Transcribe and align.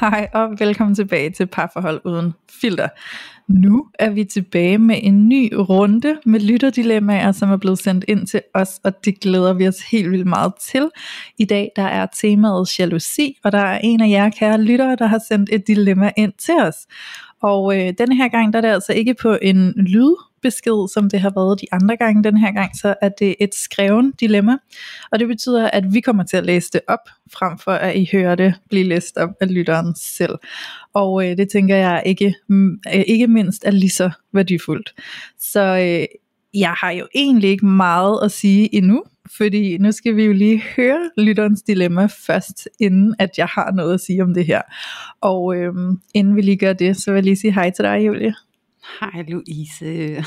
Hej 0.00 0.28
og 0.34 0.50
velkommen 0.58 0.94
tilbage 0.94 1.30
til 1.30 1.46
Parforhold 1.46 2.00
Uden 2.04 2.34
Filter. 2.60 2.88
Nu 3.48 3.86
er 3.98 4.10
vi 4.10 4.24
tilbage 4.24 4.78
med 4.78 4.96
en 5.02 5.28
ny 5.28 5.54
runde 5.54 6.18
med 6.24 6.40
lytterdilemmaer, 6.40 7.32
som 7.32 7.50
er 7.50 7.56
blevet 7.56 7.78
sendt 7.78 8.04
ind 8.08 8.26
til 8.26 8.42
os, 8.54 8.80
og 8.84 9.04
det 9.04 9.20
glæder 9.20 9.52
vi 9.52 9.68
os 9.68 9.80
helt 9.90 10.10
vildt 10.10 10.26
meget 10.26 10.52
til. 10.54 10.90
I 11.38 11.44
dag 11.44 11.70
der 11.76 11.82
er 11.82 12.06
temaet 12.06 12.78
jalousi, 12.78 13.36
og 13.44 13.52
der 13.52 13.58
er 13.58 13.80
en 13.84 14.00
af 14.00 14.08
jer 14.08 14.30
kære 14.30 14.62
lyttere, 14.62 14.96
der 14.96 15.06
har 15.06 15.20
sendt 15.28 15.50
et 15.52 15.66
dilemma 15.66 16.10
ind 16.16 16.32
til 16.38 16.54
os. 16.54 16.76
Og 17.42 17.76
øh, 17.78 17.92
denne 17.98 18.16
her 18.16 18.28
gang, 18.28 18.52
der 18.52 18.58
er 18.58 18.60
det 18.60 18.68
altså 18.68 18.92
ikke 18.92 19.14
på 19.14 19.38
en 19.42 19.72
lyd 19.76 20.14
lydbesked, 20.44 20.88
som 20.92 21.10
det 21.10 21.20
har 21.20 21.32
været 21.36 21.60
de 21.60 21.66
andre 21.72 21.96
gange. 21.96 22.24
Den 22.24 22.36
her 22.36 22.52
gang, 22.52 22.76
så 22.76 22.94
er 23.02 23.08
det 23.08 23.34
et 23.40 23.54
skreven 23.54 24.12
dilemma. 24.20 24.56
Og 25.12 25.18
det 25.18 25.28
betyder, 25.28 25.70
at 25.70 25.94
vi 25.94 26.00
kommer 26.00 26.22
til 26.22 26.36
at 26.36 26.44
læse 26.44 26.70
det 26.72 26.80
op, 26.88 27.08
frem 27.32 27.58
for 27.58 27.72
at 27.72 27.96
I 27.96 28.08
hører 28.12 28.34
det 28.34 28.54
blive 28.68 28.84
læst 28.84 29.16
op 29.16 29.30
af 29.40 29.54
lytteren 29.54 29.94
selv. 29.96 30.34
Og 30.94 31.30
øh, 31.30 31.36
det 31.36 31.50
tænker 31.50 31.76
jeg 31.76 32.02
ikke, 32.06 32.34
mm, 32.48 32.80
øh, 32.94 33.04
ikke 33.06 33.26
mindst 33.26 33.64
er 33.64 33.70
lige 33.70 33.90
så 33.90 34.10
værdifuldt. 34.32 34.94
Så 35.38 35.60
øh, 35.60 36.06
jeg 36.54 36.70
har 36.70 36.90
jo 36.90 37.06
egentlig 37.14 37.50
ikke 37.50 37.66
meget 37.66 38.20
at 38.24 38.32
sige 38.32 38.74
endnu, 38.74 39.02
fordi 39.36 39.78
nu 39.78 39.92
skal 39.92 40.16
vi 40.16 40.24
jo 40.24 40.32
lige 40.32 40.62
høre 40.76 41.10
lytterens 41.16 41.62
dilemma 41.62 42.06
først, 42.26 42.68
inden 42.80 43.14
at 43.18 43.38
jeg 43.38 43.46
har 43.46 43.72
noget 43.72 43.94
at 43.94 44.00
sige 44.00 44.22
om 44.22 44.34
det 44.34 44.46
her. 44.46 44.62
Og 45.20 45.56
øhm, 45.56 46.00
inden 46.14 46.36
vi 46.36 46.40
lige 46.40 46.56
gør 46.56 46.72
det, 46.72 46.96
så 46.96 47.10
vil 47.10 47.16
jeg 47.16 47.24
lige 47.24 47.36
sige 47.36 47.54
hej 47.54 47.70
til 47.70 47.84
dig, 47.84 48.06
Julie. 48.06 48.34
Hej 49.00 49.24
Louise. 49.28 50.24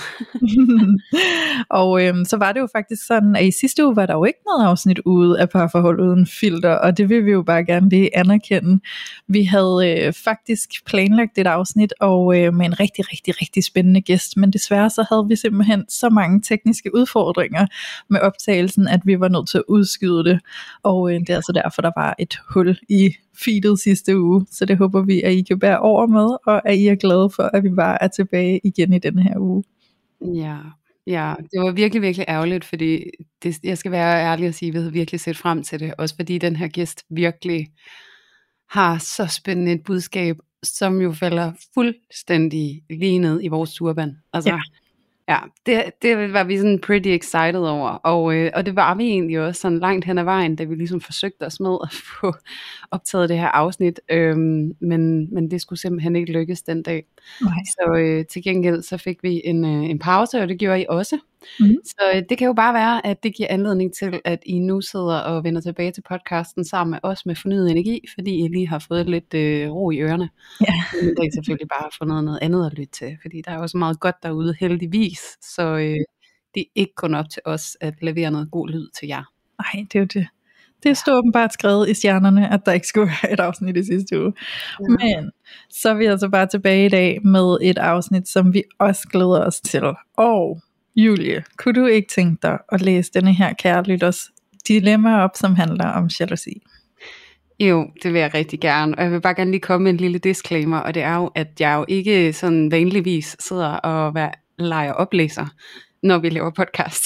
og 1.79 2.05
øhm, 2.05 2.25
så 2.25 2.37
var 2.37 2.51
det 2.51 2.59
jo 2.59 2.67
faktisk 2.75 3.05
sådan, 3.07 3.35
at 3.35 3.45
i 3.45 3.51
sidste 3.51 3.85
uge 3.85 3.95
var 3.95 4.05
der 4.05 4.13
jo 4.13 4.23
ikke 4.23 4.39
noget 4.45 4.69
afsnit 4.69 4.99
ude 4.99 5.39
af 5.39 5.49
parforhold 5.49 5.99
uden 5.99 6.27
filter, 6.27 6.69
og 6.69 6.97
det 6.97 7.09
vil 7.09 7.25
vi 7.25 7.31
jo 7.31 7.41
bare 7.41 7.65
gerne 7.65 7.89
lige 7.89 8.17
anerkende. 8.17 8.79
Vi 9.27 9.43
havde 9.43 10.05
øh, 10.05 10.13
faktisk 10.13 10.69
planlagt 10.85 11.37
et 11.37 11.47
afsnit 11.47 11.93
og 11.99 12.39
øh, 12.39 12.53
med 12.53 12.65
en 12.65 12.79
rigtig, 12.79 13.11
rigtig, 13.11 13.41
rigtig 13.41 13.63
spændende 13.63 14.01
gæst, 14.01 14.37
men 14.37 14.53
desværre 14.53 14.89
så 14.89 15.05
havde 15.09 15.25
vi 15.27 15.35
simpelthen 15.35 15.85
så 15.89 16.09
mange 16.09 16.41
tekniske 16.41 16.95
udfordringer 16.95 17.67
med 18.09 18.19
optagelsen, 18.19 18.87
at 18.87 19.01
vi 19.05 19.19
var 19.19 19.27
nødt 19.27 19.49
til 19.49 19.57
at 19.57 19.63
udskyde 19.67 20.23
det, 20.23 20.39
og 20.83 21.13
øh, 21.13 21.19
det 21.19 21.29
er 21.29 21.35
altså 21.35 21.51
derfor, 21.51 21.81
der 21.81 21.91
var 21.97 22.15
et 22.19 22.39
hul 22.49 22.77
i 22.89 23.15
feedet 23.33 23.79
sidste 23.79 24.19
uge, 24.19 24.45
så 24.51 24.65
det 24.65 24.77
håber 24.77 25.01
vi, 25.01 25.21
at 25.21 25.33
I 25.33 25.41
kan 25.41 25.59
bære 25.59 25.79
over 25.79 26.07
med, 26.07 26.37
og 26.45 26.69
at 26.69 26.77
I 26.77 26.87
er 26.87 26.95
glade 26.95 27.29
for, 27.29 27.43
at 27.43 27.63
vi 27.63 27.69
bare 27.69 28.03
er 28.03 28.07
tilbage 28.07 28.61
igen 28.63 28.93
i 28.93 28.99
denne 28.99 29.23
her 29.23 29.37
uge. 29.39 29.63
Ja, 30.21 30.57
ja, 31.07 31.33
det 31.51 31.61
var 31.61 31.71
virkelig, 31.71 32.01
virkelig 32.01 32.25
ærgerligt, 32.29 32.65
fordi 32.65 33.03
det, 33.43 33.63
jeg 33.63 33.77
skal 33.77 33.91
være 33.91 34.23
ærlig 34.23 34.47
og 34.47 34.53
sige, 34.53 34.69
at 34.69 34.73
vi 34.73 34.79
havde 34.79 34.93
virkelig 34.93 35.19
set 35.19 35.37
frem 35.37 35.63
til 35.63 35.79
det, 35.79 35.93
også 35.97 36.15
fordi 36.15 36.37
den 36.37 36.55
her 36.55 36.67
gæst 36.67 37.05
virkelig 37.09 37.67
har 38.69 38.97
så 38.97 39.27
spændende 39.27 39.71
et 39.71 39.83
budskab, 39.83 40.37
som 40.63 41.01
jo 41.01 41.11
falder 41.11 41.51
fuldstændig 41.73 42.83
lige 42.89 43.19
ned 43.19 43.43
i 43.43 43.47
vores 43.47 43.73
turban. 43.73 44.17
Altså, 44.33 44.49
Ja. 44.49 44.59
Ja, 45.31 45.39
det, 45.65 45.91
det 46.01 46.33
var 46.33 46.43
vi 46.43 46.57
sådan 46.57 46.79
pretty 46.79 47.09
excited 47.09 47.59
over, 47.59 47.89
og, 47.89 48.35
øh, 48.35 48.51
og 48.53 48.65
det 48.65 48.75
var 48.75 48.95
vi 48.95 49.03
egentlig 49.03 49.39
også 49.39 49.61
sådan 49.61 49.79
langt 49.79 50.05
hen 50.05 50.17
ad 50.17 50.23
vejen, 50.23 50.55
da 50.55 50.63
vi 50.63 50.75
ligesom 50.75 51.01
forsøgte 51.01 51.43
os 51.43 51.59
med 51.59 51.77
at 51.83 51.91
få 52.21 52.33
optaget 52.91 53.29
det 53.29 53.37
her 53.37 53.47
afsnit, 53.47 53.99
øhm, 54.09 54.75
men, 54.79 55.33
men 55.33 55.51
det 55.51 55.61
skulle 55.61 55.79
simpelthen 55.79 56.15
ikke 56.15 56.31
lykkes 56.31 56.61
den 56.61 56.83
dag. 56.83 57.05
Nej. 57.41 57.53
Så 57.65 57.97
øh, 57.97 58.25
til 58.25 58.43
gengæld 58.43 58.81
så 58.81 58.97
fik 58.97 59.23
vi 59.23 59.41
en, 59.45 59.65
øh, 59.65 59.89
en 59.89 59.99
pause, 59.99 60.41
og 60.41 60.47
det 60.47 60.59
gjorde 60.59 60.81
I 60.81 60.85
også. 60.89 61.17
Mhm. 61.59 61.75
Så 61.85 62.11
øh, 62.15 62.23
det 62.29 62.37
kan 62.37 62.47
jo 62.47 62.53
bare 62.53 62.73
være, 62.73 63.05
at 63.05 63.23
det 63.23 63.35
giver 63.35 63.49
anledning 63.51 63.93
til, 63.93 64.21
at 64.25 64.39
I 64.45 64.59
nu 64.59 64.81
sidder 64.81 65.17
og 65.19 65.43
vender 65.43 65.61
tilbage 65.61 65.91
til 65.91 66.03
podcasten 66.09 66.65
sammen 66.65 66.91
med 66.91 66.99
os 67.03 67.25
med 67.25 67.35
fornyet 67.35 67.71
energi, 67.71 67.99
fordi 68.15 68.45
I 68.45 68.47
lige 68.47 68.67
har 68.67 68.85
fået 68.87 69.09
lidt 69.09 69.33
øh, 69.33 69.71
ro 69.71 69.91
i 69.91 69.99
ørerne. 69.99 70.29
Ja. 70.61 70.73
Men 71.05 71.15
det 71.15 71.25
er 71.27 71.31
selvfølgelig 71.33 71.67
bare 71.67 71.85
at 71.87 71.95
få 71.97 72.05
noget, 72.05 72.39
andet 72.41 72.65
at 72.65 72.73
lytte 72.73 72.91
til, 72.91 73.17
fordi 73.21 73.41
der 73.45 73.51
er 73.51 73.57
også 73.57 73.77
meget 73.77 73.99
godt 73.99 74.15
derude 74.23 74.55
heldigvis. 74.59 75.19
Så 75.41 75.63
øh, 75.63 75.97
det 76.55 76.61
er 76.61 76.71
ikke 76.75 76.93
kun 76.95 77.13
op 77.13 77.29
til 77.29 77.41
os 77.45 77.77
at 77.81 77.93
levere 78.01 78.31
noget 78.31 78.51
god 78.51 78.69
lyd 78.69 78.87
til 78.99 79.07
jer. 79.07 79.23
Nej, 79.59 79.85
det 79.91 79.95
er 79.95 79.99
jo 79.99 80.05
det. 80.05 80.27
Det 80.83 80.97
stod 80.97 81.13
åbenbart 81.13 81.53
skrevet 81.53 81.89
i 81.89 81.93
stjernerne, 81.93 82.53
at 82.53 82.65
der 82.65 82.71
ikke 82.71 82.87
skulle 82.87 83.07
være 83.21 83.33
et 83.33 83.39
afsnit 83.39 83.77
i 83.77 83.83
sidste 83.83 84.21
uge. 84.21 84.33
Ja. 84.79 84.85
Men 84.89 85.31
så 85.69 85.89
er 85.89 85.93
vi 85.93 86.05
altså 86.05 86.29
bare 86.29 86.47
tilbage 86.47 86.85
i 86.85 86.89
dag 86.89 87.25
med 87.25 87.57
et 87.61 87.77
afsnit, 87.77 88.27
som 88.27 88.53
vi 88.53 88.63
også 88.79 89.07
glæder 89.11 89.45
os 89.45 89.61
til. 89.61 89.83
Og 90.17 90.61
Julie, 90.95 91.43
kunne 91.57 91.81
du 91.81 91.85
ikke 91.85 92.07
tænke 92.07 92.39
dig 92.41 92.57
at 92.71 92.81
læse 92.81 93.11
denne 93.13 93.33
her 93.33 93.53
kære 93.53 93.83
lytters 93.83 94.29
dilemma 94.67 95.23
op, 95.23 95.31
som 95.35 95.55
handler 95.55 95.87
om 95.87 96.09
jalousi? 96.19 96.61
Jo, 97.59 97.91
det 98.03 98.13
vil 98.13 98.21
jeg 98.21 98.33
rigtig 98.33 98.59
gerne. 98.59 98.97
Og 98.97 99.03
jeg 99.03 99.11
vil 99.11 99.21
bare 99.21 99.35
gerne 99.35 99.51
lige 99.51 99.61
komme 99.61 99.83
med 99.83 99.91
en 99.91 99.97
lille 99.97 100.19
disclaimer, 100.19 100.77
og 100.77 100.93
det 100.93 101.03
er 101.03 101.15
jo, 101.15 101.31
at 101.35 101.47
jeg 101.59 101.75
jo 101.75 101.85
ikke 101.87 102.33
sådan 102.33 102.71
vanligvis 102.71 103.35
sidder 103.39 103.67
og 103.73 104.15
vær, 104.15 104.31
leger 104.59 104.93
oplæser, 104.93 105.45
når 106.03 106.17
vi 106.17 106.29
laver 106.29 106.49
podcast. 106.49 107.05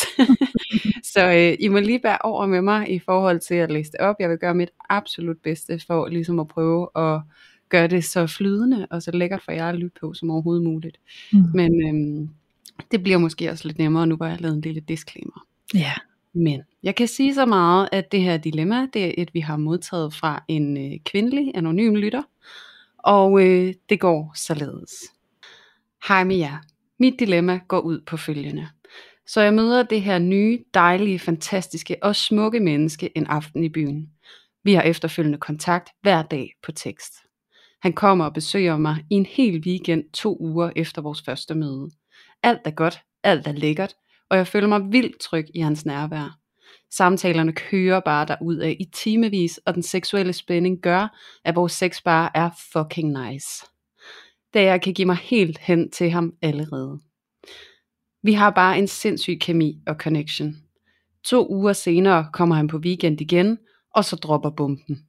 så 1.14 1.26
øh, 1.26 1.58
I 1.60 1.68
må 1.68 1.80
lige 1.80 2.00
være 2.04 2.18
over 2.22 2.46
med 2.46 2.62
mig 2.62 2.92
i 2.92 3.00
forhold 3.00 3.40
til 3.40 3.56
at 3.56 3.72
læse 3.72 3.92
det 3.92 4.00
op. 4.00 4.16
Jeg 4.20 4.30
vil 4.30 4.38
gøre 4.38 4.56
mit 4.56 4.70
absolut 4.90 5.38
bedste 5.44 5.80
for 5.88 6.08
ligesom 6.08 6.40
at 6.40 6.48
prøve 6.48 6.90
at 6.96 7.22
gøre 7.70 7.88
det 7.88 8.04
så 8.04 8.28
flydende 8.28 8.88
og 8.92 9.02
så 9.02 9.12
lækkert 9.12 9.42
for 9.42 9.52
jer 9.52 9.70
at 9.70 9.76
lytte 9.76 10.00
på 10.02 10.14
som 10.14 10.32
overhovedet 10.32 10.64
muligt. 10.64 10.98
Mm. 11.34 11.44
Men 11.54 11.88
øhm, 11.88 12.30
det 12.92 13.04
bliver 13.04 13.18
måske 13.18 13.52
også 13.52 13.68
lidt 13.68 13.78
nemmere, 13.78 14.08
nu 14.08 14.16
hvor 14.16 14.26
jeg 14.26 14.36
har 14.36 14.42
lavet 14.42 14.56
en 14.56 14.62
lille 14.62 14.82
disclaimer. 14.82 15.48
Ja. 15.74 15.94
Men 16.34 16.62
jeg 16.84 16.96
kan 16.96 17.08
sige 17.08 17.34
så 17.34 17.46
meget, 17.46 17.90
at 17.92 18.12
det 18.12 18.22
her 18.22 18.38
dilemma, 18.38 18.88
det 18.94 19.06
er 19.06 19.12
et, 19.18 19.34
vi 19.34 19.40
har 19.40 19.58
modtaget 19.58 20.14
fra 20.14 20.44
en 20.48 20.78
øh, 20.78 21.00
kvindelig 21.06 21.52
anonym 21.56 21.96
lytter. 21.96 22.24
Og 22.98 23.42
øh, 23.44 23.74
det 23.90 24.00
går 24.00 24.34
således. 24.36 24.92
Hej 26.08 26.24
med 26.24 26.36
jer. 26.36 26.58
Mit 27.00 27.20
dilemma 27.20 27.60
går 27.68 27.80
ud 27.80 28.02
på 28.02 28.18
følgende. 28.18 28.68
Så 29.28 29.42
jeg 29.42 29.54
møder 29.54 29.84
det 29.84 30.02
her 30.02 30.20
nye, 30.20 30.60
dejlige, 30.74 31.20
fantastiske 31.20 31.98
og 32.02 32.16
smukke 32.16 32.60
menneske 32.60 33.18
en 33.18 33.28
aften 33.28 33.64
i 33.64 33.70
byen. 33.70 34.10
Vi 34.64 34.74
har 34.74 34.82
efterfølgende 34.82 35.38
kontakt 35.38 35.90
hver 36.02 36.24
dag 36.24 36.52
på 36.64 36.72
tekst. 36.72 37.14
Han 37.82 37.94
kommer 37.94 38.26
og 38.26 38.34
besøger 38.34 38.78
mig 38.78 39.06
i 39.10 39.16
en 39.16 39.26
hel 39.26 39.64
weekend 39.66 40.04
to 40.14 40.38
uger 40.40 40.72
efter 40.76 41.02
vores 41.02 41.22
første 41.22 41.56
møde. 41.56 41.90
Alt 42.46 42.62
er 42.66 42.72
godt, 42.72 43.02
alt 43.24 43.48
er 43.48 43.52
lækkert, 43.52 43.96
og 44.30 44.38
jeg 44.38 44.48
føler 44.48 44.68
mig 44.68 44.82
vildt 44.92 45.20
tryg 45.20 45.46
i 45.54 45.60
hans 45.60 45.86
nærvær. 45.86 46.40
Samtalerne 46.92 47.54
kører 47.54 48.00
bare 48.00 48.26
derud 48.26 48.58
af 48.58 48.78
i 48.80 48.86
timevis, 48.94 49.60
og 49.66 49.76
den 49.76 49.84
seksuelle 49.84 50.34
spænding 50.34 50.82
gør, 50.82 51.18
at 51.46 51.56
vores 51.56 51.72
sex 51.74 52.04
bare 52.04 52.30
er 52.36 52.50
fucking 52.74 53.12
nice. 53.12 53.66
Da 54.54 54.64
jeg 54.64 54.82
kan 54.82 54.94
give 54.94 55.06
mig 55.06 55.16
helt 55.16 55.58
hen 55.58 55.92
til 55.92 56.10
ham 56.10 56.34
allerede. 56.42 57.00
Vi 58.24 58.34
har 58.34 58.50
bare 58.50 58.78
en 58.78 58.88
sindssyg 58.88 59.38
kemi 59.42 59.82
og 59.88 59.96
connection. 59.96 60.56
To 61.24 61.48
uger 61.50 61.74
senere 61.74 62.30
kommer 62.34 62.56
han 62.56 62.68
på 62.68 62.78
weekend 62.78 63.22
igen, 63.22 63.58
og 63.96 64.06
så 64.06 64.16
dropper 64.16 64.50
bomben. 64.50 65.08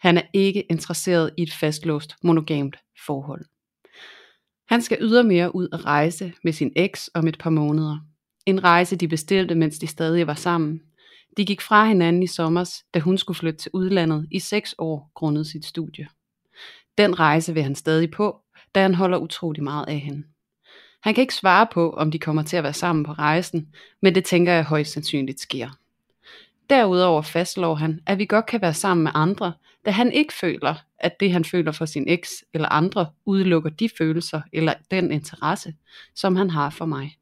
Han 0.00 0.16
er 0.16 0.22
ikke 0.32 0.62
interesseret 0.62 1.30
i 1.38 1.42
et 1.42 1.52
fastlåst 1.52 2.14
monogamt 2.22 2.76
forhold. 3.06 3.44
Han 4.72 4.82
skal 4.82 4.98
ydermere 5.00 5.54
ud 5.54 5.68
at 5.72 5.84
rejse 5.84 6.32
med 6.44 6.52
sin 6.52 6.72
eks 6.76 7.10
om 7.14 7.28
et 7.28 7.38
par 7.38 7.50
måneder. 7.50 7.98
En 8.46 8.64
rejse 8.64 8.96
de 8.96 9.08
bestilte, 9.08 9.54
mens 9.54 9.78
de 9.78 9.86
stadig 9.86 10.26
var 10.26 10.34
sammen. 10.34 10.80
De 11.36 11.44
gik 11.44 11.60
fra 11.60 11.86
hinanden 11.86 12.22
i 12.22 12.26
sommer, 12.26 12.80
da 12.94 12.98
hun 12.98 13.18
skulle 13.18 13.38
flytte 13.38 13.58
til 13.58 13.70
udlandet 13.74 14.28
i 14.30 14.38
seks 14.38 14.74
år 14.78 15.10
grundet 15.14 15.46
sit 15.46 15.64
studie. 15.64 16.08
Den 16.98 17.20
rejse 17.20 17.54
vil 17.54 17.62
han 17.62 17.74
stadig 17.74 18.10
på, 18.10 18.40
da 18.74 18.82
han 18.82 18.94
holder 18.94 19.18
utrolig 19.18 19.62
meget 19.62 19.88
af 19.88 19.98
hende. 19.98 20.22
Han 21.02 21.14
kan 21.14 21.22
ikke 21.22 21.34
svare 21.34 21.66
på, 21.72 21.90
om 21.90 22.10
de 22.10 22.18
kommer 22.18 22.42
til 22.42 22.56
at 22.56 22.64
være 22.64 22.72
sammen 22.72 23.04
på 23.04 23.12
rejsen, 23.12 23.68
men 24.02 24.14
det 24.14 24.24
tænker 24.24 24.52
jeg 24.52 24.64
højst 24.64 24.92
sandsynligt 24.92 25.40
sker. 25.40 25.70
Derudover 26.70 27.22
fastslår 27.22 27.74
han, 27.74 28.00
at 28.06 28.18
vi 28.18 28.26
godt 28.26 28.46
kan 28.46 28.62
være 28.62 28.74
sammen 28.74 29.04
med 29.04 29.12
andre, 29.14 29.52
da 29.84 29.90
han 29.90 30.12
ikke 30.12 30.34
føler, 30.34 30.74
at 30.98 31.20
det 31.20 31.32
han 31.32 31.44
føler 31.44 31.72
for 31.72 31.84
sin 31.84 32.08
eks 32.08 32.44
eller 32.54 32.68
andre 32.68 33.10
udelukker 33.26 33.70
de 33.70 33.88
følelser 33.98 34.40
eller 34.52 34.74
den 34.90 35.12
interesse, 35.12 35.74
som 36.14 36.36
han 36.36 36.50
har 36.50 36.70
for 36.70 36.84
mig. 36.84 37.16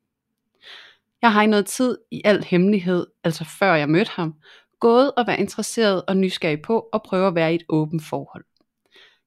Jeg 1.22 1.32
har 1.32 1.42
i 1.42 1.46
noget 1.46 1.66
tid 1.66 1.98
i 2.10 2.22
al 2.24 2.44
hemmelighed, 2.44 3.06
altså 3.24 3.44
før 3.44 3.74
jeg 3.74 3.88
mødte 3.88 4.10
ham, 4.14 4.34
gået 4.80 5.12
og 5.16 5.26
været 5.26 5.38
interesseret 5.38 6.02
og 6.08 6.16
nysgerrig 6.16 6.62
på 6.62 6.80
at 6.92 7.02
prøve 7.02 7.26
at 7.26 7.34
være 7.34 7.52
i 7.52 7.54
et 7.54 7.64
åbent 7.68 8.04
forhold. 8.04 8.44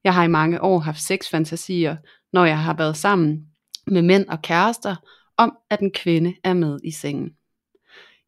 Jeg 0.04 0.14
har 0.14 0.24
i 0.24 0.28
mange 0.28 0.62
år 0.62 0.78
haft 0.78 1.00
sexfantasier, 1.00 1.96
når 2.32 2.44
jeg 2.44 2.58
har 2.58 2.74
været 2.74 2.96
sammen 2.96 3.46
med 3.86 4.02
mænd 4.02 4.28
og 4.28 4.42
kærester, 4.42 4.96
om 5.36 5.56
at 5.70 5.80
en 5.80 5.90
kvinde 5.90 6.34
er 6.44 6.54
med 6.54 6.78
i 6.84 6.90
sengen. 6.90 7.34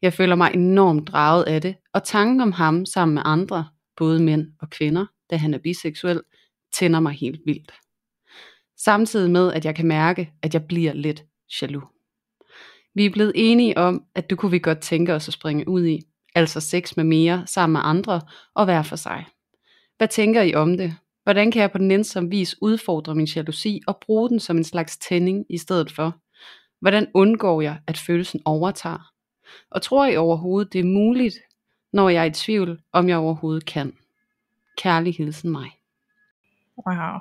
Jeg 0.02 0.12
føler 0.12 0.34
mig 0.34 0.50
enormt 0.54 1.08
draget 1.08 1.44
af 1.44 1.62
det, 1.62 1.76
og 1.92 2.04
tanken 2.04 2.40
om 2.40 2.52
ham 2.52 2.86
sammen 2.86 3.14
med 3.14 3.22
andre, 3.24 3.68
både 3.96 4.22
mænd 4.22 4.46
og 4.60 4.70
kvinder, 4.70 5.06
da 5.30 5.36
han 5.36 5.54
er 5.54 5.58
biseksuel, 5.58 6.22
tænder 6.74 7.00
mig 7.00 7.12
helt 7.12 7.40
vildt. 7.46 7.72
Samtidig 8.78 9.30
med, 9.30 9.52
at 9.52 9.64
jeg 9.64 9.74
kan 9.74 9.86
mærke, 9.86 10.32
at 10.42 10.54
jeg 10.54 10.64
bliver 10.64 10.92
lidt 10.92 11.24
jaloux. 11.62 11.84
Vi 12.94 13.06
er 13.06 13.10
blevet 13.10 13.32
enige 13.34 13.78
om, 13.78 14.04
at 14.14 14.30
det 14.30 14.38
kunne 14.38 14.50
vi 14.50 14.58
godt 14.58 14.80
tænke 14.80 15.14
os 15.14 15.28
at 15.28 15.34
springe 15.34 15.68
ud 15.68 15.86
i, 15.86 16.00
altså 16.34 16.60
sex 16.60 16.96
med 16.96 17.04
mere 17.04 17.46
sammen 17.46 17.72
med 17.72 17.80
andre 17.84 18.20
og 18.54 18.66
være 18.66 18.84
for 18.84 18.96
sig. 18.96 19.26
Hvad 19.96 20.08
tænker 20.08 20.42
I 20.42 20.54
om 20.54 20.76
det? 20.76 20.94
Hvordan 21.22 21.50
kan 21.50 21.62
jeg 21.62 21.72
på 21.72 21.78
den 21.78 21.90
ensomme 21.90 22.30
vis 22.30 22.56
udfordre 22.62 23.14
min 23.14 23.26
jalousi 23.26 23.80
og 23.86 23.98
bruge 24.06 24.28
den 24.28 24.40
som 24.40 24.56
en 24.56 24.64
slags 24.64 24.98
tænding 24.98 25.46
i 25.50 25.58
stedet 25.58 25.92
for? 25.92 26.16
Hvordan 26.80 27.06
undgår 27.14 27.60
jeg, 27.60 27.78
at 27.86 27.96
følelsen 27.96 28.40
overtager? 28.44 29.12
Og 29.70 29.82
tror 29.82 30.06
I 30.06 30.16
overhovedet, 30.16 30.72
det 30.72 30.78
er 30.78 30.84
muligt, 30.84 31.34
når 31.92 32.08
jeg 32.08 32.20
er 32.20 32.24
i 32.24 32.30
tvivl, 32.30 32.80
om 32.92 33.08
jeg 33.08 33.16
overhovedet 33.16 33.66
kan? 33.66 33.92
Kærlig 34.78 35.14
hilsen 35.14 35.50
mig. 35.50 35.70
Wow. 36.86 37.20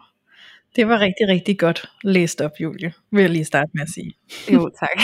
Det 0.75 0.87
var 0.87 0.99
rigtig, 0.99 1.27
rigtig 1.27 1.59
godt 1.59 1.89
læst 2.03 2.41
op, 2.41 2.51
Julie, 2.59 2.93
vil 3.11 3.21
jeg 3.21 3.29
lige 3.29 3.45
starte 3.45 3.71
med 3.73 3.81
at 3.81 3.89
sige. 3.89 4.13
Jo, 4.53 4.69
tak. 4.79 4.99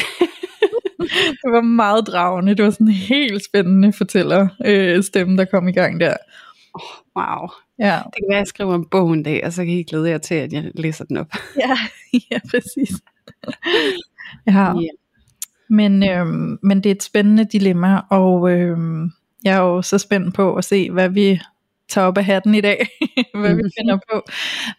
det 1.43 1.51
var 1.51 1.61
meget 1.61 2.07
dragende. 2.07 2.55
Det 2.55 2.65
var 2.65 2.71
sådan 2.71 2.87
en 2.87 2.93
helt 2.93 3.45
spændende 3.45 3.93
fortæller 3.93 4.47
øh, 4.65 5.03
stemme, 5.03 5.37
der 5.37 5.45
kom 5.45 5.67
i 5.67 5.71
gang 5.71 5.99
der. 5.99 6.15
Oh, 6.73 6.81
wow. 7.15 7.49
Ja. 7.79 8.01
Det 8.05 8.13
kan 8.13 8.25
være, 8.29 8.37
at 8.37 8.39
jeg 8.39 8.47
skriver 8.47 8.75
en 8.75 8.85
bog 8.85 9.13
en 9.13 9.23
dag, 9.23 9.45
og 9.45 9.53
så 9.53 9.65
kan 9.65 9.73
I 9.73 9.83
glæde 9.83 10.09
jer 10.09 10.17
til, 10.17 10.35
at 10.35 10.53
jeg 10.53 10.71
læser 10.75 11.05
den 11.05 11.17
op. 11.17 11.33
Ja, 11.63 11.77
ja 12.31 12.39
præcis. 12.49 12.91
Ja. 14.47 14.51
Yeah. 14.53 14.75
Men, 15.69 16.09
øhm, 16.09 16.59
men 16.63 16.77
det 16.77 16.85
er 16.85 16.95
et 16.95 17.03
spændende 17.03 17.45
dilemma, 17.45 18.01
og 18.09 18.51
øhm, 18.51 19.11
jeg 19.43 19.53
er 19.55 19.61
jo 19.61 19.81
så 19.81 19.97
spændt 19.97 20.35
på 20.35 20.55
at 20.55 20.65
se, 20.65 20.91
hvad 20.91 21.09
vi 21.09 21.41
tager 21.89 22.07
op 22.07 22.17
af 22.17 22.25
hatten 22.25 22.55
i 22.55 22.61
dag, 22.61 22.87
hvad 23.41 23.55
vi 23.55 23.61
finder 23.79 23.97
på. 24.11 24.23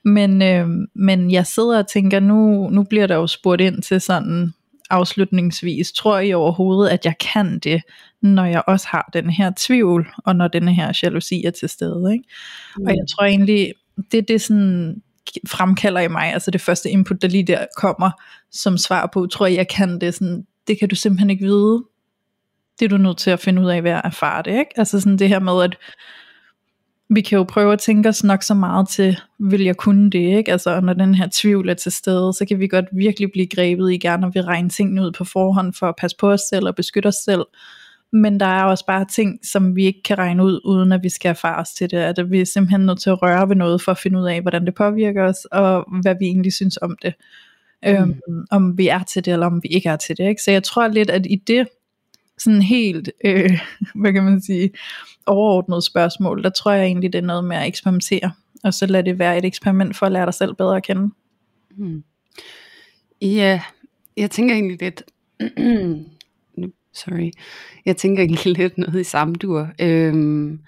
Men, 0.05 0.43
øhm, 0.43 0.87
men 0.95 1.31
jeg 1.31 1.47
sidder 1.47 1.79
og 1.79 1.89
tænker, 1.89 2.21
nu, 2.21 2.69
nu 2.71 2.83
bliver 2.83 3.07
der 3.07 3.15
jo 3.15 3.27
spurgt 3.27 3.61
ind 3.61 3.83
til 3.83 4.01
sådan 4.01 4.53
afslutningsvis, 4.91 5.93
tror 5.93 6.19
I 6.19 6.33
overhovedet, 6.33 6.91
at 6.91 7.05
jeg 7.05 7.15
kan 7.19 7.59
det, 7.59 7.83
når 8.23 8.45
jeg 8.45 8.63
også 8.67 8.87
har 8.91 9.11
den 9.13 9.31
her 9.31 9.53
tvivl, 9.57 10.09
og 10.25 10.37
når 10.37 10.49
denne 10.49 10.75
her 10.75 10.99
jalousi 11.03 11.45
er 11.45 11.51
til 11.51 11.69
stede. 11.69 12.13
Ikke? 12.13 12.25
Mm. 12.79 12.85
Og 12.85 12.91
jeg 12.91 13.05
tror 13.11 13.25
egentlig, 13.25 13.73
det 14.13 14.29
det 14.29 14.41
sådan 14.41 15.03
fremkalder 15.49 16.01
i 16.01 16.09
mig, 16.09 16.33
altså 16.33 16.51
det 16.51 16.61
første 16.61 16.91
input, 16.91 17.23
der 17.23 17.29
lige 17.29 17.47
der 17.47 17.67
kommer 17.77 18.11
som 18.51 18.79
svar 18.79 19.11
på, 19.13 19.27
tror 19.27 19.47
jeg, 19.47 19.57
jeg 19.57 19.69
kan 19.69 20.01
det, 20.01 20.15
sådan, 20.15 20.47
det 20.67 20.79
kan 20.79 20.89
du 20.89 20.95
simpelthen 20.95 21.31
ikke 21.31 21.45
vide. 21.45 21.85
Det 22.83 22.93
er 22.93 22.97
du 22.97 23.03
nødt 23.03 23.19
til 23.19 23.31
at 23.31 23.41
finde 23.41 23.63
ud 23.63 23.71
af 23.71 23.85
ved 23.85 23.91
at 23.91 24.01
erfare 24.05 24.43
det, 24.43 24.51
ikke? 24.51 24.71
Altså 24.77 25.01
sådan 25.01 25.19
det 25.19 25.29
her 25.29 25.39
med, 25.39 25.63
at 25.65 25.77
vi 27.11 27.21
kan 27.21 27.39
jo 27.39 27.45
prøve 27.45 27.73
at 27.73 27.79
tænke 27.79 28.09
os 28.09 28.25
nok 28.25 28.43
så 28.43 28.55
meget 28.55 28.89
til, 28.89 29.19
vil 29.39 29.63
jeg 29.63 29.77
kunne 29.77 30.11
det, 30.11 30.37
ikke? 30.37 30.53
Altså 30.53 30.81
når 30.81 30.93
den 30.93 31.15
her 31.15 31.29
tvivl 31.33 31.69
er 31.69 31.75
til 31.75 31.93
stede, 31.93 32.33
så 32.33 32.45
kan 32.49 32.59
vi 32.59 32.67
godt 32.67 32.85
virkelig 32.93 33.33
blive 33.33 33.47
grebet 33.47 33.93
i 33.93 33.99
gerne 33.99 34.27
og 34.27 34.35
vi 34.35 34.41
regne 34.41 34.69
tingene 34.69 35.03
ud 35.03 35.13
på 35.13 35.25
forhånd 35.25 35.75
for 35.79 35.89
at 35.89 35.95
passe 35.99 36.17
på 36.21 36.31
os 36.31 36.41
selv 36.41 36.67
og 36.67 36.75
beskytte 36.75 37.07
os 37.07 37.15
selv. 37.15 37.45
Men 38.13 38.41
der 38.41 38.47
er 38.47 38.65
også 38.65 38.87
bare 38.87 39.05
ting, 39.05 39.39
som 39.47 39.77
vi 39.77 39.85
ikke 39.85 40.03
kan 40.03 40.19
regne 40.19 40.45
ud, 40.45 40.61
uden 40.65 40.93
at 40.93 41.03
vi 41.03 41.09
skal 41.09 41.29
erfare 41.29 41.61
os 41.61 41.71
til 41.71 41.91
det. 41.91 41.99
At 41.99 42.31
vi 42.31 42.41
er 42.41 42.45
simpelthen 42.45 42.87
nødt 42.87 43.01
til 43.01 43.11
at 43.11 43.23
røre 43.23 43.49
ved 43.49 43.57
noget, 43.57 43.83
for 43.83 43.93
at 43.93 43.99
finde 43.99 44.19
ud 44.19 44.27
af, 44.27 44.41
hvordan 44.41 44.67
det 44.67 44.75
påvirker 44.75 45.25
os, 45.25 45.45
og 45.45 45.87
hvad 46.03 46.15
vi 46.19 46.25
egentlig 46.25 46.53
synes 46.53 46.77
om 46.77 46.97
det. 47.03 47.15
Mm. 47.83 47.89
Øhm, 47.89 48.21
om 48.51 48.79
vi 48.79 48.89
er 48.89 49.03
til 49.03 49.25
det, 49.25 49.33
eller 49.33 49.47
om 49.47 49.63
vi 49.63 49.69
ikke 49.69 49.89
er 49.89 49.97
til 49.97 50.17
det. 50.17 50.29
Ikke? 50.29 50.43
Så 50.43 50.51
jeg 50.51 50.63
tror 50.63 50.89
lidt, 50.89 51.11
at 51.11 51.27
i 51.27 51.37
det 51.47 51.67
sådan 52.45 52.63
helt, 52.63 53.11
øh, 53.25 53.61
hvad 54.01 54.13
kan 54.13 54.25
man 54.25 54.41
sige, 54.41 54.71
overordnet 55.27 55.85
spørgsmål, 55.85 56.43
der 56.43 56.51
tror 56.51 56.73
jeg 56.73 56.85
egentlig, 56.85 57.13
det 57.13 57.19
er 57.19 57.27
noget 57.27 57.45
med 57.45 57.57
at 57.57 57.67
eksperimentere, 57.67 58.33
og 58.65 58.75
så 58.75 58.87
lade 58.87 59.05
det 59.05 59.19
være 59.19 59.39
et 59.39 59.45
eksperiment 59.45 59.97
for 59.97 60.07
at 60.07 60.13
lære 60.13 60.27
dig 60.27 60.35
selv 60.35 60.55
bedre 60.55 60.77
at 60.77 60.83
kende. 60.83 61.11
Hmm. 61.71 62.05
Ja, 63.23 63.63
jeg 64.17 64.31
tænker 64.31 64.55
egentlig 64.55 64.83
lidt, 64.83 65.03
sorry, 67.01 67.31
jeg 67.87 67.97
tænker 67.97 68.23
egentlig 68.23 68.59
lidt 68.59 68.79
noget 68.79 69.01
i 69.01 69.05
samme 69.05 69.35
dur. 69.35 69.69
Øhm, 69.81 70.61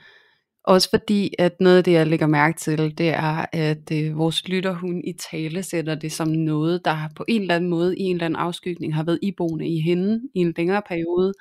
også 0.64 0.90
fordi, 0.90 1.34
at 1.38 1.60
noget 1.60 1.78
af 1.78 1.84
det, 1.84 1.92
jeg 1.92 2.06
lægger 2.06 2.26
mærke 2.26 2.58
til, 2.58 2.98
det 2.98 3.08
er, 3.08 3.46
at 3.52 3.92
øh, 3.92 4.18
vores 4.18 4.48
lytter, 4.48 4.74
hun 4.74 5.02
i 5.04 5.12
tale 5.12 5.62
sætter 5.62 5.94
det 5.94 6.12
som 6.12 6.28
noget, 6.28 6.84
der 6.84 6.96
på 7.16 7.24
en 7.28 7.40
eller 7.40 7.54
anden 7.54 7.70
måde, 7.70 7.98
i 7.98 8.02
en 8.02 8.16
eller 8.16 8.26
anden 8.26 8.40
afskygning, 8.40 8.94
har 8.94 9.02
været 9.02 9.18
iboende 9.22 9.68
i 9.68 9.80
hende 9.80 10.20
i 10.34 10.38
en 10.38 10.54
længere 10.56 10.82
periode. 10.88 11.34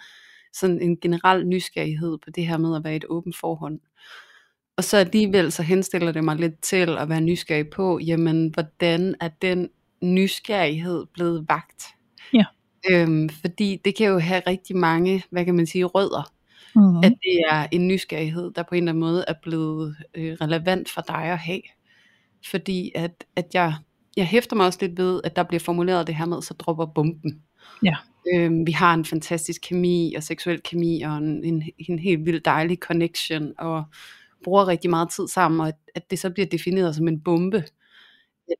Sådan 0.53 0.81
en 0.81 0.97
generel 0.97 1.47
nysgerrighed 1.47 2.17
på 2.17 2.29
det 2.29 2.47
her 2.47 2.57
med 2.57 2.75
at 2.75 2.83
være 2.83 2.95
et 2.95 3.05
åbent 3.09 3.37
forhold. 3.37 3.79
Og 4.77 4.83
så 4.83 4.97
alligevel 4.97 5.51
så 5.51 5.63
henstiller 5.63 6.11
det 6.11 6.23
mig 6.23 6.35
lidt 6.35 6.61
til 6.61 6.89
at 6.97 7.09
være 7.09 7.21
nysgerrig 7.21 7.69
på, 7.69 7.99
jamen 7.99 8.47
hvordan 8.53 9.15
er 9.19 9.29
den 9.41 9.69
nysgerrighed 10.01 11.05
blevet 11.13 11.45
vagt? 11.49 11.85
Ja. 12.33 12.45
Øhm, 12.91 13.29
fordi 13.29 13.81
det 13.85 13.95
kan 13.95 14.07
jo 14.07 14.19
have 14.19 14.41
rigtig 14.47 14.77
mange, 14.77 15.23
hvad 15.29 15.45
kan 15.45 15.55
man 15.55 15.67
sige, 15.67 15.85
rødder. 15.85 16.33
Mm-hmm. 16.75 16.97
At 16.97 17.11
det 17.11 17.41
er 17.51 17.67
en 17.71 17.87
nysgerrighed, 17.87 18.51
der 18.51 18.63
på 18.63 18.75
en 18.75 18.83
eller 18.83 18.91
anden 18.91 18.99
måde 18.99 19.25
er 19.27 19.33
blevet 19.43 19.95
øh, 20.15 20.37
relevant 20.41 20.89
for 20.89 21.01
dig 21.01 21.23
at 21.23 21.37
have. 21.37 21.61
Fordi 22.45 22.91
at, 22.95 23.25
at 23.35 23.45
jeg, 23.53 23.73
jeg 24.17 24.27
hæfter 24.27 24.55
mig 24.55 24.65
også 24.65 24.79
lidt 24.81 24.97
ved, 24.97 25.21
at 25.23 25.35
der 25.35 25.43
bliver 25.43 25.59
formuleret 25.59 26.07
det 26.07 26.15
her 26.15 26.25
med, 26.25 26.41
så 26.41 26.53
dropper 26.53 26.85
bomben. 26.85 27.41
Ja. 27.83 27.95
Øhm, 28.33 28.67
vi 28.67 28.71
har 28.71 28.93
en 28.93 29.05
fantastisk 29.05 29.61
kemi 29.61 30.13
og 30.17 30.23
seksuel 30.23 30.61
kemi 30.61 31.01
og 31.01 31.17
en, 31.17 31.43
en, 31.43 31.63
en 31.77 31.99
helt 31.99 32.25
vildt 32.25 32.45
dejlig 32.45 32.77
connection 32.77 33.53
og 33.57 33.83
bruger 34.43 34.67
rigtig 34.67 34.89
meget 34.89 35.09
tid 35.09 35.27
sammen, 35.27 35.59
og 35.59 35.67
at, 35.67 35.75
at 35.95 36.11
det 36.11 36.19
så 36.19 36.29
bliver 36.29 36.45
defineret 36.47 36.95
som 36.95 37.07
en 37.07 37.21
bombe. 37.21 37.63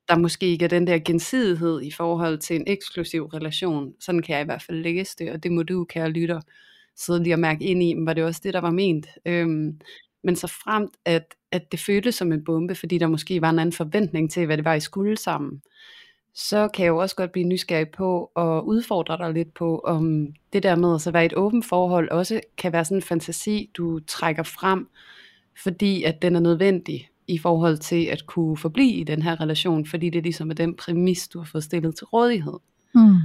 Der 0.10 0.18
måske 0.18 0.46
ikke 0.46 0.66
er 0.66 0.70
den 0.70 0.88
der 0.88 1.00
gensidighed 1.06 1.82
i 1.82 1.92
forhold 1.92 2.38
til 2.38 2.56
en 2.56 2.64
eksklusiv 2.68 3.26
relation. 3.26 3.94
Sådan 4.00 4.22
kan 4.22 4.34
jeg 4.36 4.42
i 4.42 4.46
hvert 4.46 4.62
fald 4.62 4.78
læse 4.84 5.16
det, 5.20 5.32
og 5.32 5.44
det 5.44 5.52
må 5.52 5.64
du, 5.64 5.86
kære 5.86 6.10
lytter, 6.10 6.42
sidde 6.96 7.24
lige 7.24 7.36
og 7.36 7.40
mærke 7.40 7.66
ind 7.66 7.84
i, 7.84 7.96
var 7.98 8.14
det 8.14 8.24
også 8.24 8.42
det, 8.44 8.54
der 8.54 8.62
var 8.62 8.72
ment. 8.72 9.08
Øhm, 9.26 9.80
men 10.24 10.36
så 10.36 10.48
fremt, 10.48 10.92
at, 11.06 11.36
at 11.52 11.72
det 11.72 11.80
føltes 11.80 12.16
som 12.16 12.32
en 12.32 12.44
bombe, 12.44 12.76
fordi 12.76 12.98
der 12.98 13.08
måske 13.08 13.42
var 13.42 13.50
en 13.50 13.60
anden 13.60 13.74
forventning 13.74 14.32
til, 14.32 14.46
hvad 14.46 14.58
det 14.58 14.66
var, 14.66 14.74
I 14.74 14.80
skulle 14.80 15.18
sammen, 15.18 15.62
så 16.36 16.68
kan 16.68 16.86
jeg 16.86 16.90
jo 16.90 16.98
også 16.98 17.16
godt 17.16 17.32
blive 17.32 17.48
nysgerrig 17.48 17.90
på 17.90 18.32
og 18.36 18.68
udfordre 18.68 19.18
dig 19.18 19.34
lidt 19.34 19.54
på, 19.54 19.80
om 19.80 20.28
det 20.54 20.64
der 20.64 20.76
med 20.76 20.96
at 20.96 21.02
så 21.02 21.12
være 21.12 21.24
i 21.24 21.26
et 21.26 21.34
åbent 21.36 21.66
forhold 21.66 22.10
også 22.10 22.42
kan 22.58 22.74
være 22.74 22.86
sådan 22.86 22.98
en 22.98 23.02
fantasi, 23.02 23.70
du 23.78 24.00
trækker 24.08 24.44
frem, 24.44 24.88
fordi 25.64 26.04
at 26.04 26.22
den 26.22 26.36
er 26.36 26.40
nødvendig 26.40 27.10
i 27.28 27.38
forhold 27.38 27.78
til 27.78 28.06
at 28.06 28.26
kunne 28.26 28.58
forblive 28.58 28.94
i 28.94 29.04
den 29.04 29.22
her 29.22 29.42
relation, 29.42 29.86
fordi 29.86 30.10
det 30.10 30.24
ligesom 30.24 30.50
er 30.50 30.54
den 30.54 30.76
præmis, 30.76 31.28
du 31.28 31.40
har 31.40 31.46
fået 31.46 31.64
stillet 31.64 31.96
til 31.96 32.06
rådighed. 32.06 32.60
Mm. 32.96 33.18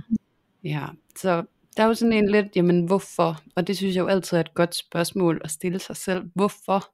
Ja, 0.65 0.87
så 1.17 1.43
der 1.77 1.83
er 1.83 1.87
jo 1.87 1.95
sådan 1.95 2.13
en 2.13 2.29
lidt, 2.29 2.47
jamen 2.57 2.87
hvorfor? 2.87 3.41
Og 3.57 3.67
det 3.67 3.77
synes 3.77 3.97
jeg 3.97 4.03
jo 4.03 4.07
altid 4.07 4.37
er 4.37 4.41
et 4.41 4.55
godt 4.55 4.75
spørgsmål 4.75 5.41
at 5.45 5.51
stille 5.51 5.79
sig 5.79 5.97
selv. 5.97 6.31
Hvorfor 6.35 6.85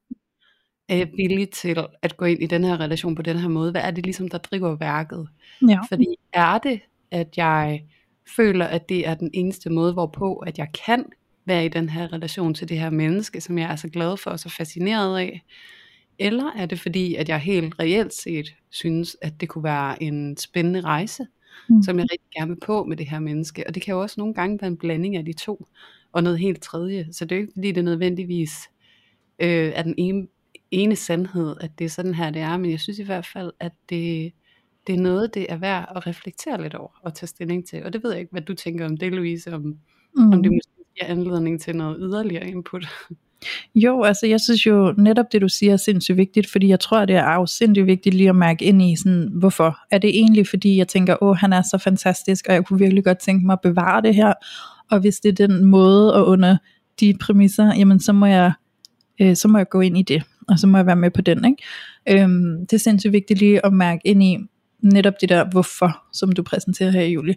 er 0.88 0.96
jeg 0.96 1.10
villig 1.16 1.50
til 1.50 1.76
at 2.02 2.16
gå 2.16 2.24
ind 2.24 2.42
i 2.42 2.46
den 2.46 2.64
her 2.64 2.80
relation 2.80 3.14
på 3.14 3.22
den 3.22 3.38
her 3.38 3.48
måde? 3.48 3.70
Hvad 3.70 3.80
er 3.80 3.90
det 3.90 4.04
ligesom, 4.04 4.28
der 4.28 4.38
driver 4.38 4.76
værket? 4.76 5.28
Ja. 5.68 5.78
Fordi 5.90 6.06
er 6.32 6.58
det, 6.58 6.80
at 7.10 7.28
jeg 7.36 7.84
føler, 8.36 8.66
at 8.66 8.88
det 8.88 9.08
er 9.08 9.14
den 9.14 9.30
eneste 9.34 9.70
måde, 9.70 9.92
hvorpå 9.92 10.34
at 10.34 10.58
jeg 10.58 10.68
kan 10.86 11.04
være 11.44 11.64
i 11.64 11.68
den 11.68 11.88
her 11.88 12.12
relation 12.12 12.54
til 12.54 12.68
det 12.68 12.78
her 12.78 12.90
menneske, 12.90 13.40
som 13.40 13.58
jeg 13.58 13.72
er 13.72 13.76
så 13.76 13.88
glad 13.88 14.16
for 14.16 14.30
og 14.30 14.40
så 14.40 14.48
fascineret 14.48 15.18
af? 15.18 15.42
Eller 16.18 16.52
er 16.56 16.66
det 16.66 16.80
fordi, 16.80 17.14
at 17.14 17.28
jeg 17.28 17.38
helt 17.38 17.74
reelt 17.80 18.14
set 18.14 18.54
synes, 18.70 19.16
at 19.22 19.40
det 19.40 19.48
kunne 19.48 19.64
være 19.64 20.02
en 20.02 20.36
spændende 20.36 20.80
rejse, 20.80 21.26
mm. 21.68 21.82
som 21.82 21.98
jeg 21.98 22.06
rigtig 22.12 22.30
gerne 22.36 22.48
vil 22.48 22.60
på 22.66 22.84
med 22.84 22.96
det 22.96 23.10
her 23.10 23.18
menneske? 23.18 23.66
Og 23.66 23.74
det 23.74 23.82
kan 23.82 23.94
jo 23.94 24.00
også 24.00 24.14
nogle 24.18 24.34
gange 24.34 24.58
være 24.60 24.68
en 24.68 24.76
blanding 24.76 25.16
af 25.16 25.24
de 25.24 25.32
to, 25.32 25.66
og 26.12 26.22
noget 26.22 26.38
helt 26.38 26.62
tredje. 26.62 27.08
Så 27.12 27.24
det 27.24 27.32
er 27.32 27.36
jo 27.36 27.42
ikke 27.42 27.52
fordi, 27.52 27.72
det 27.72 27.84
nødvendigvis 27.84 28.50
øh, 29.38 29.72
er 29.74 29.82
den 29.82 29.94
ene, 29.98 30.26
ene 30.74 30.96
sandhed, 30.96 31.56
at 31.60 31.70
det 31.78 31.84
er 31.84 31.88
sådan 31.88 32.14
her, 32.14 32.30
det 32.30 32.42
er. 32.42 32.56
Men 32.56 32.70
jeg 32.70 32.80
synes 32.80 32.98
i 32.98 33.02
hvert 33.02 33.26
fald, 33.32 33.52
at 33.60 33.72
det, 33.88 34.32
det 34.86 34.94
er 34.94 35.00
noget, 35.00 35.34
det 35.34 35.46
er 35.48 35.56
værd 35.56 35.92
at 35.96 36.06
reflektere 36.06 36.62
lidt 36.62 36.74
over 36.74 37.00
og 37.02 37.14
tage 37.14 37.28
stilling 37.28 37.68
til. 37.68 37.84
Og 37.84 37.92
det 37.92 38.02
ved 38.02 38.10
jeg 38.10 38.20
ikke, 38.20 38.32
hvad 38.32 38.42
du 38.42 38.54
tænker 38.54 38.86
om 38.86 38.96
det, 38.96 39.12
Louise, 39.12 39.54
om, 39.54 39.62
mm. 40.16 40.32
om 40.32 40.42
det 40.42 40.52
måske 40.52 40.72
giver 40.98 41.10
anledning 41.10 41.60
til 41.60 41.76
noget 41.76 41.96
yderligere 42.00 42.48
input. 42.48 42.86
Jo, 43.74 44.02
altså 44.02 44.26
jeg 44.26 44.40
synes 44.40 44.66
jo 44.66 44.94
netop 44.98 45.32
det 45.32 45.42
du 45.42 45.48
siger 45.48 45.72
er 45.72 45.76
sindssygt 45.76 46.16
vigtigt, 46.16 46.50
fordi 46.50 46.68
jeg 46.68 46.80
tror 46.80 47.04
det 47.04 47.16
er 47.16 47.22
afsindigt 47.22 47.86
vigtigt 47.86 48.14
lige 48.14 48.28
at 48.28 48.36
mærke 48.36 48.64
ind 48.64 48.82
i 48.82 48.96
sådan, 48.96 49.28
hvorfor. 49.32 49.78
Er 49.90 49.98
det 49.98 50.10
egentlig 50.10 50.48
fordi 50.48 50.76
jeg 50.76 50.88
tænker, 50.88 51.22
åh 51.22 51.36
han 51.36 51.52
er 51.52 51.62
så 51.62 51.78
fantastisk, 51.78 52.46
og 52.48 52.54
jeg 52.54 52.64
kunne 52.64 52.78
virkelig 52.78 53.04
godt 53.04 53.18
tænke 53.18 53.46
mig 53.46 53.52
at 53.52 53.60
bevare 53.60 54.02
det 54.02 54.14
her, 54.14 54.32
og 54.90 55.00
hvis 55.00 55.16
det 55.16 55.28
er 55.28 55.46
den 55.46 55.64
måde 55.64 56.14
og 56.14 56.26
under 56.26 56.56
de 57.00 57.14
præmisser, 57.20 57.74
jamen 57.74 58.00
så 58.00 58.12
må 58.12 58.26
jeg, 58.26 58.52
øh, 59.20 59.36
så 59.36 59.48
må 59.48 59.58
jeg 59.58 59.68
gå 59.68 59.80
ind 59.80 59.98
i 59.98 60.02
det, 60.02 60.22
og 60.48 60.58
så 60.58 60.66
må 60.66 60.78
jeg 60.78 60.86
være 60.86 60.96
med 60.96 61.10
på 61.10 61.20
den. 61.20 61.44
Ikke? 61.44 62.22
Øhm, 62.22 62.66
det 62.66 62.72
er 62.72 62.78
sindssygt 62.78 63.12
vigtigt 63.12 63.38
lige 63.38 63.66
at 63.66 63.72
mærke 63.72 64.00
ind 64.04 64.22
i, 64.22 64.38
netop 64.82 65.14
det 65.20 65.28
der 65.28 65.50
hvorfor, 65.50 66.02
som 66.12 66.32
du 66.32 66.42
præsenterer 66.42 66.90
her 66.90 67.02
i 67.02 67.12
juli. 67.12 67.34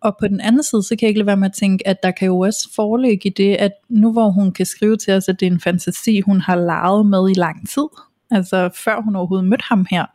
Og 0.00 0.16
på 0.20 0.28
den 0.28 0.40
anden 0.40 0.62
side, 0.62 0.82
så 0.82 0.88
kan 0.88 0.98
jeg 1.02 1.08
ikke 1.08 1.18
lade 1.18 1.26
være 1.26 1.36
med 1.36 1.48
at 1.48 1.54
tænke, 1.54 1.88
at 1.88 2.02
der 2.02 2.10
kan 2.10 2.26
jo 2.26 2.38
også 2.38 2.68
foreligge 2.74 3.28
i 3.28 3.32
det, 3.32 3.56
at 3.56 3.72
nu 3.88 4.12
hvor 4.12 4.30
hun 4.30 4.52
kan 4.52 4.66
skrive 4.66 4.96
til 4.96 5.14
os, 5.14 5.28
at 5.28 5.40
det 5.40 5.46
er 5.46 5.50
en 5.50 5.60
fantasi, 5.60 6.20
hun 6.20 6.40
har 6.40 6.56
leget 6.56 7.06
med 7.06 7.30
i 7.30 7.34
lang 7.34 7.68
tid, 7.68 7.86
altså 8.30 8.70
før 8.84 9.00
hun 9.00 9.16
overhovedet 9.16 9.48
mødte 9.48 9.64
ham 9.68 9.86
her, 9.90 10.06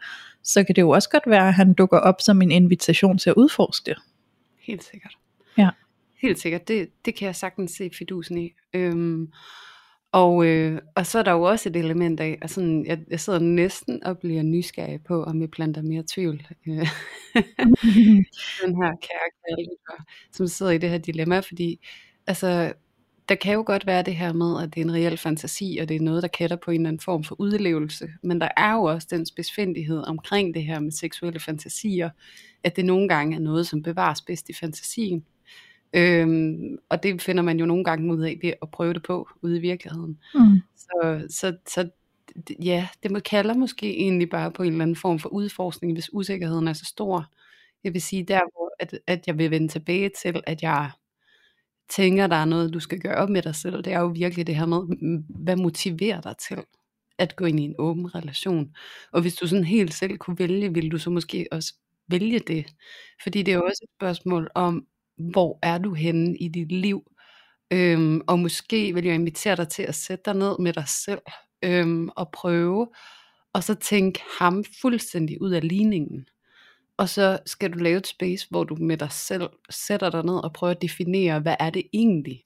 så 0.44 0.64
kan 0.64 0.76
det 0.76 0.82
jo 0.82 0.90
også 0.90 1.10
godt 1.10 1.24
være, 1.28 1.48
at 1.48 1.54
han 1.54 1.74
dukker 1.74 1.98
op 1.98 2.22
som 2.22 2.42
en 2.42 2.52
invitation 2.52 3.18
til 3.18 3.30
at 3.30 3.36
udforske 3.38 3.86
det. 3.86 3.98
Helt 4.62 4.84
sikkert. 4.84 5.18
Ja. 5.58 5.70
Helt 6.22 6.40
sikkert. 6.40 6.68
Det, 6.68 6.90
det 7.06 7.16
kan 7.16 7.26
jeg 7.26 7.36
sagtens 7.36 7.72
se 7.72 7.90
fidusen 7.98 8.38
i. 8.38 8.52
Øhm, 8.74 9.28
og, 10.16 10.46
øh, 10.46 10.82
og 10.96 11.06
så 11.06 11.20
er 11.20 11.24
der 11.24 11.32
jo 11.32 11.42
også 11.42 11.70
et 11.70 11.76
element 11.76 12.20
af, 12.20 12.38
at 12.42 12.50
sådan, 12.50 12.86
jeg, 12.86 13.00
jeg 13.10 13.20
sidder 13.20 13.40
næsten 13.40 14.04
og 14.04 14.20
bliver 14.20 14.44
nysgerrig 14.44 15.04
på, 15.04 15.24
om 15.24 15.42
vi 15.42 15.48
planter 15.48 15.82
mere 15.82 16.04
tvivl. 16.08 16.48
Øh, 16.68 16.74
den 18.64 18.76
her 18.82 18.96
kære 19.02 19.68
som 20.32 20.48
sidder 20.48 20.72
i 20.72 20.78
det 20.78 20.90
her 20.90 20.98
dilemma, 20.98 21.40
fordi 21.40 21.80
altså, 22.28 22.74
der 23.30 23.36
kan 23.36 23.54
jo 23.54 23.64
godt 23.66 23.86
være 23.86 24.04
det 24.04 24.16
her 24.16 24.34
med, 24.34 24.64
at 24.64 24.76
det 24.76 24.82
er 24.82 24.86
en 24.86 24.94
reel 24.94 25.18
fantasi, 25.18 25.78
og 25.82 25.90
det 25.90 25.96
er 25.96 26.02
noget, 26.02 26.24
der 26.24 26.30
kætter 26.30 26.56
på 26.56 26.72
en 26.72 26.82
eller 26.82 26.90
anden 26.90 27.00
form 27.00 27.24
for 27.24 27.36
udlevelse. 27.40 28.08
Men 28.24 28.42
der 28.42 28.50
er 28.58 28.74
jo 28.74 28.84
også 28.84 29.08
den 29.12 29.26
spidsfindighed 29.26 30.04
omkring 30.08 30.54
det 30.54 30.64
her 30.64 30.80
med 30.80 30.92
seksuelle 30.92 31.40
fantasier, 31.40 32.10
at 32.64 32.76
det 32.76 32.86
nogle 32.86 33.10
gange 33.10 33.36
er 33.36 33.42
noget, 33.42 33.68
som 33.68 33.84
bevares 33.84 34.22
bedst 34.22 34.50
i 34.50 34.54
fantasien. 34.54 35.26
Øhm, 35.96 36.78
og 36.90 37.04
det 37.04 37.22
finder 37.22 37.44
man 37.44 37.60
jo 37.60 37.66
nogle 37.66 37.84
gange 37.84 38.14
ud 38.14 38.22
af 38.22 38.40
ved 38.42 38.54
at 38.62 38.72
prøve 38.72 38.94
det 38.94 39.04
på 39.04 39.28
ude 39.42 39.58
i 39.58 39.62
virkeligheden. 39.62 40.20
Mm. 40.36 40.62
Så, 40.78 41.26
så, 41.30 41.58
så 41.68 41.90
ja, 42.64 42.88
det 43.04 43.12
må 43.12 43.20
kalder 43.20 43.54
måske 43.54 43.98
egentlig 43.98 44.30
bare 44.30 44.52
på 44.52 44.64
en 44.64 44.72
eller 44.72 44.84
anden 44.84 44.96
form 44.96 45.20
for 45.20 45.30
udforskning, 45.30 45.94
hvis 45.94 46.14
usikkerheden 46.14 46.68
er 46.68 46.74
så 46.74 46.86
stor. 46.86 47.26
Jeg 47.84 47.94
vil 47.94 48.02
sige 48.02 48.24
der, 48.24 48.40
hvor 48.40 48.76
at, 48.80 49.00
at 49.08 49.28
jeg 49.28 49.38
vil 49.38 49.52
vende 49.52 49.68
tilbage 49.68 50.12
til, 50.22 50.44
at 50.48 50.62
jeg 50.62 50.92
tænker, 51.90 52.28
der 52.28 52.36
er 52.36 52.46
noget, 52.46 52.74
du 52.74 52.80
skal 52.80 53.00
gøre 53.00 53.16
op 53.16 53.30
med 53.30 53.42
dig 53.42 53.56
selv. 53.56 53.84
Det 53.84 53.94
er 53.94 54.00
jo 54.00 54.08
virkelig 54.08 54.48
det 54.48 54.56
her 54.56 54.66
med, 54.66 54.82
hvad 55.30 55.56
motiverer 55.56 56.22
dig 56.22 56.36
til 56.48 56.58
at 57.18 57.36
gå 57.36 57.46
ind 57.46 57.60
i 57.60 57.64
en 57.64 57.76
åben 57.78 58.16
relation. 58.16 58.76
Og 59.12 59.22
hvis 59.22 59.36
du 59.36 59.48
sådan 59.48 59.64
helt 59.64 59.94
selv 59.94 60.18
kunne 60.18 60.40
vælge, 60.40 60.74
ville 60.74 60.90
du 60.90 60.98
så 60.98 61.10
måske 61.10 61.48
også 61.52 61.74
vælge 62.08 62.40
det. 62.40 62.66
Fordi 63.24 63.44
det 63.44 63.52
er 63.52 63.56
jo 63.56 63.64
også 63.64 63.82
et 63.84 63.90
spørgsmål 63.98 64.50
om, 64.56 64.86
hvor 65.18 65.60
er 65.62 65.78
du 65.78 65.94
henne 65.94 66.38
i 66.38 66.48
dit 66.48 66.72
liv? 66.72 67.04
Øhm, 67.72 68.22
og 68.28 68.40
måske 68.40 68.94
vil 68.94 69.06
jeg 69.06 69.16
invitere 69.16 69.56
dig 69.56 69.68
til 69.70 69.84
at 69.84 69.96
sætte 69.96 70.24
dig 70.26 70.36
ned 70.36 70.60
med 70.60 70.74
dig 70.74 70.88
selv 70.88 71.22
øhm, 71.64 72.10
og 72.16 72.32
prøve, 72.32 72.88
og 73.54 73.64
så 73.64 73.76
tænke 73.76 74.22
ham 74.40 74.64
fuldstændig 74.82 75.42
ud 75.42 75.52
af 75.52 75.68
ligningen. 75.68 76.26
Og 76.98 77.10
så 77.10 77.40
skal 77.46 77.74
du 77.74 77.78
lave 77.78 77.98
et 77.98 78.08
space, 78.08 78.48
hvor 78.50 78.64
du 78.64 78.76
med 78.76 78.98
dig 78.98 79.12
selv 79.12 79.50
sætter 79.70 80.10
dig 80.10 80.26
ned 80.26 80.44
og 80.44 80.54
prøver 80.54 80.72
at 80.72 80.82
definere, 80.82 81.40
hvad 81.40 81.56
er 81.60 81.70
det 81.70 81.84
egentlig 81.94 82.44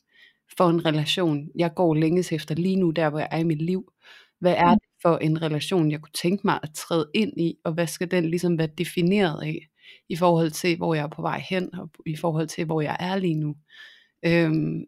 for 0.58 0.70
en 0.70 0.86
relation, 0.86 1.48
jeg 1.56 1.74
går 1.76 1.94
længes 1.96 2.32
efter 2.32 2.56
lige 2.56 2.76
nu, 2.76 2.92
der 2.92 3.10
hvor 3.10 3.20
jeg 3.20 3.28
er 3.32 3.38
i 3.38 3.44
mit 3.44 3.62
liv. 3.62 3.92
Hvad 4.40 4.54
er 4.58 4.70
det 4.70 4.90
for 5.02 5.18
en 5.18 5.42
relation, 5.42 5.92
jeg 5.92 6.02
kunne 6.02 6.14
tænke 6.22 6.42
mig 6.46 6.60
at 6.64 6.74
træde 6.76 7.10
ind 7.14 7.42
i, 7.42 7.56
og 7.66 7.74
hvad 7.74 7.88
skal 7.88 8.12
den 8.12 8.30
ligesom 8.30 8.58
være 8.58 8.70
defineret 8.78 9.44
af, 9.44 9.69
i 10.10 10.16
forhold 10.16 10.52
til, 10.52 10.78
hvor 10.78 10.94
jeg 10.94 11.04
er 11.04 11.08
på 11.08 11.22
vej 11.22 11.44
hen, 11.50 11.76
og 11.76 11.90
i 12.06 12.16
forhold 12.16 12.48
til, 12.48 12.66
hvor 12.66 12.82
jeg 12.82 12.98
er 13.00 13.16
lige 13.16 13.36
nu. 13.36 13.56
Øhm, 14.26 14.86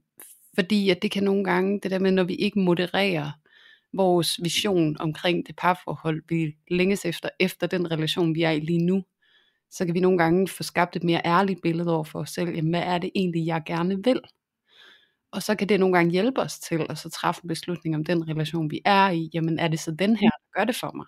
fordi 0.55 0.89
at 0.89 1.01
det 1.01 1.12
kan 1.12 1.24
nogle 1.24 1.43
gange, 1.43 1.79
det 1.84 1.91
der 1.91 2.00
med, 2.00 2.12
når 2.12 2.24
vi 2.24 2.36
ikke 2.36 2.60
modererer 2.60 3.31
vores 3.93 4.39
vision 4.43 4.98
omkring 5.00 5.48
det 5.48 5.55
parforhold, 5.55 6.24
vi 6.29 6.55
længes 6.72 7.05
efter, 7.05 7.29
efter 7.39 7.67
den 7.67 7.91
relation, 7.91 8.36
vi 8.36 8.41
er 8.43 8.51
i 8.51 8.60
lige 8.60 8.86
nu, 8.86 9.03
så 9.72 9.86
kan 9.86 9.93
vi 9.96 10.00
nogle 10.00 10.17
gange 10.17 10.48
få 10.48 10.63
skabt 10.63 10.96
et 10.96 11.03
mere 11.03 11.22
ærligt 11.25 11.62
billede 11.63 11.93
over 11.96 12.03
for 12.03 12.20
os 12.20 12.29
selv, 12.29 12.50
jamen 12.50 12.70
hvad 12.70 12.84
er 12.84 12.98
det 12.98 13.12
egentlig, 13.15 13.46
jeg 13.46 13.63
gerne 13.65 14.03
vil? 14.03 14.22
Og 15.31 15.43
så 15.43 15.55
kan 15.55 15.70
det 15.70 15.79
nogle 15.79 15.96
gange 15.98 16.12
hjælpe 16.12 16.41
os 16.41 16.60
til 16.60 16.86
at 16.89 16.98
så 16.98 17.10
træffe 17.10 17.41
en 17.43 17.48
beslutning 17.48 17.96
om 17.96 18.05
den 18.05 18.29
relation, 18.29 18.72
vi 18.72 18.81
er 18.86 19.10
i, 19.10 19.29
jamen 19.34 19.60
er 19.60 19.67
det 19.67 19.79
så 19.79 19.91
den 19.91 20.15
her, 20.15 20.29
der 20.29 20.60
gør 20.60 20.65
det 20.65 20.75
for 20.75 20.91
mig? 20.96 21.05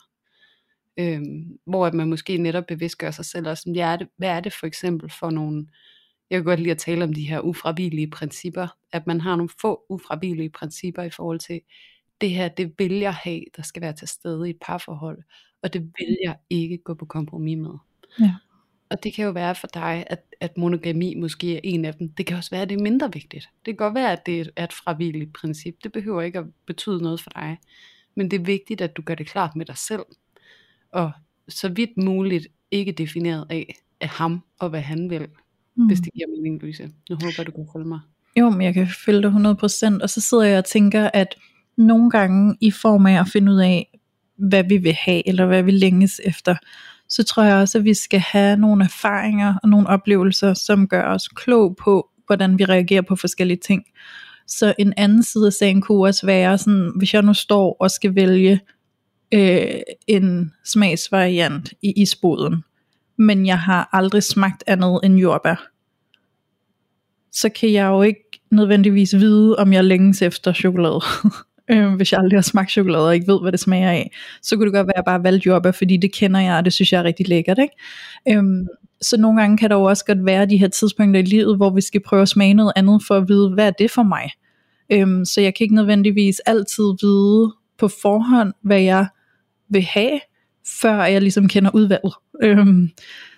Øhm, 0.97 1.57
hvor 1.65 1.85
at 1.85 1.93
man 1.93 2.09
måske 2.09 2.37
netop 2.37 2.65
bevidst 2.67 2.97
gør 2.97 3.11
sig 3.11 3.25
selv 3.25 3.47
også, 3.47 3.71
hvad 3.71 3.83
er, 3.83 3.95
det, 3.95 4.07
hvad 4.17 4.29
er 4.29 4.39
det 4.39 4.53
for 4.53 4.67
eksempel 4.67 5.09
for 5.19 5.29
nogle, 5.29 5.67
jeg 6.29 6.37
kan 6.37 6.45
godt 6.45 6.59
lide 6.59 6.71
at 6.71 6.77
tale 6.77 7.03
om 7.03 7.13
de 7.13 7.27
her 7.27 7.39
ufravigelige 7.39 8.09
principper, 8.09 8.67
at 8.91 9.07
man 9.07 9.21
har 9.21 9.35
nogle 9.35 9.49
få 9.61 9.85
ufravigelige 9.89 10.49
principper 10.49 11.03
i 11.03 11.09
forhold 11.09 11.39
til, 11.39 11.61
det 12.21 12.31
her, 12.31 12.47
det 12.47 12.73
vil 12.77 12.93
jeg 12.93 13.13
have, 13.13 13.41
der 13.55 13.63
skal 13.63 13.81
være 13.81 13.93
til 13.93 14.07
stede 14.07 14.47
i 14.47 14.49
et 14.49 14.57
parforhold, 14.61 15.23
og 15.63 15.73
det 15.73 15.81
vil 15.81 16.17
jeg 16.23 16.35
ikke 16.49 16.77
gå 16.77 16.93
på 16.93 17.05
kompromis 17.05 17.57
med. 17.57 17.73
Ja. 18.19 18.33
Og 18.89 19.03
det 19.03 19.13
kan 19.13 19.25
jo 19.25 19.31
være 19.31 19.55
for 19.55 19.67
dig, 19.67 20.03
at, 20.07 20.19
at 20.41 20.57
monogami 20.57 21.15
måske 21.15 21.55
er 21.55 21.59
en 21.63 21.85
af 21.85 21.93
dem. 21.93 22.09
Det 22.09 22.25
kan 22.25 22.37
også 22.37 22.49
være, 22.49 22.61
at 22.61 22.69
det 22.69 22.77
er 22.77 22.83
mindre 22.83 23.13
vigtigt. 23.13 23.49
Det 23.65 23.71
kan 23.71 23.75
godt 23.75 23.95
være, 23.95 24.11
at 24.11 24.25
det 24.25 24.49
er 24.55 24.63
et 24.63 24.73
fravilligt 24.73 25.33
princip. 25.33 25.75
Det 25.83 25.91
behøver 25.91 26.21
ikke 26.21 26.39
at 26.39 26.45
betyde 26.65 27.01
noget 27.03 27.21
for 27.21 27.29
dig. 27.29 27.57
Men 28.15 28.31
det 28.31 28.39
er 28.39 28.43
vigtigt, 28.43 28.81
at 28.81 28.97
du 28.97 29.01
gør 29.01 29.15
det 29.15 29.27
klart 29.27 29.55
med 29.55 29.65
dig 29.65 29.77
selv. 29.77 30.03
Og 30.93 31.11
så 31.49 31.69
vidt 31.69 31.97
muligt 31.97 32.47
ikke 32.71 32.91
defineret 32.91 33.45
af, 33.49 33.75
af 34.01 34.07
ham 34.07 34.43
og 34.59 34.69
hvad 34.69 34.81
han 34.81 35.09
vil. 35.09 35.27
Mm. 35.75 35.85
Hvis 35.87 35.99
det 35.99 36.13
giver 36.13 36.27
mening, 36.27 36.61
Louise. 36.61 36.83
Nu 37.09 37.15
håber 37.15 37.43
du 37.43 37.51
kan 37.51 37.67
følge 37.73 37.87
mig. 37.87 37.99
Jo, 38.39 38.49
men 38.49 38.61
jeg 38.61 38.73
kan 38.73 38.87
følge 39.05 39.21
dig 39.21 39.29
100%. 39.29 40.01
Og 40.01 40.09
så 40.09 40.21
sidder 40.21 40.43
jeg 40.43 40.57
og 40.57 40.65
tænker, 40.65 41.09
at 41.13 41.35
nogle 41.77 42.09
gange 42.09 42.57
i 42.61 42.71
form 42.71 43.05
af 43.05 43.19
at 43.19 43.27
finde 43.27 43.51
ud 43.51 43.59
af, 43.59 43.99
hvad 44.37 44.63
vi 44.63 44.77
vil 44.77 44.93
have, 44.93 45.27
eller 45.27 45.45
hvad 45.45 45.63
vi 45.63 45.71
længes 45.71 46.21
efter, 46.23 46.55
så 47.09 47.23
tror 47.23 47.43
jeg 47.43 47.55
også, 47.55 47.77
at 47.77 47.83
vi 47.83 47.93
skal 47.93 48.19
have 48.19 48.57
nogle 48.57 48.83
erfaringer 48.83 49.55
og 49.63 49.69
nogle 49.69 49.87
oplevelser, 49.87 50.53
som 50.53 50.87
gør 50.87 51.03
os 51.03 51.27
klog 51.27 51.75
på, 51.75 52.09
hvordan 52.27 52.59
vi 52.59 52.65
reagerer 52.65 53.01
på 53.01 53.15
forskellige 53.15 53.59
ting. 53.65 53.83
Så 54.47 54.73
en 54.79 54.93
anden 54.97 55.23
side 55.23 55.47
af 55.47 55.53
sagen 55.53 55.81
kunne 55.81 56.07
også 56.07 56.25
være 56.25 56.57
sådan, 56.57 56.91
hvis 56.97 57.13
jeg 57.13 57.21
nu 57.21 57.33
står 57.33 57.77
og 57.79 57.91
skal 57.91 58.15
vælge 58.15 58.59
øh, 59.33 59.81
en 60.07 60.53
smagsvariant 60.65 61.73
i 61.81 61.93
isboden, 62.01 62.63
men 63.17 63.45
jeg 63.45 63.59
har 63.59 63.89
aldrig 63.91 64.23
smagt 64.23 64.63
andet 64.67 64.99
end 65.03 65.17
jordbær, 65.19 65.69
så 67.31 67.49
kan 67.49 67.73
jeg 67.73 67.87
jo 67.87 68.01
ikke 68.01 68.41
nødvendigvis 68.51 69.15
vide, 69.15 69.55
om 69.55 69.73
jeg 69.73 69.83
længes 69.83 70.21
efter 70.21 70.53
chokolade. 70.53 70.99
øh, 71.71 71.93
hvis 71.93 72.11
jeg 72.11 72.19
aldrig 72.19 72.37
har 72.37 72.41
smagt 72.41 72.71
chokolade 72.71 73.07
og 73.07 73.15
ikke 73.15 73.31
ved, 73.31 73.41
hvad 73.41 73.51
det 73.51 73.59
smager 73.59 73.91
af, 73.91 74.11
så 74.41 74.55
kunne 74.55 74.65
det 74.65 74.73
godt 74.73 74.87
være, 74.87 74.93
at 74.93 74.97
jeg 74.97 75.05
bare 75.05 75.23
valgte 75.23 75.47
jordbær, 75.47 75.71
fordi 75.71 75.97
det 75.97 76.13
kender 76.13 76.39
jeg, 76.39 76.57
og 76.57 76.65
det 76.65 76.73
synes 76.73 76.91
jeg 76.93 76.99
er 76.99 77.03
rigtig 77.03 77.27
lækkert. 77.27 77.59
Ikke? 77.59 78.37
Øhm, 78.39 78.67
så 79.01 79.17
nogle 79.17 79.41
gange 79.41 79.57
kan 79.57 79.69
der 79.69 79.75
jo 79.75 79.83
også 79.83 80.05
godt 80.05 80.25
være 80.25 80.45
de 80.45 80.57
her 80.57 80.67
tidspunkter 80.67 81.19
i 81.19 81.23
livet, 81.23 81.57
hvor 81.57 81.69
vi 81.69 81.81
skal 81.81 82.01
prøve 82.01 82.21
at 82.21 82.29
smage 82.29 82.53
noget 82.53 82.73
andet, 82.75 83.03
for 83.07 83.15
at 83.15 83.29
vide, 83.29 83.49
hvad 83.49 83.67
er 83.67 83.71
det 83.71 83.91
for 83.91 84.03
mig? 84.03 84.29
Øhm, 84.89 85.25
så 85.25 85.41
jeg 85.41 85.55
kan 85.55 85.65
ikke 85.65 85.75
nødvendigvis 85.75 86.39
altid 86.39 86.83
vide 87.01 87.53
på 87.77 87.87
forhånd, 87.87 88.53
hvad 88.61 88.81
jeg 88.81 89.07
vil 89.73 89.81
have, 89.81 90.19
før 90.81 91.03
jeg 91.03 91.21
ligesom 91.21 91.47
kender 91.47 91.71
udvalget. 91.73 92.13
Øhm, 92.43 92.89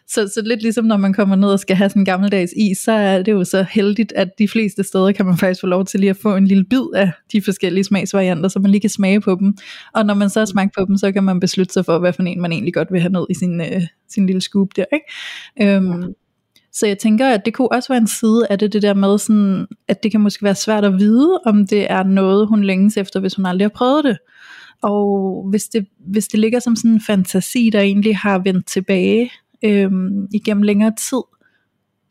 så, 0.08 0.28
så 0.28 0.42
lidt 0.46 0.62
ligesom 0.62 0.86
når 0.86 0.98
man 0.98 1.14
kommer 1.14 1.36
ned 1.36 1.50
og 1.50 1.60
skal 1.60 1.76
have 1.76 1.90
sådan 1.90 2.02
en 2.02 2.06
gammeldags 2.06 2.54
is, 2.58 2.78
så 2.78 2.92
er 2.92 3.22
det 3.22 3.32
jo 3.32 3.44
så 3.44 3.66
heldigt, 3.72 4.14
at 4.16 4.30
de 4.40 4.48
fleste 4.48 4.84
steder 4.84 5.12
kan 5.12 5.26
man 5.26 5.38
faktisk 5.38 5.62
få 5.62 5.68
lov 5.68 5.86
til 5.86 6.00
lige 6.00 6.10
at 6.10 6.18
få 6.18 6.36
en 6.36 6.48
lille 6.48 6.64
bid 6.64 6.86
af 6.96 7.12
de 7.32 7.42
forskellige 7.42 7.84
smagsvarianter, 7.84 8.50
så 8.50 8.60
man 8.60 8.72
lige 8.72 8.82
kan 8.82 8.90
smage 8.90 9.22
på 9.22 9.38
dem. 9.40 9.58
Og 9.94 10.06
når 10.06 10.14
man 10.14 10.30
så 10.30 10.40
har 10.40 10.46
smagt 10.46 10.74
på 10.78 10.86
dem, 10.86 10.98
så 10.98 11.12
kan 11.12 11.24
man 11.24 11.40
beslutte 11.40 11.74
sig 11.74 11.86
for, 11.86 12.00
hvad 12.00 12.14
for 12.14 12.24
en 12.24 12.42
man 12.42 12.52
egentlig 12.52 12.74
godt 12.74 12.92
vil 12.92 13.02
have 13.02 13.12
ned 13.12 13.26
i 13.30 13.34
sin, 13.34 13.62
øh, 13.62 13.82
sin 14.10 14.26
lille 14.26 14.42
scoop 14.42 14.68
der. 14.76 14.86
Ikke? 14.94 15.76
Øhm, 15.76 16.02
ja. 16.02 16.08
Så 16.74 16.88
jeg 16.88 16.98
tænker, 16.98 17.28
at 17.28 17.46
det 17.46 17.54
kunne 17.54 17.72
også 17.72 17.94
være 17.94 18.02
en 18.02 18.08
side 18.08 18.48
af 18.50 18.60
det, 18.60 18.74
det 18.74 18.82
der 18.82 18.94
med, 18.94 19.18
sådan, 19.18 19.68
at 19.88 20.04
det 20.04 20.12
kan 20.12 20.22
måske 20.22 20.44
være 20.44 20.56
svært 20.56 20.86
at 20.86 21.00
vide, 21.00 21.40
om 21.46 21.68
det 21.68 21.92
er 21.92 22.04
noget, 22.04 22.48
hun 22.48 22.64
længes 22.64 22.98
efter, 22.98 23.20
hvis 23.20 23.34
hun 23.34 23.46
aldrig 23.46 23.66
har 23.66 23.72
prøvet 23.76 24.04
det. 24.04 24.18
Og 24.82 25.46
hvis 25.50 25.64
det, 25.64 25.88
hvis 25.98 26.28
det 26.28 26.40
ligger 26.40 26.60
som 26.60 26.76
sådan 26.76 26.92
en 26.92 27.02
fantasi, 27.02 27.70
der 27.70 27.80
egentlig 27.82 28.18
har 28.18 28.40
vendt 28.40 28.68
tilbage 28.68 29.32
øhm, 29.64 30.28
igennem 30.34 30.64
længere 30.64 30.94
tid, 31.10 31.22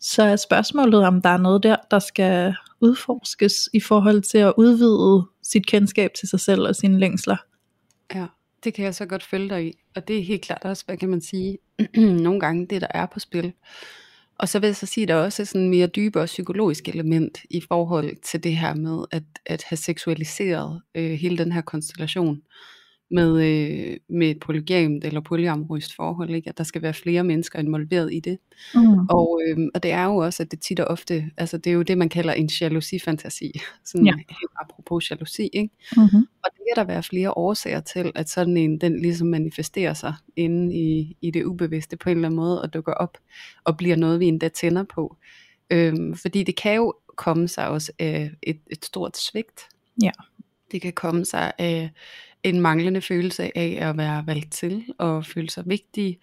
så 0.00 0.22
er 0.22 0.36
spørgsmålet, 0.36 1.06
om 1.06 1.22
der 1.22 1.28
er 1.28 1.36
noget 1.36 1.62
der, 1.62 1.76
der 1.90 1.98
skal 1.98 2.54
udforskes 2.80 3.68
i 3.72 3.80
forhold 3.80 4.22
til 4.22 4.38
at 4.38 4.52
udvide 4.56 5.26
sit 5.42 5.66
kendskab 5.66 6.10
til 6.14 6.28
sig 6.28 6.40
selv 6.40 6.60
og 6.60 6.76
sine 6.76 6.98
længsler. 6.98 7.36
Ja, 8.14 8.26
det 8.64 8.74
kan 8.74 8.84
jeg 8.84 8.94
så 8.94 9.06
godt 9.06 9.22
følge 9.22 9.48
dig 9.48 9.66
i. 9.66 9.72
Og 9.96 10.08
det 10.08 10.18
er 10.18 10.22
helt 10.22 10.42
klart 10.42 10.64
også, 10.64 10.84
hvad 10.86 10.96
kan 10.96 11.08
man 11.08 11.20
sige, 11.20 11.58
nogle 12.26 12.40
gange 12.40 12.66
det, 12.66 12.80
der 12.80 12.86
er 12.90 13.06
på 13.06 13.20
spil. 13.20 13.52
Og 14.38 14.48
så 14.48 14.58
vil 14.58 14.66
jeg 14.66 14.76
så 14.76 14.86
sige, 14.86 15.02
at 15.02 15.08
der 15.08 15.14
er 15.14 15.24
også 15.24 15.44
sådan 15.44 15.68
mere 15.68 15.86
dybere 15.86 16.26
psykologisk 16.26 16.88
element 16.88 17.38
i 17.50 17.60
forhold 17.68 18.16
til 18.22 18.44
det 18.44 18.56
her 18.56 18.74
med 18.74 19.04
at, 19.10 19.22
at 19.46 19.62
have 19.62 19.76
seksualiseret 19.76 20.82
øh, 20.94 21.10
hele 21.10 21.38
den 21.38 21.52
her 21.52 21.60
konstellation 21.60 22.42
med, 23.10 23.42
øh, 23.42 23.96
med 24.08 24.30
et 24.30 24.40
polygamt 24.40 25.04
eller 25.04 25.20
polyamorøst 25.20 25.94
forhold, 25.96 26.30
ikke? 26.30 26.48
at 26.48 26.58
der 26.58 26.64
skal 26.64 26.82
være 26.82 26.94
flere 26.94 27.24
mennesker 27.24 27.58
involveret 27.58 28.14
i 28.14 28.20
det. 28.20 28.38
Mm. 28.74 29.06
Og, 29.10 29.40
øh, 29.46 29.58
og 29.74 29.82
det 29.82 29.92
er 29.92 30.04
jo 30.04 30.16
også, 30.16 30.42
at 30.42 30.50
det 30.50 30.60
tit 30.60 30.80
og 30.80 30.86
ofte, 30.86 31.30
altså 31.36 31.58
det 31.58 31.70
er 31.70 31.74
jo 31.74 31.82
det, 31.82 31.98
man 31.98 32.08
kalder 32.08 32.32
en 32.32 32.50
jalousi-fantasi, 32.60 33.60
sådan 33.84 34.06
Ja. 34.06 34.12
apropos 34.60 35.10
jalousi, 35.10 35.48
ikke? 35.52 35.74
Mm-hmm. 35.96 36.26
Og 36.44 36.50
det 36.54 36.60
kan 36.68 36.76
der 36.76 36.84
være 36.84 37.02
flere 37.02 37.30
årsager 37.36 37.80
til, 37.80 38.12
at 38.14 38.30
sådan 38.30 38.56
en, 38.56 38.80
den 38.80 39.02
ligesom 39.02 39.28
manifesterer 39.28 39.94
sig 39.94 40.14
inde 40.36 40.74
i, 40.76 41.16
i 41.20 41.30
det 41.30 41.44
ubevidste 41.44 41.96
på 41.96 42.10
en 42.10 42.16
eller 42.16 42.28
anden 42.28 42.36
måde, 42.36 42.62
og 42.62 42.74
dukker 42.74 42.92
op, 42.92 43.18
og 43.64 43.76
bliver 43.76 43.96
noget, 43.96 44.20
vi 44.20 44.26
endda 44.26 44.48
tænder 44.48 44.84
på. 44.94 45.16
Øhm, 45.70 46.14
fordi 46.14 46.42
det 46.42 46.56
kan 46.56 46.74
jo 46.74 46.94
komme 47.16 47.48
sig 47.48 47.68
også 47.68 47.92
af 47.98 48.30
et, 48.42 48.60
et 48.70 48.84
stort 48.84 49.16
svigt. 49.16 49.60
Ja. 50.02 50.10
Det 50.72 50.82
kan 50.82 50.92
komme 50.92 51.24
sig 51.24 51.52
af 51.58 51.90
en 52.44 52.60
manglende 52.60 53.00
følelse 53.00 53.58
af 53.58 53.78
at 53.80 53.96
være 53.96 54.26
valgt 54.26 54.52
til, 54.52 54.84
og 54.98 55.26
føle 55.26 55.50
sig 55.50 55.64
vigtig, 55.66 56.18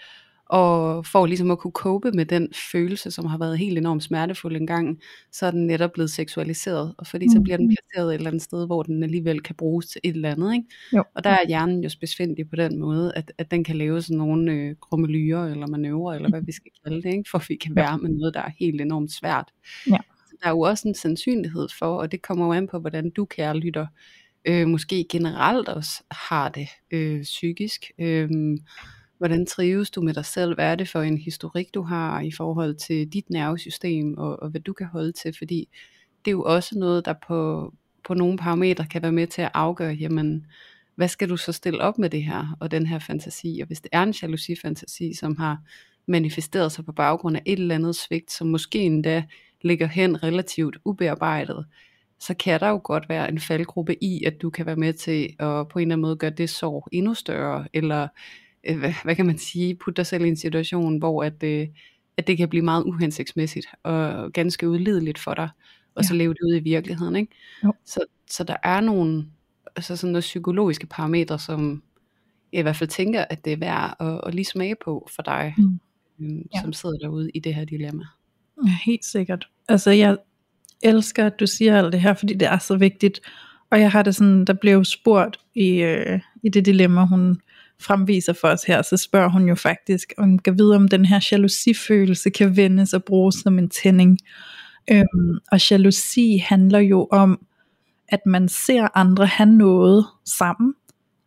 og 0.46 1.06
for 1.06 1.26
ligesom 1.26 1.52
at 1.52 1.60
kunne 1.60 1.72
cope 1.72 2.12
med 2.12 2.26
den 2.26 2.50
følelse, 2.72 3.12
som 3.12 3.26
har 3.26 3.38
været 3.38 3.58
helt 3.58 3.78
enormt 3.78 4.04
smertefuld 4.04 4.56
engang, 4.56 5.00
så 5.32 5.46
er 5.46 5.52
den 5.52 5.68
netop 5.68 5.92
blevet 5.92 6.12
seksualiseret, 6.12 6.96
og 6.98 7.08
fordi 7.08 7.28
så 7.32 7.38
Mm. 7.38 7.44
bliver 7.44 7.58
den 7.58 7.70
placeret 7.70 8.10
et 8.10 8.14
eller 8.16 8.30
andet 8.30 8.42
sted, 8.42 8.66
hvor 8.66 8.84
den 8.84 9.04
alligevel 9.04 9.42
kan 9.42 9.56
bruges 9.56 9.86
til 9.88 10.02
et 10.04 10.16
eller 10.16 10.32
andet, 10.32 10.54
ikke? 10.54 10.68
Jo. 10.96 11.04
Og 11.16 11.24
der 11.24 11.30
er 11.30 11.48
hjernen 11.48 11.84
jo 11.84 11.90
spidsfindig 11.90 12.50
på 12.50 12.56
den 12.56 12.80
måde, 12.80 13.14
at, 13.16 13.32
at 13.38 13.52
den 13.52 13.64
kan 13.64 13.76
lave 13.76 14.02
sådan 14.02 14.18
nogle 14.18 14.52
øh, 14.52 14.76
krummelyrer, 14.82 15.46
eller 15.52 15.68
manøvrer, 15.68 16.16
eller 16.16 16.30
hvad 16.30 16.42
vi 16.42 16.52
skal 16.52 16.72
kalde 16.86 17.02
det, 17.02 17.10
ikke? 17.18 17.30
for 17.30 17.44
vi 17.48 17.56
kan 17.56 17.76
være 17.76 17.98
med 17.98 18.10
noget, 18.10 18.34
der 18.34 18.42
er 18.42 18.52
helt 18.60 18.82
enormt 18.82 19.12
svært. 19.12 19.52
Ja. 19.90 19.98
Så 20.30 20.36
der 20.42 20.48
er 20.48 20.52
jo 20.52 20.60
også 20.60 20.88
en 20.88 20.96
sandsynlighed 20.96 21.68
for, 21.80 21.86
og 21.98 22.12
det 22.12 22.22
kommer 22.22 22.46
jo 22.46 22.52
an 22.54 22.68
på, 22.68 22.80
hvordan 22.80 23.10
du, 23.10 23.26
kære 23.26 23.58
lytter, 23.58 23.88
øh, 24.46 24.68
måske 24.68 25.06
generelt 25.12 25.70
også 25.70 26.04
har 26.12 26.50
det 26.50 26.68
øh, 26.92 27.22
psykisk. 27.22 27.92
Øh, 28.00 28.30
hvordan 29.18 29.46
trives 29.46 29.92
du 29.92 30.02
med 30.02 30.14
dig 30.14 30.26
selv? 30.26 30.56
Hvad 30.56 30.66
er 30.66 30.76
det 30.76 30.90
for 30.90 31.02
en 31.02 31.18
historik, 31.18 31.74
du 31.74 31.82
har 31.82 32.22
i 32.22 32.32
forhold 32.32 32.76
til 32.76 33.08
dit 33.08 33.30
nervesystem, 33.30 34.18
og, 34.18 34.42
og 34.42 34.50
hvad 34.50 34.62
du 34.62 34.74
kan 34.74 34.88
holde 34.88 35.12
til? 35.12 35.34
Fordi 35.38 35.70
det 36.26 36.32
er 36.32 36.36
jo 36.36 36.44
også 36.44 36.80
noget, 36.80 37.06
der 37.06 37.14
på, 37.28 37.74
på 38.08 38.14
nogle 38.14 38.38
parametre 38.38 38.86
kan 38.86 39.02
være 39.02 39.12
med 39.12 39.28
til 39.28 39.42
at 39.42 39.52
afgøre, 39.54 39.94
jamen, 39.94 40.46
hvad 40.96 41.08
skal 41.08 41.30
du 41.30 41.38
så 41.38 41.52
stille 41.52 41.82
op 41.82 41.98
med 41.98 42.10
det 42.10 42.24
her, 42.24 42.58
og 42.60 42.72
den 42.72 42.88
her 42.88 43.00
fantasi? 43.00 43.60
Og 43.62 43.68
hvis 43.68 43.82
det 43.82 43.90
er 43.92 44.04
en 44.04 44.14
jalousi-fantasi, 44.22 45.14
som 45.14 45.38
har 45.38 45.58
manifesteret 46.08 46.72
sig 46.72 46.86
på 46.86 46.92
baggrund 46.92 47.36
af 47.36 47.42
et 47.46 47.60
eller 47.60 47.76
andet 47.76 47.96
svigt, 47.96 48.32
som 48.32 48.48
måske 48.48 48.80
endda 48.80 49.24
ligger 49.62 49.88
hen 49.88 50.24
relativt 50.24 50.78
ubearbejdet, 50.86 51.66
så 52.22 52.34
kan 52.34 52.60
der 52.60 52.70
jo 52.70 52.82
godt 52.84 53.10
være 53.10 53.30
en 53.30 53.40
faldgruppe 53.40 54.04
i, 54.04 54.24
at 54.24 54.42
du 54.42 54.50
kan 54.50 54.66
være 54.66 54.76
med 54.76 54.94
til 54.94 55.24
at 55.40 55.68
på 55.68 55.80
en 55.80 55.82
eller 55.82 55.96
anden 55.96 56.02
måde 56.02 56.16
gøre 56.16 56.30
det 56.32 56.50
sorg 56.50 56.88
endnu 56.92 57.14
større, 57.14 57.68
eller 57.74 58.08
øh, 58.64 58.80
hvad, 58.80 58.94
hvad 59.04 59.16
kan 59.16 59.26
man 59.26 59.38
sige, 59.38 59.76
putte 59.76 59.98
dig 59.98 60.06
selv 60.06 60.26
i 60.26 60.28
en 60.28 60.36
situation, 60.38 60.98
hvor 60.98 61.24
at, 61.24 61.44
øh, 61.44 61.68
at 62.18 62.28
det 62.28 62.38
kan 62.38 62.50
blive 62.50 62.64
meget 62.66 62.84
uhensigtsmæssigt 62.84 63.68
og 63.84 64.32
ganske 64.34 64.70
udlideligt 64.70 65.20
for 65.20 65.34
dig, 65.34 65.50
og 65.96 66.06
så 66.06 66.14
Ja. 66.14 66.18
leve 66.18 66.34
det 66.34 66.40
ud 66.42 66.56
i 66.56 66.60
virkeligheden. 66.60 67.16
Ikke? 67.16 67.32
Jo. 67.64 67.74
Så, 67.86 68.00
så 68.30 68.44
der 68.44 68.56
er 68.64 68.82
nogle 68.82 69.26
altså 69.76 69.96
sådan 69.96 70.12
nogle 70.12 70.22
psykologiske 70.22 70.88
parametre, 70.88 71.40
som 71.40 71.84
jeg 72.54 72.60
i 72.60 72.62
hvert 72.62 72.76
fald 72.76 72.90
tænker, 72.90 73.26
at 73.30 73.46
det 73.46 73.54
er 73.54 73.58
værd 73.58 73.96
at, 74.00 74.22
at 74.28 74.36
lige 74.36 74.46
smage 74.46 74.76
på 74.86 75.08
for 75.16 75.22
dig, 75.24 75.54
Mm. 75.58 75.80
øhm, 76.20 76.48
Ja. 76.56 76.62
som 76.62 76.74
sidder 76.74 76.98
derude 76.98 77.32
i 77.34 77.40
det 77.40 77.56
her 77.56 77.66
dilemma. 77.66 78.04
Ja, 78.66 78.72
helt 78.86 79.06
sikkert. 79.06 79.48
Altså, 79.70 79.92
jeg 79.92 80.18
elsker, 80.84 81.26
at 81.26 81.40
du 81.40 81.48
siger 81.48 81.78
alt 81.78 81.94
det 81.94 82.02
her, 82.02 82.14
fordi 82.14 82.34
det 82.34 82.48
er 82.48 82.58
så 82.58 82.76
vigtigt. 82.76 83.22
Og 83.72 83.80
jeg 83.80 83.92
har 83.92 84.04
det 84.04 84.16
sådan, 84.16 84.46
der 84.46 84.54
blev 84.54 84.86
spurgt 84.86 85.40
i, 85.56 85.70
øh, 85.70 86.20
i 86.44 86.50
det 86.50 86.66
dilemma, 86.66 87.06
hun 87.06 87.42
fremviser 87.80 88.34
for 88.34 88.48
os 88.48 88.64
her, 88.64 88.82
så 88.82 88.98
spørger 88.98 89.30
hun 89.30 89.48
jo 89.48 89.56
faktisk, 89.56 90.14
om 90.18 90.40
kan 90.40 90.58
vide, 90.58 90.76
om 90.76 90.88
den 90.88 91.06
her 91.06 91.28
jalousifølelse 91.32 92.30
kan 92.30 92.58
vendes 92.58 92.94
og 92.94 93.04
bruges 93.04 93.36
som 93.36 93.60
en 93.60 93.70
tænding. 93.70 94.18
Øhm, 94.92 95.38
og 95.52 95.70
jalousi 95.72 96.38
handler 96.38 96.80
jo 96.80 97.08
om, 97.12 97.46
at 98.08 98.20
man 98.26 98.50
ser 98.50 98.88
andre 98.98 99.26
have 99.26 99.50
noget 99.50 100.06
sammen, 100.26 100.74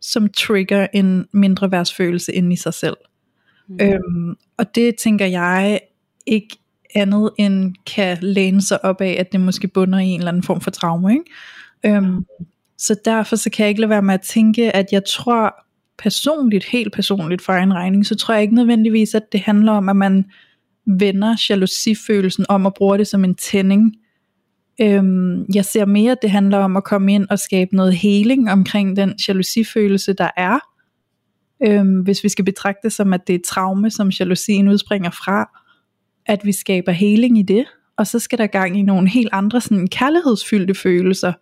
som 0.01 0.29
trigger 0.29 0.87
en 0.93 1.25
mindre 1.31 1.71
værdsfølelse 1.71 2.33
ind 2.33 2.53
i 2.53 2.55
sig 2.55 2.73
selv. 2.73 2.97
Mm. 3.67 3.77
Øhm, 3.81 4.35
og 4.57 4.75
det 4.75 4.95
tænker 4.95 5.25
jeg 5.25 5.79
ikke 6.25 6.57
andet 6.95 7.29
end 7.37 7.75
kan 7.95 8.17
læne 8.21 8.61
sig 8.61 8.85
op 8.85 9.01
af, 9.01 9.15
at 9.19 9.31
det 9.31 9.41
måske 9.41 9.67
bunder 9.67 9.99
i 9.99 10.05
en 10.07 10.19
eller 10.19 10.31
anden 10.31 10.43
form 10.43 10.61
for 10.61 10.71
traume. 10.71 11.11
Ikke? 11.13 11.95
Øhm, 11.97 12.25
så 12.77 12.95
derfor 13.05 13.35
så 13.35 13.49
kan 13.49 13.63
jeg 13.63 13.69
ikke 13.69 13.81
lade 13.81 13.89
være 13.89 14.01
med 14.01 14.13
at 14.13 14.21
tænke, 14.21 14.75
at 14.75 14.85
jeg 14.91 15.01
tror 15.05 15.55
personligt, 15.97 16.65
helt 16.65 16.93
personligt 16.93 17.41
for 17.41 17.53
en 17.53 17.73
regning, 17.73 18.05
så 18.05 18.15
tror 18.15 18.33
jeg 18.33 18.43
ikke 18.43 18.55
nødvendigvis, 18.55 19.15
at 19.15 19.23
det 19.31 19.39
handler 19.39 19.71
om, 19.71 19.89
at 19.89 19.95
man 19.95 20.25
vender 20.87 21.35
jalousifølelsen 21.49 22.45
om 22.49 22.65
og 22.65 22.73
bruger 22.73 22.97
det 22.97 23.07
som 23.07 23.23
en 23.23 23.35
tænding. 23.35 23.95
Øhm, 24.81 25.45
jeg 25.53 25.65
ser 25.65 25.85
mere, 25.85 26.11
at 26.11 26.17
det 26.21 26.31
handler 26.31 26.57
om 26.57 26.77
at 26.77 26.83
komme 26.83 27.13
ind 27.13 27.27
og 27.29 27.39
skabe 27.39 27.75
noget 27.75 27.95
heling 27.95 28.51
omkring 28.51 28.95
den 28.95 29.13
jalousifølelse, 29.27 30.13
der 30.13 30.29
er. 30.37 30.59
Øhm, 31.67 31.99
hvis 31.99 32.23
vi 32.23 32.29
skal 32.29 32.45
betragte 32.45 32.79
det 32.83 32.93
som, 32.93 33.13
at 33.13 33.27
det 33.27 33.35
er 33.35 33.39
traume, 33.47 33.91
som 33.91 34.09
jalousien 34.09 34.67
udspringer 34.67 35.09
fra, 35.09 35.61
at 36.25 36.45
vi 36.45 36.51
skaber 36.51 36.91
heling 36.91 37.37
i 37.37 37.41
det, 37.41 37.65
og 37.97 38.07
så 38.07 38.19
skal 38.19 38.37
der 38.37 38.47
gang 38.47 38.79
i 38.79 38.81
nogle 38.81 39.09
helt 39.09 39.29
andre 39.31 39.61
sådan 39.61 39.87
kærlighedsfyldte 39.87 40.75
følelser, 40.75 41.33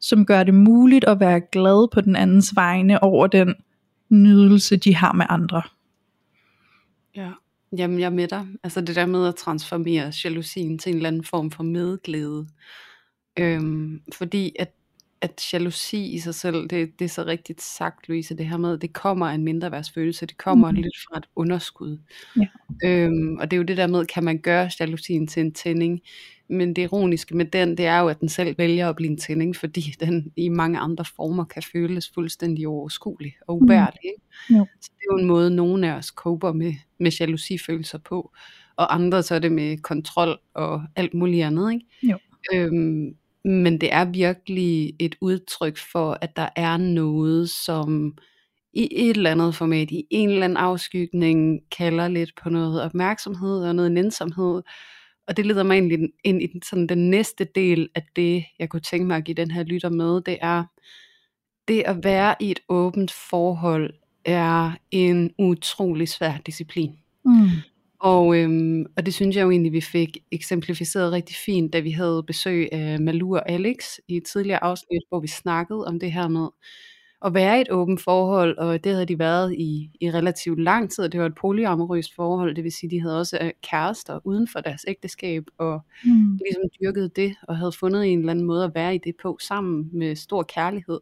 som 0.00 0.26
gør 0.26 0.42
det 0.42 0.54
muligt 0.54 1.04
at 1.04 1.20
være 1.20 1.40
glad 1.40 1.88
på 1.92 2.00
den 2.00 2.16
andens 2.16 2.52
vegne 2.56 3.02
over 3.02 3.26
den 3.26 3.54
nydelse, 4.08 4.76
de 4.76 4.94
har 4.94 5.12
med 5.12 5.26
andre. 5.28 5.62
Ja, 7.16 7.30
jamen 7.76 8.00
jeg 8.00 8.06
er 8.06 8.10
med 8.10 8.28
dig. 8.28 8.46
Altså 8.62 8.80
det 8.80 8.96
der 8.96 9.06
med 9.06 9.28
at 9.28 9.34
transformere 9.34 10.12
jalousien 10.24 10.78
til 10.78 10.90
en 10.90 10.96
eller 10.96 11.08
anden 11.08 11.24
form 11.24 11.50
for 11.50 11.62
medglæde. 11.62 12.46
Øhm, 13.38 14.00
fordi 14.14 14.56
at, 14.58 14.72
at 15.20 15.52
jalousi 15.52 16.12
i 16.12 16.18
sig 16.18 16.34
selv, 16.34 16.68
det, 16.68 16.98
det 16.98 17.04
er 17.04 17.08
så 17.08 17.24
rigtigt 17.24 17.62
sagt, 17.62 18.08
Louise, 18.08 18.36
det 18.36 18.46
her 18.46 18.56
med, 18.56 18.78
det 18.78 18.92
kommer 18.92 19.26
af 19.28 19.34
en 19.34 19.42
mindre 19.44 19.70
værdsfølelse, 19.72 20.26
det 20.26 20.36
kommer 20.38 20.68
Mhm. 20.70 20.76
mm. 20.76 20.82
lidt 20.82 20.96
fra 21.08 21.18
et 21.18 21.24
underskud. 21.36 21.98
Ja. 22.36 22.46
Øhm, 22.88 23.36
og 23.36 23.50
det 23.50 23.56
er 23.56 23.58
jo 23.58 23.62
det 23.64 23.76
der 23.76 23.86
med, 23.86 24.06
kan 24.06 24.24
man 24.24 24.38
gøre 24.38 24.70
jalousien 24.80 25.26
til 25.26 25.40
en 25.40 25.52
tænding? 25.52 26.00
Men 26.48 26.76
det 26.76 26.82
ironiske 26.82 27.36
med 27.36 27.44
den, 27.44 27.76
det 27.76 27.86
er 27.86 27.98
jo, 28.00 28.08
at 28.08 28.20
den 28.20 28.28
selv 28.28 28.58
vælger 28.58 28.88
at 28.88 28.96
blive 28.96 29.10
en 29.10 29.18
tænding, 29.18 29.56
fordi 29.56 29.80
den 30.00 30.32
i 30.36 30.48
mange 30.48 30.78
andre 30.78 31.04
former 31.16 31.44
kan 31.44 31.62
føles 31.72 32.10
fuldstændig 32.14 32.68
uoverskuelig 32.68 33.34
og 33.46 33.62
ubærlig. 33.62 33.98
ikke? 34.04 34.58
Jo. 34.58 34.66
Så 34.80 34.90
det 34.96 35.00
er 35.10 35.14
jo 35.14 35.18
en 35.18 35.26
måde, 35.26 35.50
nogle 35.50 35.92
af 35.92 35.96
os 35.96 36.06
coper 36.06 36.52
med, 36.52 36.72
med 37.00 37.10
jalousifølelser 37.20 37.98
på, 37.98 38.32
og 38.76 38.94
andre 38.94 39.22
så 39.22 39.34
er 39.34 39.38
det 39.38 39.52
med 39.52 39.78
kontrol 39.78 40.38
og 40.54 40.82
alt 40.96 41.14
muligt 41.14 41.44
andet. 41.44 41.72
Ikke? 41.72 41.86
Jo. 42.02 42.18
Øhm, 42.54 43.16
men 43.46 43.80
det 43.80 43.92
er 43.92 44.04
virkelig 44.04 44.94
et 44.98 45.16
udtryk 45.20 45.78
for, 45.92 46.18
at 46.20 46.36
der 46.36 46.48
er 46.56 46.76
noget, 46.76 47.50
som 47.50 48.18
i 48.72 48.88
et 48.90 49.16
eller 49.16 49.30
andet 49.30 49.54
format, 49.54 49.90
i 49.90 50.06
en 50.10 50.28
eller 50.28 50.44
anden 50.44 50.56
afskygning, 50.56 51.60
kalder 51.78 52.08
lidt 52.08 52.30
på 52.42 52.50
noget 52.50 52.82
opmærksomhed 52.82 53.64
og 53.64 53.74
noget 53.74 53.92
nænsomhed. 53.92 54.62
Og 55.28 55.36
det 55.36 55.46
leder 55.46 55.62
mig 55.62 55.74
egentlig 55.74 55.98
ind 56.24 56.42
i 56.42 56.46
den, 56.46 56.62
sådan 56.62 56.86
den 56.86 57.10
næste 57.10 57.44
del 57.54 57.88
af 57.94 58.02
det, 58.16 58.44
jeg 58.58 58.68
kunne 58.68 58.80
tænke 58.80 59.06
mig 59.06 59.16
at 59.16 59.24
give 59.24 59.34
den 59.34 59.50
her 59.50 59.62
lytter 59.62 59.90
med, 59.90 60.20
det 60.20 60.38
er, 60.40 60.64
det 61.68 61.82
at 61.86 62.04
være 62.04 62.34
i 62.40 62.50
et 62.50 62.60
åbent 62.68 63.12
forhold 63.12 63.94
er 64.24 64.72
en 64.90 65.30
utrolig 65.38 66.08
svær 66.08 66.38
disciplin. 66.46 66.92
Mm. 67.24 67.48
Og, 68.06 68.36
øhm, 68.38 68.86
og 68.96 69.06
det 69.06 69.14
synes 69.14 69.36
jeg 69.36 69.42
jo 69.42 69.50
egentlig, 69.50 69.72
vi 69.72 69.80
fik 69.80 70.18
eksemplificeret 70.32 71.12
rigtig 71.12 71.36
fint, 71.36 71.72
da 71.72 71.80
vi 71.80 71.90
havde 71.90 72.22
besøg 72.26 72.68
af 72.72 73.00
Malu 73.00 73.34
og 73.36 73.50
Alex 73.50 73.76
i 74.08 74.16
et 74.16 74.24
tidligere 74.24 74.64
afsnit, 74.64 75.02
hvor 75.08 75.20
vi 75.20 75.26
snakkede 75.26 75.84
om 75.86 76.00
det 76.00 76.12
her 76.12 76.28
med 76.28 76.46
at 77.24 77.34
være 77.34 77.58
i 77.58 77.60
et 77.60 77.70
åbent 77.70 78.00
forhold, 78.00 78.58
og 78.58 78.84
det 78.84 78.92
havde 78.92 79.06
de 79.06 79.18
været 79.18 79.54
i, 79.54 79.90
i 80.00 80.10
relativt 80.10 80.60
lang 80.60 80.90
tid, 80.90 81.04
og 81.04 81.12
det 81.12 81.20
var 81.20 81.26
et 81.26 81.34
polyamorøst 81.34 82.14
forhold, 82.14 82.54
det 82.54 82.64
vil 82.64 82.72
sige, 82.72 82.90
de 82.90 83.00
havde 83.00 83.18
også 83.20 83.38
øh, 83.42 83.50
kærester 83.62 84.20
uden 84.24 84.48
for 84.48 84.60
deres 84.60 84.84
ægteskab, 84.88 85.44
og 85.58 85.80
Mm. 86.04 86.38
ligesom 86.44 86.62
dyrkede 86.82 87.10
det, 87.16 87.34
og 87.42 87.56
havde 87.58 87.72
fundet 87.72 88.06
en 88.12 88.18
eller 88.18 88.30
anden 88.30 88.44
måde 88.46 88.64
at 88.64 88.74
være 88.74 88.94
i 88.94 88.98
det 88.98 89.14
på, 89.22 89.38
sammen 89.40 89.90
med 89.92 90.16
stor 90.16 90.42
kærlighed. 90.42 91.00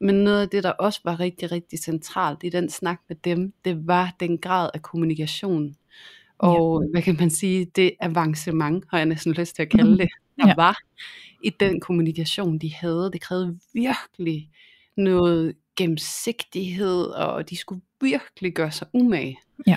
Men 0.00 0.14
noget 0.14 0.40
af 0.42 0.48
det, 0.48 0.62
der 0.64 0.70
også 0.70 1.00
var 1.04 1.20
rigtig, 1.20 1.52
rigtig 1.52 1.78
centralt 1.78 2.38
i 2.44 2.48
den 2.48 2.68
snak 2.70 3.00
med 3.08 3.16
dem, 3.24 3.52
det 3.64 3.86
var 3.86 4.16
den 4.20 4.38
grad 4.38 4.70
af 4.74 4.82
kommunikation. 4.82 5.74
Og 6.42 6.82
ja. 6.82 6.88
hvad 6.90 7.02
kan 7.02 7.16
man 7.20 7.30
sige, 7.30 7.64
det 7.76 7.92
avancement, 8.00 8.84
har 8.90 8.98
jeg 8.98 9.06
næsten 9.06 9.32
lyst 9.32 9.54
til 9.56 9.62
at 9.62 9.68
kalde 9.68 9.90
det, 9.98 10.08
der 10.36 10.46
Ja. 10.46 10.48
ja. 10.48 10.54
var 10.56 10.78
i 11.44 11.50
den 11.60 11.80
kommunikation, 11.80 12.58
de 12.58 12.74
havde. 12.74 13.10
Det 13.12 13.20
krævede 13.20 13.58
virkelig 13.72 14.50
noget 14.96 15.54
gennemsigtighed, 15.76 17.04
og 17.04 17.50
de 17.50 17.56
skulle 17.56 17.80
virkelig 18.00 18.52
gøre 18.54 18.70
sig 18.70 18.86
umage. 18.92 19.38
Ja. 19.66 19.76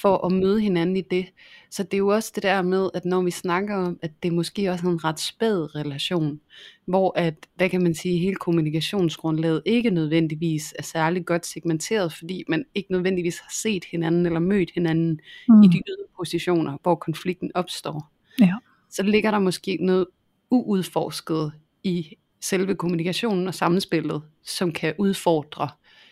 For 0.00 0.26
at 0.26 0.32
møde 0.32 0.60
hinanden 0.60 0.96
i 0.96 1.00
det. 1.00 1.26
Så 1.70 1.82
det 1.82 1.94
er 1.94 1.98
jo 1.98 2.08
også 2.08 2.32
det 2.34 2.42
der 2.42 2.62
med, 2.62 2.90
at 2.94 3.04
når 3.04 3.22
vi 3.22 3.30
snakker 3.30 3.76
om, 3.76 3.98
at 4.02 4.22
det 4.22 4.32
måske 4.32 4.70
også 4.70 4.86
er 4.86 4.90
en 4.90 5.04
ret 5.04 5.20
spæd 5.20 5.74
relation, 5.74 6.40
hvor 6.86 7.18
at, 7.18 7.46
hvad 7.54 7.68
kan 7.68 7.82
man 7.82 7.94
sige, 7.94 8.18
hele 8.18 8.36
kommunikationsgrundlaget 8.36 9.62
ikke 9.64 9.90
nødvendigvis 9.90 10.74
er 10.78 10.82
særlig 10.82 11.26
godt 11.26 11.46
segmenteret, 11.46 12.12
fordi 12.12 12.44
man 12.48 12.64
ikke 12.74 12.92
nødvendigvis 12.92 13.38
har 13.38 13.50
set 13.52 13.84
hinanden 13.84 14.26
eller 14.26 14.40
mødt 14.40 14.70
hinanden 14.74 15.20
mm. 15.48 15.62
i 15.62 15.66
de 15.66 15.82
positioner, 16.16 16.78
hvor 16.82 16.94
konflikten 16.94 17.50
opstår. 17.54 18.12
Ja. 18.40 18.54
Så 18.90 19.02
ligger 19.02 19.30
der 19.30 19.38
måske 19.38 19.78
noget 19.80 20.06
uudforsket 20.50 21.52
i 21.82 22.16
selve 22.40 22.74
kommunikationen 22.74 23.48
og 23.48 23.54
samspillet, 23.54 24.22
som 24.42 24.72
kan 24.72 24.94
udfordre 24.98 25.68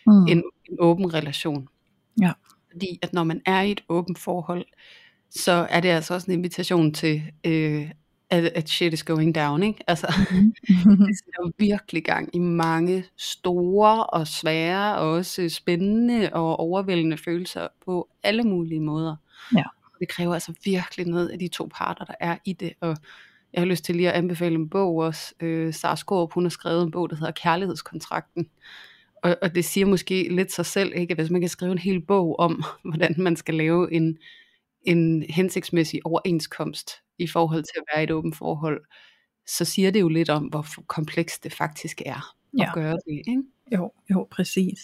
mm. 0.07 0.27
en, 0.27 0.43
en 0.69 0.77
åben 0.79 1.13
relation. 1.13 1.67
Ja. 2.21 2.31
Fordi 2.71 2.99
at 3.01 3.13
når 3.13 3.23
man 3.23 3.41
er 3.45 3.61
i 3.61 3.71
et 3.71 3.83
åbent 3.89 4.19
forhold, 4.19 4.65
så 5.29 5.67
er 5.69 5.79
det 5.79 5.89
altså 5.89 6.13
også 6.13 6.31
en 6.31 6.37
invitation 6.37 6.93
til, 6.93 7.23
øh, 7.43 7.91
at, 8.29 8.43
at 8.43 8.69
shit 8.69 8.93
is 8.93 9.03
going 9.03 9.35
down. 9.35 9.63
Ikke? 9.63 9.83
Altså, 9.87 10.13
mm-hmm. 10.31 10.97
det 11.07 11.17
sætter 11.17 11.51
virkelig 11.57 12.03
gang 12.03 12.29
i 12.35 12.39
mange 12.39 13.05
store 13.17 14.05
og 14.05 14.27
svære 14.27 14.97
og 14.97 15.11
også 15.11 15.49
spændende 15.49 16.29
og 16.33 16.59
overvældende 16.59 17.17
følelser 17.17 17.67
på 17.85 18.09
alle 18.23 18.43
mulige 18.43 18.81
måder. 18.81 19.15
Ja. 19.55 19.63
Det 19.99 20.09
kræver 20.09 20.33
altså 20.33 20.53
virkelig 20.65 21.07
noget 21.07 21.29
af 21.29 21.39
de 21.39 21.47
to 21.47 21.69
parter, 21.75 22.05
der 22.05 22.13
er 22.19 22.37
i 22.45 22.53
det. 22.53 22.73
Og 22.81 22.97
jeg 23.53 23.61
har 23.61 23.65
lyst 23.65 23.85
til 23.85 23.95
lige 23.95 24.09
at 24.09 24.15
anbefale 24.15 24.55
en 24.55 24.69
bog 24.69 24.95
også. 24.95 25.33
Øh, 25.39 25.73
Sara 25.73 25.95
Skårup, 25.95 26.33
hun 26.33 26.43
har 26.43 26.49
skrevet 26.49 26.83
en 26.83 26.91
bog, 26.91 27.09
der 27.09 27.15
hedder 27.15 27.31
Kærlighedskontrakten. 27.31 28.47
Og, 29.21 29.37
og 29.41 29.55
det 29.55 29.65
siger 29.65 29.85
måske 29.85 30.27
lidt 30.31 30.51
sig 30.51 30.65
selv, 30.65 30.93
ikke? 30.95 31.15
hvis 31.15 31.29
man 31.29 31.41
kan 31.41 31.49
skrive 31.49 31.71
en 31.71 31.77
hel 31.77 32.05
bog 32.05 32.39
om, 32.39 32.63
hvordan 32.89 33.15
man 33.17 33.35
skal 33.35 33.55
lave 33.55 33.93
en, 33.93 34.17
en 34.85 35.23
hensigtsmæssig 35.29 36.05
overenskomst 36.05 36.91
i 37.19 37.27
forhold 37.27 37.63
til 37.63 37.73
at 37.77 37.83
være 37.93 38.01
i 38.01 38.03
et 38.03 38.11
åbent 38.11 38.35
forhold, 38.35 38.81
så 39.47 39.65
siger 39.65 39.91
det 39.91 40.01
jo 40.01 40.09
lidt 40.09 40.29
om, 40.29 40.43
hvor 40.43 40.65
komplekst 40.87 41.43
det 41.43 41.53
faktisk 41.53 42.01
er 42.05 42.35
at 42.53 42.59
ja. 42.59 42.73
gøre 42.73 42.93
det. 42.93 43.21
Ikke? 43.27 43.43
Jo, 43.73 43.91
jo, 44.11 44.27
præcis. 44.31 44.79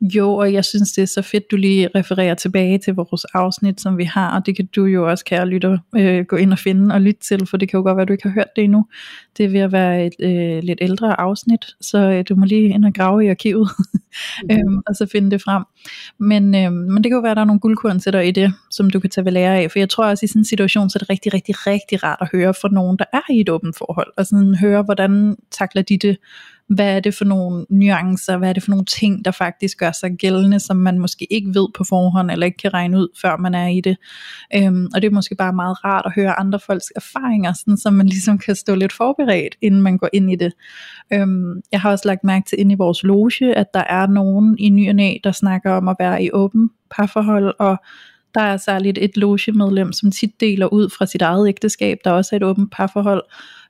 Jo, 0.00 0.34
og 0.34 0.52
jeg 0.52 0.64
synes, 0.64 0.92
det 0.92 1.02
er 1.02 1.06
så 1.06 1.22
fedt, 1.22 1.50
du 1.50 1.56
lige 1.56 1.88
refererer 1.94 2.34
tilbage 2.34 2.78
til 2.78 2.94
vores 2.94 3.24
afsnit, 3.24 3.80
som 3.80 3.98
vi 3.98 4.04
har, 4.04 4.38
og 4.38 4.46
det 4.46 4.56
kan 4.56 4.68
du 4.76 4.84
jo 4.84 5.10
også, 5.10 5.24
kære 5.24 5.46
lytter, 5.46 5.78
øh, 5.96 6.24
gå 6.24 6.36
ind 6.36 6.52
og 6.52 6.58
finde 6.58 6.94
og 6.94 7.00
lytte 7.00 7.20
til, 7.20 7.46
for 7.46 7.56
det 7.56 7.68
kan 7.68 7.78
jo 7.78 7.84
godt 7.84 7.96
være, 7.96 8.02
at 8.02 8.08
du 8.08 8.12
ikke 8.12 8.28
har 8.28 8.34
hørt 8.34 8.56
det 8.56 8.64
endnu. 8.64 8.86
Det 9.36 9.44
er 9.44 9.48
ved 9.48 9.60
at 9.60 9.72
være 9.72 10.06
et 10.06 10.14
øh, 10.20 10.62
lidt 10.62 10.78
ældre 10.82 11.20
afsnit, 11.20 11.66
så 11.80 11.98
øh, 11.98 12.24
du 12.28 12.34
må 12.34 12.44
lige 12.44 12.68
ind 12.68 12.84
og 12.84 12.94
grave 12.94 13.24
i 13.24 13.28
arkivet, 13.28 13.68
mm. 14.42 14.50
øhm, 14.50 14.82
og 14.86 14.96
så 14.96 15.06
finde 15.12 15.30
det 15.30 15.42
frem. 15.42 15.62
Men, 16.18 16.54
øh, 16.54 16.72
men 16.72 16.96
det 16.96 17.10
kan 17.10 17.16
jo 17.16 17.20
være, 17.20 17.30
at 17.30 17.36
der 17.36 17.42
er 17.42 17.46
nogle 17.46 17.60
guldkorn 17.60 18.00
til 18.00 18.12
dig 18.12 18.28
i 18.28 18.30
det, 18.30 18.54
som 18.70 18.90
du 18.90 19.00
kan 19.00 19.10
tage 19.10 19.24
ved 19.24 19.32
lære 19.32 19.58
af, 19.58 19.70
for 19.70 19.78
jeg 19.78 19.90
tror 19.90 20.04
også, 20.04 20.24
i 20.24 20.28
sådan 20.28 20.40
en 20.40 20.44
situation, 20.44 20.90
så 20.90 20.96
er 20.96 21.00
det 21.00 21.10
rigtig, 21.10 21.34
rigtig, 21.34 21.66
rigtig 21.66 22.02
rart 22.02 22.18
at 22.20 22.28
høre 22.32 22.54
fra 22.54 22.68
nogen, 22.68 22.98
der 22.98 23.04
er 23.12 23.32
i 23.32 23.40
et 23.40 23.48
åbent 23.48 23.76
forhold, 23.78 24.12
og 24.16 24.26
sådan 24.26 24.54
høre, 24.54 24.82
hvordan 24.82 25.36
takler 25.50 25.82
de 25.82 25.98
det, 25.98 26.16
hvad 26.74 26.96
er 26.96 27.00
det 27.00 27.14
for 27.14 27.24
nogle 27.24 27.66
nuancer, 27.70 28.36
hvad 28.36 28.48
er 28.48 28.52
det 28.52 28.62
for 28.62 28.70
nogle 28.70 28.84
ting, 28.84 29.24
der 29.24 29.30
faktisk 29.30 29.78
gør 29.78 29.92
sig 29.92 30.10
gældende, 30.10 30.60
som 30.60 30.76
man 30.76 30.98
måske 30.98 31.32
ikke 31.32 31.48
ved 31.54 31.68
på 31.74 31.84
forhånd, 31.84 32.30
eller 32.30 32.46
ikke 32.46 32.58
kan 32.58 32.74
regne 32.74 32.98
ud, 32.98 33.08
før 33.22 33.36
man 33.36 33.54
er 33.54 33.66
i 33.66 33.80
det. 33.80 33.96
Øhm, 34.54 34.88
og 34.94 35.02
det 35.02 35.08
er 35.08 35.14
måske 35.14 35.34
bare 35.34 35.52
meget 35.52 35.84
rart 35.84 36.06
at 36.06 36.12
høre 36.14 36.40
andre 36.40 36.60
folks 36.60 36.92
erfaringer, 36.96 37.52
sådan, 37.52 37.76
så 37.76 37.90
man 37.90 38.06
ligesom 38.14 38.38
kan 38.38 38.54
stå 38.54 38.74
lidt 38.74 38.92
forberedt, 38.92 39.56
inden 39.60 39.82
man 39.82 39.98
går 39.98 40.08
ind 40.12 40.32
i 40.32 40.36
det. 40.36 40.52
Øhm, 41.12 41.60
jeg 41.72 41.80
har 41.80 41.90
også 41.90 42.08
lagt 42.08 42.24
mærke 42.24 42.48
til 42.48 42.60
inde 42.60 42.72
i 42.72 42.76
vores 42.78 43.02
loge, 43.02 43.56
at 43.56 43.66
der 43.74 43.84
er 43.88 44.06
nogen 44.06 44.58
i 44.58 44.70
ny 44.70 44.88
og 44.88 44.94
næ, 44.94 45.14
der 45.24 45.32
snakker 45.32 45.72
om 45.72 45.88
at 45.88 45.96
være 45.98 46.24
i 46.24 46.30
åben 46.32 46.70
parforhold, 46.90 47.54
og 47.58 47.76
der 48.34 48.40
er 48.40 48.56
særligt 48.56 48.98
et 48.98 49.16
logemedlem, 49.16 49.92
som 49.92 50.10
tit 50.10 50.40
deler 50.40 50.66
ud 50.66 50.88
fra 50.88 51.06
sit 51.06 51.22
eget 51.22 51.48
ægteskab, 51.48 51.98
der 52.04 52.10
også 52.10 52.28
er 52.32 52.36
et 52.36 52.42
åbent 52.42 52.72
parforhold, 52.72 53.22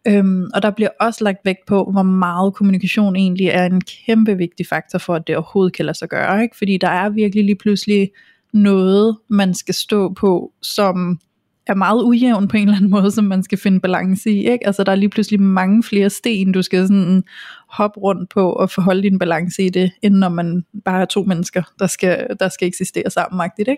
Øhm, 0.08 0.50
og 0.54 0.62
der 0.62 0.70
bliver 0.70 0.88
også 1.00 1.24
lagt 1.24 1.38
vægt 1.44 1.66
på, 1.66 1.88
hvor 1.92 2.02
meget 2.02 2.54
kommunikation 2.54 3.16
egentlig 3.16 3.46
er 3.46 3.66
en 3.66 3.80
kæmpe 3.80 4.36
vigtig 4.36 4.66
faktor 4.66 4.98
for, 4.98 5.14
at 5.14 5.26
det 5.26 5.36
overhovedet 5.36 5.72
kan 5.72 5.84
lade 5.84 5.98
sig 5.98 6.08
gøre. 6.08 6.42
Ikke? 6.42 6.56
Fordi 6.56 6.76
der 6.76 6.88
er 6.88 7.08
virkelig 7.08 7.44
lige 7.44 7.56
pludselig 7.56 8.10
noget, 8.52 9.16
man 9.28 9.54
skal 9.54 9.74
stå 9.74 10.12
på, 10.12 10.52
som 10.62 11.20
er 11.66 11.74
meget 11.74 12.02
ujævn 12.02 12.48
på 12.48 12.56
en 12.56 12.62
eller 12.62 12.76
anden 12.76 12.90
måde, 12.90 13.10
som 13.10 13.24
man 13.24 13.42
skal 13.42 13.58
finde 13.58 13.80
balance 13.80 14.30
i. 14.30 14.50
Ikke? 14.50 14.66
Altså 14.66 14.84
der 14.84 14.92
er 14.92 14.96
lige 14.96 15.08
pludselig 15.08 15.40
mange 15.40 15.82
flere 15.82 16.10
sten, 16.10 16.52
du 16.52 16.62
skal 16.62 16.88
sådan 16.88 17.22
hoppe 17.68 18.00
rundt 18.00 18.30
på 18.30 18.52
og 18.52 18.70
forholde 18.70 19.02
din 19.02 19.18
balance 19.18 19.62
i 19.62 19.68
det, 19.68 19.92
end 20.02 20.14
når 20.14 20.28
man 20.28 20.64
bare 20.84 21.00
er 21.00 21.04
to 21.04 21.22
mennesker, 21.22 21.62
der 21.78 21.86
skal, 21.86 22.26
der 22.40 22.48
skal 22.48 22.68
eksistere 22.68 23.10
sammen. 23.10 23.50
Ikke? 23.58 23.76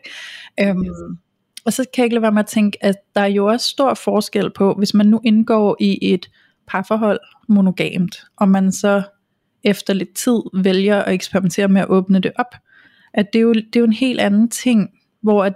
Øhm, 0.60 1.18
og 1.64 1.72
så 1.72 1.84
kan 1.94 2.02
jeg 2.02 2.04
ikke 2.04 2.14
lade 2.14 2.22
være 2.22 2.32
med 2.32 2.42
at 2.42 2.46
tænke, 2.46 2.84
at 2.84 2.96
der 3.14 3.20
er 3.20 3.26
jo 3.26 3.46
også 3.46 3.68
stor 3.68 3.94
forskel 3.94 4.50
på, 4.50 4.74
hvis 4.74 4.94
man 4.94 5.06
nu 5.06 5.20
indgår 5.24 5.76
i 5.80 5.98
et 6.02 6.30
parforhold 6.68 7.20
monogamt, 7.48 8.24
og 8.36 8.48
man 8.48 8.72
så 8.72 9.02
efter 9.64 9.94
lidt 9.94 10.14
tid 10.14 10.40
vælger 10.54 11.02
at 11.02 11.14
eksperimentere 11.14 11.68
med 11.68 11.80
at 11.80 11.88
åbne 11.88 12.20
det 12.20 12.32
op, 12.36 12.54
at 13.14 13.32
det 13.32 13.38
er 13.38 13.42
jo, 13.42 13.52
det 13.52 13.76
er 13.76 13.80
jo 13.80 13.86
en 13.86 13.92
helt 13.92 14.20
anden 14.20 14.48
ting, 14.48 14.90
hvor 15.22 15.44
at 15.44 15.54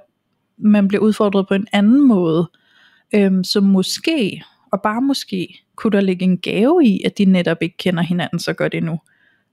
man 0.59 0.89
bliver 0.89 1.03
udfordret 1.03 1.49
på 1.49 1.55
en 1.55 1.67
anden 1.73 2.09
måde, 2.09 2.51
øhm, 3.15 3.45
som 3.45 3.65
måske, 3.65 4.43
og 4.73 4.83
bare 4.83 5.03
måske, 5.03 5.63
kunne 5.77 5.91
der 5.91 6.01
ligge 6.01 6.25
en 6.25 6.39
gave 6.39 6.85
i, 6.85 7.03
at 7.05 7.19
de 7.19 7.25
netop 7.25 7.63
ikke 7.63 7.77
kender 7.77 8.03
hinanden 8.03 8.39
så 8.39 8.53
godt 8.53 8.75
endnu. 8.75 9.01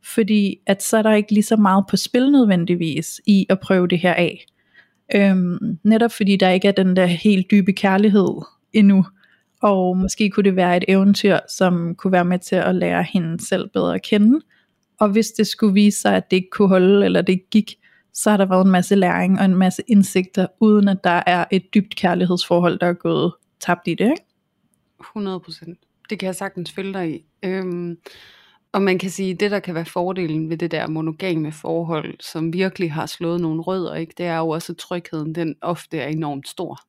Fordi 0.03 0.57
at 0.65 0.83
så 0.83 0.97
er 0.97 1.01
der 1.01 1.13
ikke 1.13 1.33
lige 1.33 1.43
så 1.43 1.55
meget 1.55 1.85
på 1.89 1.97
spil 1.97 2.31
nødvendigvis 2.31 3.21
i 3.25 3.45
at 3.49 3.59
prøve 3.59 3.87
det 3.87 3.99
her 3.99 4.13
af. 4.13 4.45
Øhm, 5.15 5.77
netop 5.83 6.11
fordi 6.11 6.35
der 6.35 6.49
ikke 6.49 6.67
er 6.67 6.71
den 6.71 6.95
der 6.95 7.05
helt 7.05 7.51
dybe 7.51 7.73
kærlighed 7.73 8.27
endnu. 8.73 9.05
Og 9.61 9.97
måske 9.97 10.29
kunne 10.29 10.43
det 10.43 10.55
være 10.55 10.77
et 10.77 10.85
eventyr, 10.87 11.37
som 11.57 11.95
kunne 11.95 12.11
være 12.11 12.25
med 12.25 12.39
til 12.39 12.55
at 12.55 12.75
lære 12.75 13.03
hende 13.03 13.45
selv 13.45 13.69
bedre 13.69 13.95
at 13.95 14.03
kende. 14.03 14.39
Og 14.99 15.09
hvis 15.09 15.27
det 15.27 15.47
skulle 15.47 15.73
vise 15.73 16.01
sig, 16.01 16.15
at 16.15 16.31
det 16.31 16.37
ikke 16.37 16.49
kunne 16.51 16.67
holde, 16.67 17.05
eller 17.05 17.21
det 17.21 17.33
ikke 17.33 17.49
gik, 17.51 17.75
så 18.15 18.29
har 18.29 18.37
der 18.37 18.45
været 18.45 18.65
en 18.65 18.71
masse 18.71 18.95
læring 18.95 19.39
og 19.39 19.45
en 19.45 19.55
masse 19.55 19.83
indsigter, 19.87 20.47
uden 20.59 20.87
at 20.87 21.03
der 21.03 21.23
er 21.25 21.45
et 21.51 21.73
dybt 21.73 21.95
kærlighedsforhold, 21.95 22.79
der 22.79 22.87
er 22.87 22.93
gået 22.93 23.33
tabt 23.59 23.87
i 23.87 23.93
det. 23.93 24.09
Ikke? 24.09 24.23
100%. 25.17 26.05
Det 26.09 26.19
kan 26.19 26.27
jeg 26.27 26.35
sagtens 26.35 26.71
følge 26.71 26.93
dig 26.93 27.15
i. 27.15 27.25
Øhm, 27.43 27.97
og 28.71 28.81
man 28.81 28.99
kan 28.99 29.09
sige, 29.09 29.31
at 29.31 29.39
det 29.39 29.51
der 29.51 29.59
kan 29.59 29.75
være 29.75 29.85
fordelen 29.85 30.49
ved 30.49 30.57
det 30.57 30.71
der 30.71 30.87
monogame 30.87 31.51
forhold, 31.51 32.15
som 32.19 32.53
virkelig 32.53 32.93
har 32.93 33.05
slået 33.05 33.41
nogle 33.41 33.61
rødder, 33.61 33.95
ikke, 33.95 34.13
det 34.17 34.25
er 34.25 34.37
jo 34.37 34.49
også, 34.49 34.71
at 34.73 34.77
trygheden 34.77 35.35
den 35.35 35.55
ofte 35.61 35.97
er 35.97 36.07
enormt 36.07 36.47
stor. 36.47 36.79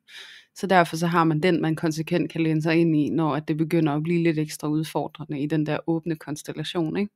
Så 0.54 0.66
derfor 0.66 0.96
så 0.96 1.06
har 1.06 1.24
man 1.24 1.40
den, 1.40 1.62
man 1.62 1.76
konsekvent 1.76 2.30
kan 2.32 2.40
læne 2.40 2.62
sig 2.62 2.76
ind 2.76 2.96
i, 2.96 3.10
når 3.10 3.36
at 3.36 3.48
det 3.48 3.56
begynder 3.56 3.92
at 3.92 4.02
blive 4.02 4.22
lidt 4.22 4.38
ekstra 4.38 4.68
udfordrende 4.68 5.40
i 5.40 5.46
den 5.46 5.66
der 5.66 5.78
åbne 5.86 6.16
konstellation. 6.16 6.96
Ikke? 6.96 7.12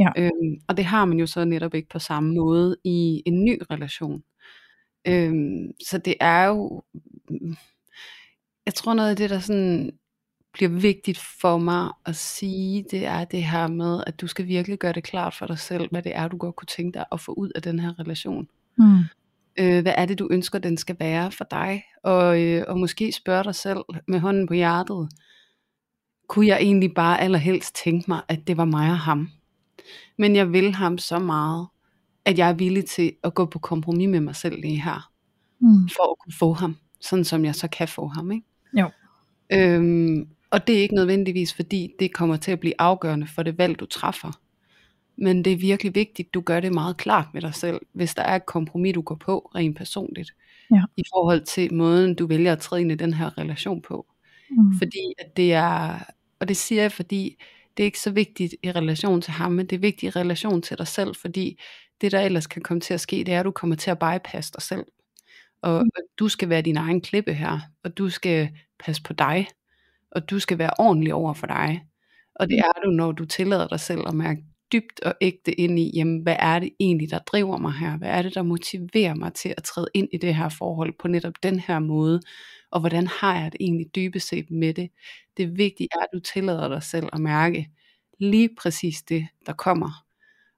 Ja. 0.00 0.08
Øhm, 0.18 0.60
og 0.68 0.76
det 0.76 0.84
har 0.84 1.04
man 1.04 1.18
jo 1.18 1.26
så 1.26 1.44
netop 1.44 1.74
ikke 1.74 1.88
på 1.88 1.98
samme 1.98 2.34
måde 2.34 2.76
i 2.84 3.22
en 3.26 3.44
ny 3.44 3.62
relation. 3.70 4.22
Øhm, 5.06 5.72
så 5.86 5.98
det 5.98 6.14
er 6.20 6.44
jo, 6.44 6.82
jeg 8.66 8.74
tror 8.74 8.94
noget 8.94 9.10
af 9.10 9.16
det, 9.16 9.30
der 9.30 9.38
sådan 9.38 9.90
bliver 10.52 10.70
vigtigt 10.70 11.18
for 11.40 11.58
mig 11.58 11.90
at 12.06 12.16
sige, 12.16 12.84
det 12.90 13.06
er 13.06 13.24
det 13.24 13.44
her 13.44 13.66
med, 13.66 14.04
at 14.06 14.20
du 14.20 14.26
skal 14.26 14.46
virkelig 14.46 14.78
gøre 14.78 14.92
det 14.92 15.04
klart 15.04 15.34
for 15.34 15.46
dig 15.46 15.58
selv, 15.58 15.88
hvad 15.90 16.02
det 16.02 16.16
er, 16.16 16.28
du 16.28 16.36
godt 16.36 16.56
kunne 16.56 16.66
tænke 16.66 16.98
dig 16.98 17.04
at 17.12 17.20
få 17.20 17.32
ud 17.32 17.50
af 17.54 17.62
den 17.62 17.78
her 17.78 17.98
relation. 17.98 18.48
Mm. 18.78 18.98
Øh, 19.58 19.82
hvad 19.82 19.94
er 19.96 20.06
det, 20.06 20.18
du 20.18 20.28
ønsker, 20.30 20.58
den 20.58 20.76
skal 20.76 20.96
være 20.98 21.30
for 21.30 21.46
dig? 21.50 21.84
Og, 22.02 22.42
øh, 22.42 22.64
og 22.68 22.78
måske 22.78 23.12
spørge 23.12 23.44
dig 23.44 23.54
selv 23.54 23.78
med 24.08 24.20
hånden 24.20 24.46
på 24.46 24.54
hjertet, 24.54 25.08
kunne 26.28 26.46
jeg 26.46 26.58
egentlig 26.60 26.94
bare 26.94 27.20
allerhelst 27.20 27.74
tænke 27.84 28.04
mig, 28.08 28.22
at 28.28 28.46
det 28.46 28.56
var 28.56 28.64
mig 28.64 28.90
og 28.90 28.98
ham. 28.98 29.28
Men 30.18 30.36
jeg 30.36 30.52
vil 30.52 30.74
ham 30.74 30.98
så 30.98 31.18
meget, 31.18 31.66
at 32.24 32.38
jeg 32.38 32.48
er 32.48 32.52
villig 32.52 32.84
til 32.84 33.12
at 33.24 33.34
gå 33.34 33.44
på 33.44 33.58
kompromis 33.58 34.08
med 34.08 34.20
mig 34.20 34.36
selv 34.36 34.60
lige 34.60 34.82
her, 34.82 35.10
mm. 35.60 35.88
for 35.88 36.10
at 36.10 36.18
kunne 36.18 36.34
få 36.38 36.52
ham, 36.52 36.76
sådan 37.00 37.24
som 37.24 37.44
jeg 37.44 37.54
så 37.54 37.68
kan 37.68 37.88
få 37.88 38.06
ham. 38.06 38.32
Ikke? 38.32 38.46
Jo. 38.78 38.90
Øhm, 39.52 40.28
og 40.50 40.66
det 40.66 40.78
er 40.78 40.82
ikke 40.82 40.94
nødvendigvis 40.94 41.54
fordi 41.54 41.92
det 41.98 42.12
kommer 42.12 42.36
til 42.36 42.52
at 42.52 42.60
blive 42.60 42.74
afgørende 42.78 43.26
for 43.26 43.42
det 43.42 43.58
valg 43.58 43.80
du 43.80 43.86
træffer. 43.86 44.40
Men 45.16 45.44
det 45.44 45.52
er 45.52 45.56
virkelig 45.56 45.94
vigtigt, 45.94 46.34
du 46.34 46.40
gør 46.40 46.60
det 46.60 46.72
meget 46.72 46.96
klart 46.96 47.26
med 47.34 47.42
dig 47.42 47.54
selv, 47.54 47.80
hvis 47.92 48.14
der 48.14 48.22
er 48.22 48.36
et 48.36 48.46
kompromis 48.46 48.94
du 48.94 49.02
går 49.02 49.14
på 49.14 49.50
rent 49.54 49.76
personligt. 49.76 50.30
Ja. 50.70 50.82
I 50.96 51.02
forhold 51.14 51.44
til 51.44 51.74
måden 51.74 52.14
du 52.14 52.26
vælger 52.26 52.52
at 52.52 52.58
træde 52.58 52.80
ind 52.80 52.92
i 52.92 52.94
den 52.94 53.14
her 53.14 53.38
relation 53.38 53.82
på. 53.82 54.06
Mm. 54.50 54.78
Fordi 54.78 55.14
at 55.18 55.36
det 55.36 55.52
er, 55.52 55.98
og 56.40 56.48
det 56.48 56.56
siger 56.56 56.82
jeg 56.82 56.92
fordi, 56.92 57.36
det 57.76 57.82
er 57.82 57.84
ikke 57.84 58.00
så 58.00 58.10
vigtigt 58.10 58.54
i 58.62 58.72
relation 58.72 59.20
til 59.20 59.32
ham, 59.32 59.52
men 59.52 59.66
det 59.66 59.76
er 59.76 59.80
vigtigt 59.80 60.16
i 60.16 60.18
relation 60.18 60.62
til 60.62 60.78
dig 60.78 60.86
selv, 60.86 61.14
fordi 61.14 61.60
det 62.00 62.12
der 62.12 62.20
ellers 62.20 62.46
kan 62.46 62.62
komme 62.62 62.80
til 62.80 62.94
at 62.94 63.00
ske, 63.00 63.16
det 63.16 63.34
er 63.34 63.40
at 63.40 63.44
du 63.44 63.50
kommer 63.50 63.76
til 63.76 63.90
at 63.90 63.98
bypasse 63.98 64.52
dig 64.52 64.62
selv. 64.62 64.84
Og, 65.62 65.82
mm. 65.82 65.90
og 65.96 66.02
du 66.18 66.28
skal 66.28 66.48
være 66.48 66.62
din 66.62 66.76
egen 66.76 67.00
klippe 67.00 67.34
her, 67.34 67.60
og 67.84 67.98
du 67.98 68.10
skal 68.10 68.50
passe 68.84 69.02
på 69.02 69.12
dig, 69.12 69.48
og 70.10 70.30
du 70.30 70.38
skal 70.38 70.58
være 70.58 70.70
ordentlig 70.78 71.14
over 71.14 71.34
for 71.34 71.46
dig. 71.46 71.82
Og 72.34 72.48
det 72.48 72.56
mm. 72.56 72.68
er 72.68 72.80
du, 72.84 72.90
når 72.90 73.12
du 73.12 73.24
tillader 73.24 73.68
dig 73.68 73.80
selv 73.80 74.00
at 74.08 74.14
mærke 74.14 74.44
dybt 74.74 75.00
og 75.00 75.14
ægte 75.20 75.60
ind 75.60 75.78
i, 75.78 75.90
jamen, 75.94 76.22
hvad 76.22 76.36
er 76.38 76.58
det 76.58 76.70
egentlig, 76.80 77.10
der 77.10 77.18
driver 77.18 77.58
mig 77.58 77.72
her? 77.72 77.98
Hvad 77.98 78.08
er 78.08 78.22
det, 78.22 78.34
der 78.34 78.42
motiverer 78.42 79.14
mig 79.14 79.34
til 79.34 79.54
at 79.56 79.62
træde 79.64 79.86
ind 79.94 80.08
i 80.12 80.16
det 80.16 80.34
her 80.34 80.48
forhold 80.48 80.92
på 80.98 81.08
netop 81.08 81.34
den 81.42 81.60
her 81.60 81.78
måde? 81.78 82.20
Og 82.70 82.80
hvordan 82.80 83.06
har 83.06 83.40
jeg 83.40 83.52
det 83.52 83.60
egentlig 83.60 83.86
dybest 83.94 84.28
set 84.28 84.50
med 84.50 84.74
det? 84.74 84.90
Det 85.36 85.58
vigtige 85.58 85.88
er, 85.92 85.98
at 85.98 86.08
du 86.14 86.20
tillader 86.20 86.68
dig 86.68 86.82
selv 86.82 87.08
at 87.12 87.20
mærke 87.20 87.68
lige 88.20 88.50
præcis 88.58 89.02
det, 89.02 89.28
der 89.46 89.52
kommer. 89.52 90.04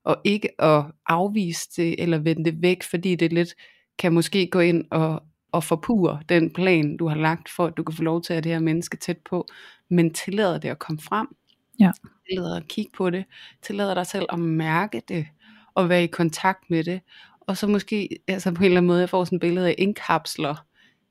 Og 0.04 0.16
ikke 0.24 0.60
at 0.62 0.84
afvise 1.06 1.68
det 1.76 2.02
eller 2.02 2.18
vende 2.18 2.44
det 2.44 2.62
væk, 2.62 2.82
fordi 2.82 3.14
det 3.14 3.32
lidt 3.32 3.54
kan 3.98 4.12
måske 4.12 4.46
gå 4.46 4.60
ind 4.60 4.84
og, 4.90 5.22
og 5.52 5.64
forpure 5.64 6.22
den 6.28 6.52
plan, 6.52 6.96
du 6.96 7.08
har 7.08 7.16
lagt 7.16 7.48
for, 7.48 7.66
at 7.66 7.76
du 7.76 7.82
kan 7.82 7.96
få 7.96 8.02
lov 8.02 8.22
til 8.22 8.32
at 8.32 8.36
have 8.36 8.42
det 8.42 8.52
her 8.52 8.58
menneske 8.58 8.96
tæt 8.96 9.18
på, 9.30 9.46
men 9.90 10.14
tillader 10.14 10.58
det 10.58 10.68
at 10.68 10.78
komme 10.78 11.00
frem. 11.00 11.26
Ja. 11.80 11.90
Tillader 12.28 12.56
at 12.56 12.68
kigge 12.68 12.90
på 12.96 13.10
det, 13.10 13.24
tillader 13.62 13.94
dig 13.94 14.06
selv 14.06 14.26
at 14.32 14.38
mærke 14.38 15.02
det, 15.08 15.26
og 15.74 15.88
være 15.88 16.04
i 16.04 16.06
kontakt 16.06 16.70
med 16.70 16.84
det, 16.84 17.00
og 17.40 17.56
så 17.56 17.66
måske 17.66 18.08
altså 18.28 18.52
på 18.52 18.58
en 18.58 18.64
eller 18.64 18.76
anden 18.76 18.86
måde, 18.86 19.00
jeg 19.00 19.10
får 19.10 19.24
sådan 19.24 19.36
et 19.36 19.40
billede 19.40 19.68
af 19.68 19.74
indkapsler 19.78 20.66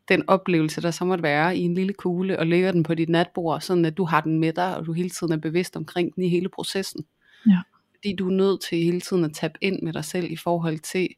den 0.10 0.30
oplevelse, 0.30 0.82
der 0.82 0.92
så 0.92 1.06
måtte 1.06 1.24
være 1.24 1.58
i 1.58 1.62
en 1.62 1.74
lille 1.74 1.94
kugle, 1.94 2.40
og 2.40 2.48
lægger 2.48 2.72
den 2.72 2.84
på 2.84 2.94
dit 2.94 3.10
natbord, 3.10 3.62
sådan 3.62 3.86
at 3.86 3.98
du 3.98 4.06
har 4.06 4.22
den 4.22 4.40
med 4.40 4.54
dig, 4.54 4.78
og 4.78 4.86
du 4.86 4.94
hele 4.94 5.10
tiden 5.10 5.34
er 5.34 5.38
bevidst 5.38 5.76
omkring 5.76 6.16
den 6.16 6.24
i 6.24 6.30
hele 6.30 6.50
processen. 6.50 7.06
Ja. 7.48 7.60
Fordi 7.96 8.16
du 8.16 8.28
er 8.28 8.34
nødt 8.34 8.62
til 8.62 8.78
hele 8.78 9.02
tiden 9.02 9.26
at 9.26 9.34
tabe 9.34 9.54
ind 9.62 9.82
med 9.82 9.94
dig 9.94 10.06
selv 10.06 10.32
i 10.32 10.36
forhold 10.36 10.80
til, 10.80 11.10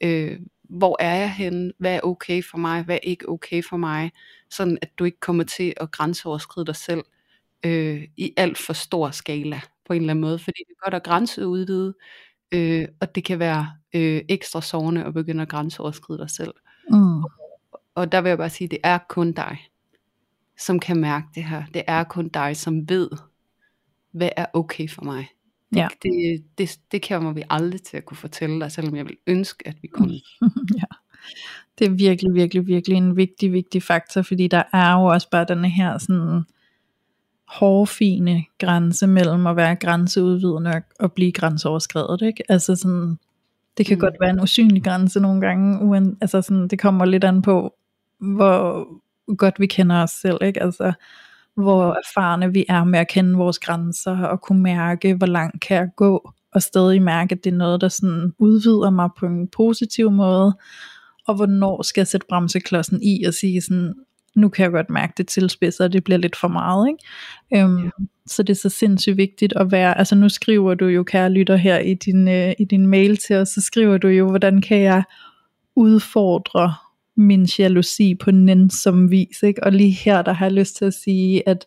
øh, 0.00 0.40
hvor 0.62 0.96
er 1.00 1.14
jeg 1.14 1.34
henne, 1.34 1.72
hvad 1.78 1.94
er 1.94 2.00
okay 2.00 2.42
for 2.42 2.58
mig, 2.58 2.82
hvad 2.82 2.94
er 2.94 3.00
ikke 3.08 3.28
okay 3.28 3.62
for 3.62 3.76
mig, 3.76 4.10
sådan 4.50 4.78
at 4.82 4.90
du 4.98 5.04
ikke 5.04 5.20
kommer 5.20 5.44
til 5.44 5.74
at 5.76 5.90
grænseoverskride 5.90 6.66
dig 6.66 6.76
selv 6.76 7.04
øh, 7.64 8.04
i 8.16 8.32
alt 8.36 8.58
for 8.58 8.72
stor 8.72 9.10
skala 9.10 9.60
på 9.86 9.92
en 9.92 10.00
eller 10.00 10.10
anden 10.10 10.20
måde, 10.20 10.38
fordi 10.38 10.58
det 10.68 10.74
er 10.78 10.84
godt 10.84 10.94
at 10.94 11.02
grænseudvide, 11.02 11.94
øh, 12.52 12.88
og 13.00 13.14
det 13.14 13.24
kan 13.24 13.38
være 13.38 13.72
øh, 13.94 14.22
ekstra 14.28 14.62
sårende 14.62 15.04
at 15.04 15.14
begynde 15.14 15.42
at 15.42 15.48
grænseoverskride 15.48 16.18
dig 16.18 16.30
selv. 16.30 16.54
Mm. 16.90 17.22
Og 17.94 18.12
der 18.12 18.20
vil 18.20 18.28
jeg 18.28 18.38
bare 18.38 18.50
sige, 18.50 18.68
det 18.68 18.78
er 18.82 18.98
kun 19.08 19.32
dig, 19.32 19.58
som 20.58 20.80
kan 20.80 20.96
mærke 21.00 21.26
det 21.34 21.44
her. 21.44 21.62
Det 21.74 21.82
er 21.86 22.04
kun 22.04 22.28
dig, 22.28 22.56
som 22.56 22.88
ved, 22.88 23.10
hvad 24.12 24.28
er 24.36 24.46
okay 24.52 24.88
for 24.88 25.02
mig. 25.02 25.28
Det, 25.70 25.76
Ja. 25.76 25.88
det, 26.02 26.44
det, 26.58 26.78
det 26.92 27.08
kommer 27.08 27.32
vi 27.32 27.42
aldrig 27.50 27.82
til 27.82 27.96
at 27.96 28.04
kunne 28.04 28.16
fortælle 28.16 28.60
dig, 28.60 28.72
selvom 28.72 28.96
jeg 28.96 29.04
vil 29.06 29.16
ønske, 29.26 29.68
at 29.68 29.76
vi 29.82 29.88
kunne. 29.88 30.12
ja. 30.80 30.84
Det 31.78 31.86
er 31.86 31.90
virkelig, 31.90 32.34
virkelig, 32.34 32.66
virkelig 32.66 32.96
en 32.96 33.16
vigtig, 33.16 33.52
vigtig 33.52 33.82
faktor, 33.82 34.22
fordi 34.22 34.48
der 34.48 34.62
er 34.72 34.92
jo 34.92 35.04
også 35.04 35.30
bare 35.30 35.44
den 35.48 35.64
her 35.64 35.98
sådan 35.98 36.44
hårfine 37.48 38.44
grænse 38.58 39.06
mellem 39.06 39.46
at 39.46 39.56
være 39.56 39.76
grænseudvidende 39.76 40.70
og, 40.70 40.82
og 41.00 41.12
blive 41.12 41.32
grænseoverskredet, 41.32 42.22
ikke? 42.22 42.42
Altså 42.48 42.76
sådan, 42.76 43.18
det 43.78 43.86
kan 43.86 43.96
Mm. 43.96 44.00
godt 44.00 44.14
være 44.20 44.30
en 44.30 44.40
usynlig 44.40 44.84
grænse 44.84 45.20
nogle 45.20 45.40
gange, 45.40 45.84
uden, 45.84 46.16
altså 46.20 46.42
sådan, 46.42 46.68
det 46.68 46.78
kommer 46.78 47.04
lidt 47.04 47.24
an 47.24 47.42
på, 47.42 47.74
hvor 48.20 48.86
godt 49.36 49.60
vi 49.60 49.66
kender 49.66 50.02
os 50.02 50.10
selv, 50.10 50.38
ikke? 50.42 50.62
Altså, 50.62 50.92
hvor 51.56 51.84
erfarne 52.06 52.52
vi 52.52 52.64
er 52.68 52.84
med 52.84 52.98
at 52.98 53.08
kende 53.08 53.34
vores 53.34 53.58
grænser, 53.58 54.18
og 54.18 54.40
kunne 54.40 54.62
mærke, 54.62 55.14
hvor 55.14 55.26
langt 55.26 55.60
kan 55.60 55.76
jeg 55.76 55.88
gå, 55.96 56.30
og 56.54 56.62
stadig 56.62 57.02
mærke, 57.02 57.32
at 57.34 57.44
det 57.44 57.52
er 57.52 57.56
noget, 57.56 57.80
der 57.80 57.88
sådan 57.88 58.32
udvider 58.38 58.90
mig 58.90 59.10
på 59.18 59.26
en 59.26 59.48
positiv 59.48 60.10
måde, 60.10 60.56
og 61.26 61.34
hvornår 61.34 61.82
skal 61.82 62.00
jeg 62.00 62.06
sætte 62.06 62.26
bremseklodsen 62.28 63.02
i 63.02 63.24
og 63.24 63.34
sige 63.34 63.60
sådan, 63.60 63.94
nu 64.36 64.48
kan 64.48 64.62
jeg 64.62 64.72
godt 64.72 64.90
mærke 64.90 65.12
det 65.16 65.28
tilspidser, 65.28 65.84
og 65.84 65.92
det 65.92 66.04
bliver 66.04 66.18
lidt 66.18 66.36
for 66.36 66.48
meget, 66.48 66.88
ikke? 66.88 67.64
Øhm, 67.64 67.84
Ja. 67.84 67.90
Så 68.26 68.42
det 68.42 68.50
er 68.50 68.60
så 68.60 68.68
sindssygt 68.68 69.16
vigtigt 69.16 69.52
at 69.56 69.72
være, 69.72 69.98
altså 69.98 70.14
nu 70.14 70.28
skriver 70.28 70.74
du 70.74 70.86
jo, 70.86 71.02
kære 71.02 71.30
lytter 71.30 71.56
her 71.56 71.78
i 71.78 71.94
din, 71.94 72.28
øh, 72.28 72.52
i 72.58 72.64
din 72.64 72.86
mail 72.86 73.16
til 73.16 73.36
os, 73.36 73.48
så 73.48 73.60
skriver 73.60 73.98
du 73.98 74.08
jo, 74.08 74.28
hvordan 74.28 74.60
kan 74.60 74.80
jeg 74.80 75.02
udfordre 75.76 76.74
min 77.16 77.48
jalousi 77.58 78.14
på 78.14 78.30
nænsom 78.30 79.10
vis, 79.10 79.42
ikke? 79.42 79.64
Og 79.64 79.72
lige 79.72 79.90
her, 79.90 80.22
der 80.22 80.32
har 80.32 80.46
jeg 80.46 80.52
lyst 80.52 80.76
til 80.76 80.84
at 80.84 80.94
sige, 80.94 81.48
at 81.48 81.66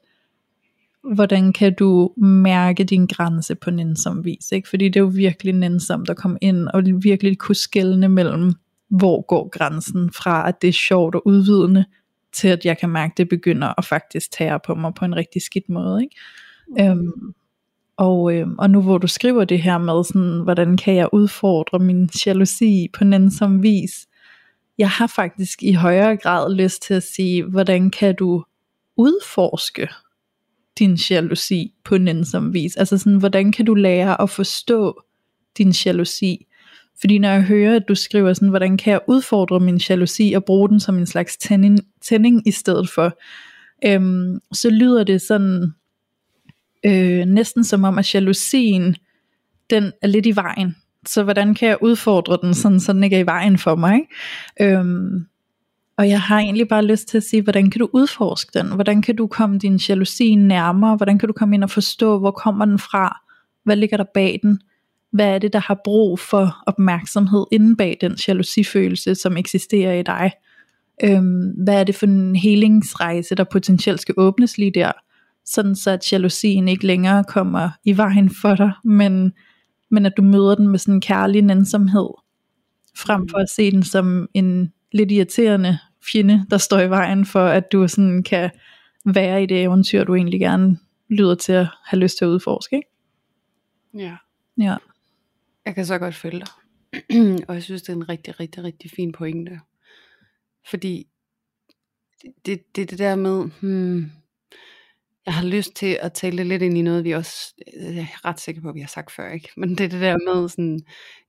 hvordan 1.16 1.54
kan 1.54 1.76
du 1.80 2.14
mærke 2.18 2.84
din 2.84 3.06
grænse 3.06 3.56
på 3.56 3.72
nænsom 3.72 4.26
vis, 4.26 4.52
ikke? 4.52 4.70
Fordi 4.70 4.86
det 4.86 4.96
er 4.96 5.00
jo 5.00 5.12
virkelig 5.16 5.54
nænsomt 5.54 6.10
at 6.10 6.18
komme 6.18 6.38
ind 6.42 6.68
og 6.68 6.84
virkelig 7.02 7.38
kunne 7.38 7.56
skelne 7.56 8.10
mellem, 8.10 8.54
hvor 8.90 9.22
går 9.28 9.50
grænsen 9.50 10.14
fra, 10.14 10.48
at 10.48 10.62
det 10.62 10.68
er 10.68 10.74
sjovt 10.74 11.16
og 11.16 11.28
udvidende, 11.28 11.86
til 12.34 12.48
at 12.48 12.66
jeg 12.66 12.78
kan 12.78 12.90
mærke, 12.90 13.12
at 13.12 13.18
det 13.18 13.30
begynder 13.30 13.74
at 13.78 13.86
faktisk 13.86 14.32
tage 14.32 14.60
på 14.66 14.76
mig 14.76 14.94
på 14.94 15.06
en 15.06 15.16
rigtig 15.16 15.42
skidt 15.42 15.70
måde, 15.70 16.04
ikke? 16.04 16.16
Øhm, 16.92 17.34
og, 17.98 18.34
øhm, 18.36 18.56
og 18.60 18.70
nu 18.70 18.82
hvor 18.82 18.98
du 18.98 19.08
skriver 19.08 19.46
det 19.46 19.62
her 19.62 19.78
med, 19.78 20.04
sådan, 20.04 20.40
hvordan 20.44 20.78
kan 20.78 20.96
jeg 20.96 21.10
udfordre 21.14 21.80
min 21.80 22.10
jalousi 22.26 22.88
på 22.94 23.04
nænsom 23.04 23.64
vis, 23.64 24.08
jeg 24.78 24.90
har 24.90 25.08
faktisk 25.08 25.64
i 25.64 25.74
højere 25.74 26.18
grad 26.18 26.56
lyst 26.56 26.82
til 26.82 26.94
at 26.94 27.04
sige, 27.04 27.44
hvordan 27.44 27.90
kan 27.90 28.16
du 28.16 28.44
udforske 28.98 29.88
din 30.80 30.98
jalousi 31.10 31.74
på 31.84 31.98
nænsom 31.98 32.54
vis? 32.54 32.76
Altså 32.76 32.98
sådan, 32.98 33.20
hvordan 33.20 33.52
kan 33.52 33.66
du 33.66 33.74
lære 33.74 34.22
at 34.22 34.30
forstå 34.30 35.02
din 35.58 35.74
jalousi? 35.86 36.46
Fordi 37.00 37.18
når 37.18 37.30
jeg 37.30 37.44
hører, 37.44 37.76
at 37.76 37.88
du 37.88 37.96
skriver 37.96 38.34
sådan, 38.34 38.50
hvordan 38.50 38.78
kan 38.78 38.92
jeg 38.92 39.02
udfordre 39.08 39.60
min 39.60 39.78
jalousi 39.78 40.34
og 40.36 40.46
bruge 40.46 40.70
den 40.70 40.80
som 40.80 40.98
en 40.98 41.06
slags 41.06 41.38
tænding, 41.38 41.80
tænding 42.02 42.48
i 42.48 42.52
stedet 42.52 42.90
for, 42.90 43.18
øhm, 43.86 44.40
så 44.54 44.70
lyder 44.70 45.04
det 45.04 45.22
sådan 45.22 45.74
øh, 46.86 47.26
næsten 47.26 47.64
som 47.64 47.84
om, 47.84 47.98
at 47.98 48.16
jalousien, 48.16 48.96
den 49.70 49.92
er 50.02 50.08
lidt 50.08 50.26
i 50.26 50.36
vejen. 50.36 50.76
Så 51.06 51.24
hvordan 51.24 51.56
kan 51.56 51.70
jeg 51.70 51.78
udfordre 51.82 52.38
den, 52.42 52.54
sådan, 52.54 52.80
så 52.80 52.94
den 52.94 53.04
ikke 53.04 53.16
er 53.16 53.20
i 53.20 53.26
vejen 53.26 53.58
for 53.58 53.76
mig? 53.76 53.96
Ikke? 53.96 54.78
Øhm, 54.78 55.26
og 55.98 56.10
jeg 56.10 56.22
har 56.22 56.40
egentlig 56.40 56.68
bare 56.68 56.86
lyst 56.86 57.08
til 57.08 57.18
at 57.18 57.24
sige, 57.24 57.42
hvordan 57.42 57.72
kan 57.72 57.80
du 57.80 57.90
udforske 57.94 58.60
den? 58.60 58.68
Hvordan 58.68 59.02
kan 59.02 59.16
du 59.16 59.28
komme 59.28 59.60
din 59.60 59.76
jalousi 59.76 60.36
nærmere? 60.36 60.96
Hvordan 60.96 61.20
kan 61.20 61.28
du 61.28 61.34
komme 61.34 61.56
ind 61.56 61.64
og 61.64 61.70
forstå, 61.70 62.20
hvor 62.20 62.32
kommer 62.32 62.66
den 62.66 62.80
fra? 62.80 63.18
Hvad 63.64 63.76
ligger 63.76 63.98
der 63.98 64.06
bag 64.14 64.40
den? 64.44 64.62
Hvad 65.12 65.36
er 65.36 65.40
det, 65.40 65.54
der 65.54 65.60
har 65.60 65.82
brug 65.84 66.20
for 66.20 66.58
opmærksomhed 66.68 67.46
inde 67.52 67.76
bag 67.76 67.98
den 68.02 68.18
jalousifølelse, 68.28 69.16
som 69.16 69.38
eksisterer 69.38 69.94
i 69.94 70.04
dig? 70.04 70.32
Øhm, 71.04 71.50
hvad 71.64 71.80
er 71.80 71.84
det 71.84 71.96
for 71.96 72.06
en 72.06 72.36
helingsrejse, 72.36 73.36
der 73.36 73.44
potentielt 73.44 74.02
skal 74.02 74.16
åbnes 74.18 74.58
lige 74.58 74.72
der? 74.72 74.92
Sådan 75.46 75.76
så 75.76 75.92
at 75.92 76.12
jalousien 76.12 76.68
ikke 76.68 76.88
længere 76.88 77.24
kommer 77.24 77.70
i 77.84 77.98
vejen 77.98 78.30
for 78.42 78.56
dig, 78.56 78.72
men, 78.84 79.34
men 79.92 80.06
at 80.06 80.14
du 80.18 80.22
møder 80.22 80.56
den 80.56 80.68
med 80.68 80.80
sådan 80.80 80.94
en 80.94 81.02
kærlig 81.02 81.42
nænsomhed, 81.42 82.10
frem 82.98 83.30
for 83.30 83.38
at 83.38 83.50
se 83.50 83.72
den 83.72 83.84
som 83.84 84.28
en 84.34 84.74
lidt 84.92 85.12
irriterende 85.12 85.80
fjende, 86.12 86.46
der 86.50 86.58
står 86.58 86.80
i 86.80 86.90
vejen 86.90 87.26
for, 87.26 87.46
at 87.46 87.72
du 87.72 87.88
sådan 87.88 88.24
kan 88.24 88.50
være 89.06 89.44
i 89.44 89.46
det 89.46 89.64
eventyr, 89.64 90.04
du 90.04 90.16
egentlig 90.16 90.40
gerne 90.40 90.78
lyder 91.10 91.36
til 91.36 91.54
at 91.54 91.68
have 91.86 92.00
lyst 92.00 92.18
til 92.18 92.26
at 92.26 92.30
udforske. 92.30 92.76
Ikke? 92.76 92.88
Ja. 93.94 94.16
Ja. 94.58 94.76
Jeg 95.70 95.76
kan 95.76 95.86
så 95.86 96.00
godt 96.00 96.16
følge 96.16 96.40
dig. 96.40 96.50
og 97.48 97.56
jeg 97.56 97.64
synes, 97.64 97.82
det 97.82 97.90
er 97.90 97.96
en 97.96 98.10
rigtig, 98.10 98.40
rigtig, 98.40 98.64
rigtig 98.64 98.92
fin 98.92 99.12
pointe. 99.12 99.60
Fordi 100.70 101.08
det, 102.46 102.76
det, 102.76 102.90
det, 102.90 103.00
der 103.00 103.16
med, 103.16 103.50
hmm, 103.62 104.12
jeg 105.26 105.34
har 105.34 105.46
lyst 105.46 105.74
til 105.74 105.98
at 106.02 106.14
tale 106.14 106.44
lidt 106.44 106.62
ind 106.62 106.78
i 106.78 106.82
noget, 106.82 107.04
vi 107.04 107.12
også, 107.12 107.54
jeg 107.74 107.98
er 107.98 108.26
ret 108.26 108.40
sikker 108.40 108.62
på, 108.62 108.70
at 108.70 108.76
vi 108.76 108.80
har 108.80 108.88
sagt 108.88 109.12
før, 109.12 109.32
ikke? 109.32 109.50
Men 109.58 109.70
det 109.70 109.82
er 109.82 109.90
det 109.90 110.02
der 110.02 110.34
med, 110.34 110.50
sådan, 110.50 110.82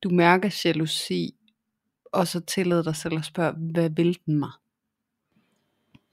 du 0.02 0.10
mærker 0.10 0.62
jalousi, 0.64 1.34
og 2.12 2.26
så 2.26 2.40
tillade 2.40 2.84
dig 2.84 2.96
selv 2.96 3.18
at 3.18 3.24
spørge, 3.24 3.72
hvad 3.72 3.90
vil 3.90 4.18
den 4.26 4.34
mig? 4.34 4.52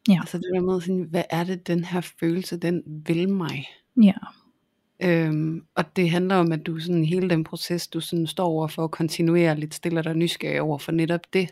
Ja. 0.09 0.19
Altså 0.19 0.37
det 0.37 0.45
der 0.53 0.61
med, 0.61 0.81
sådan, 0.81 1.07
hvad 1.09 1.23
er 1.29 1.43
det, 1.43 1.67
den 1.67 1.83
her 1.83 2.01
følelse, 2.01 2.57
den 2.57 2.83
vil 3.05 3.29
mig? 3.29 3.67
Ja. 4.03 4.17
Øhm, 5.03 5.62
og 5.75 5.95
det 5.95 6.10
handler 6.10 6.36
om, 6.36 6.51
at 6.51 6.65
du 6.65 6.79
sådan 6.79 7.05
hele 7.05 7.29
den 7.29 7.43
proces, 7.43 7.88
du 7.88 7.99
sådan 7.99 8.27
står 8.27 8.45
over 8.45 8.67
for 8.67 8.88
kontinuerligt, 8.88 9.73
stiller 9.73 10.01
dig 10.01 10.13
nysgerrig 10.15 10.62
over 10.62 10.77
for 10.77 10.91
netop 10.91 11.33
det. 11.33 11.49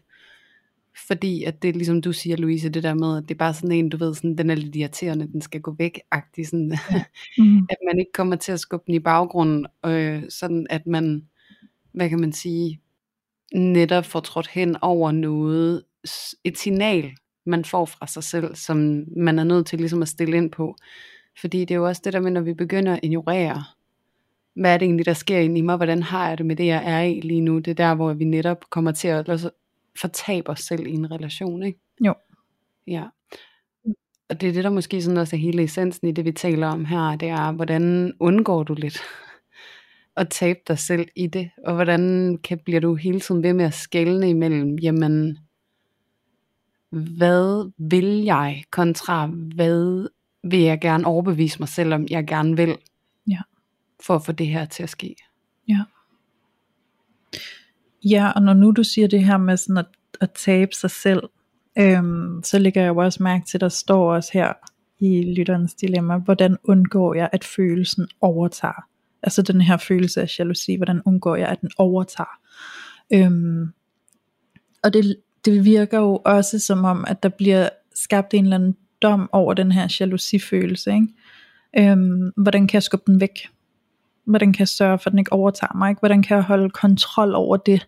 Fordi 1.07 1.43
at 1.43 1.61
det 1.61 1.75
ligesom 1.75 2.01
du 2.01 2.13
siger, 2.13 2.37
Louise, 2.37 2.69
det 2.69 2.83
der 2.83 2.93
med, 2.93 3.17
at 3.17 3.23
det 3.23 3.31
er 3.31 3.37
bare 3.37 3.53
sådan 3.53 3.71
en, 3.71 3.89
du 3.89 3.97
ved, 3.97 4.13
sådan, 4.15 4.37
den 4.37 4.49
er 4.49 4.55
lidt 4.55 4.75
irriterende, 4.75 5.27
den 5.27 5.41
skal 5.41 5.61
gå 5.61 5.75
væk, 5.77 5.99
agtig, 6.11 6.47
sådan, 6.47 6.71
Mm. 7.37 7.57
at 7.69 7.77
man 7.87 7.99
ikke 7.99 8.11
kommer 8.13 8.35
til 8.35 8.51
at 8.51 8.59
skubbe 8.59 8.83
den 8.87 8.95
i 8.95 8.99
baggrunden, 8.99 9.65
øh, 9.85 10.23
sådan 10.29 10.67
at 10.69 10.87
man, 10.87 11.25
hvad 11.93 12.09
kan 12.09 12.19
man 12.21 12.33
sige, 12.33 12.81
netop 13.53 14.05
får 14.05 14.19
trådt 14.19 14.47
hen 14.47 14.77
over 14.81 15.11
noget, 15.11 15.83
et 16.43 16.57
signal, 16.57 17.11
man 17.45 17.65
får 17.65 17.85
fra 17.85 18.07
sig 18.07 18.23
selv, 18.23 18.55
som 18.55 19.05
man 19.17 19.39
er 19.39 19.43
nødt 19.43 19.67
til 19.67 19.79
ligesom 19.79 20.01
at 20.01 20.07
stille 20.07 20.37
ind 20.37 20.51
på. 20.51 20.75
Fordi 21.41 21.59
det 21.59 21.71
er 21.71 21.75
jo 21.75 21.87
også 21.87 22.01
det 22.05 22.13
der 22.13 22.19
med, 22.19 22.31
når 22.31 22.41
vi 22.41 22.53
begynder 22.53 22.93
at 22.93 22.99
ignorere, 23.03 23.63
hvad 24.55 24.73
er 24.73 24.77
det 24.77 24.85
egentlig, 24.85 25.05
der 25.05 25.13
sker 25.13 25.39
inde 25.39 25.57
i 25.57 25.61
mig, 25.61 25.75
hvordan 25.75 26.03
har 26.03 26.27
jeg 26.29 26.37
det 26.37 26.45
med 26.45 26.55
det, 26.55 26.65
jeg 26.65 26.83
er 26.85 27.01
i 27.01 27.19
lige 27.19 27.41
nu, 27.41 27.59
det 27.59 27.67
er 27.67 27.75
der, 27.75 27.95
hvor 27.95 28.13
vi 28.13 28.25
netop 28.25 28.69
kommer 28.69 28.91
til 28.91 29.07
at 29.07 29.51
fortabe 30.01 30.49
os 30.49 30.59
selv 30.59 30.87
i 30.87 30.91
en 30.91 31.11
relation, 31.11 31.63
ikke? 31.63 31.79
Jo. 32.05 32.13
Ja. 32.87 33.03
Og 34.29 34.41
det 34.41 34.49
er 34.49 34.53
det, 34.53 34.63
der 34.63 34.69
måske 34.69 35.01
sådan 35.01 35.17
også 35.17 35.35
er 35.35 35.39
hele 35.39 35.63
essensen 35.63 36.07
i 36.07 36.11
det, 36.11 36.25
vi 36.25 36.31
taler 36.31 36.67
om 36.67 36.85
her, 36.85 37.15
det 37.15 37.29
er, 37.29 37.51
hvordan 37.51 38.13
undgår 38.19 38.63
du 38.63 38.73
lidt 38.73 38.99
at 40.17 40.29
tabe 40.29 40.59
dig 40.67 40.79
selv 40.79 41.07
i 41.15 41.27
det? 41.27 41.49
Og 41.65 41.75
hvordan 41.75 42.37
kan, 42.43 42.59
bliver 42.59 42.81
du 42.81 42.95
hele 42.95 43.19
tiden 43.19 43.43
ved 43.43 43.53
med 43.53 43.65
at 43.65 43.73
skælne 43.73 44.29
imellem, 44.29 44.75
jamen, 44.75 45.37
hvad 46.89 47.71
vil 47.89 48.23
jeg, 48.23 48.63
kontra 48.71 49.27
hvad 49.55 50.07
vil 50.45 50.59
jeg 50.59 50.81
gerne 50.81 51.05
overbevise 51.05 51.59
mig 51.59 51.69
selv 51.69 51.93
om, 51.93 52.07
jeg 52.09 52.27
gerne 52.27 52.57
vil, 52.57 52.77
Ja. 53.27 53.39
for 54.05 54.15
at 54.15 54.25
få 54.25 54.31
det 54.31 54.47
her 54.47 54.65
til 54.65 54.83
at 54.83 54.89
ske? 54.89 55.15
Ja. 55.67 55.83
Ja, 58.09 58.31
og 58.31 58.41
når 58.41 58.53
nu 58.53 58.71
du 58.71 58.83
siger 58.83 59.07
det 59.07 59.23
her 59.25 59.37
med 59.37 59.57
sådan 59.57 59.77
at, 59.77 59.85
at 60.21 60.31
tabe 60.31 60.75
sig 60.75 60.91
selv, 60.91 61.23
øhm, 61.77 62.43
så 62.43 62.59
lægger 62.59 62.81
jeg 62.81 62.89
jo 62.89 62.97
også 62.97 63.23
mærke 63.23 63.45
til, 63.45 63.57
at 63.57 63.61
der 63.61 63.69
står 63.69 64.13
også 64.13 64.29
her 64.33 64.53
i 64.99 65.33
lytterens 65.37 65.73
dilemma, 65.73 66.17
hvordan 66.17 66.57
undgår 66.63 67.13
jeg, 67.13 67.29
at 67.31 67.43
følelsen 67.43 68.07
overtager? 68.21 68.85
Altså 69.23 69.41
den 69.41 69.61
her 69.61 69.77
følelse 69.77 70.21
af 70.21 70.39
jalousi, 70.39 70.75
hvordan 70.75 71.01
undgår 71.05 71.35
jeg, 71.35 71.47
at 71.47 71.61
den 71.61 71.71
overtager? 71.77 72.39
Øhm, 73.13 73.67
og 74.83 74.93
det, 74.93 75.17
det 75.45 75.65
virker 75.65 75.99
jo 75.99 76.21
også 76.25 76.59
som 76.59 76.83
om, 76.83 77.05
at 77.07 77.23
der 77.23 77.29
bliver 77.29 77.69
skabt 77.95 78.33
en 78.33 78.43
eller 78.43 78.55
anden 78.55 78.77
dom 79.05 79.29
over 79.31 79.53
den 79.53 79.71
her 79.71 79.97
jalousifølelse. 79.99 80.93
Ikke? 80.93 81.07
Øhm, 81.91 82.31
hvordan 82.37 82.67
kan 82.67 82.73
jeg 82.73 82.83
skubbe 82.83 83.11
den 83.11 83.21
væk? 83.21 83.49
Hvordan 84.25 84.53
kan 84.53 84.59
jeg 84.59 84.67
sørge 84.67 84.99
for, 84.99 85.07
at 85.07 85.11
den 85.11 85.19
ikke 85.19 85.33
overtager 85.33 85.77
mig? 85.77 85.89
Ikke? 85.89 85.99
Hvordan 85.99 86.23
kan 86.23 86.35
jeg 86.35 86.43
holde 86.43 86.69
kontrol 86.69 87.35
over 87.35 87.57
det? 87.57 87.87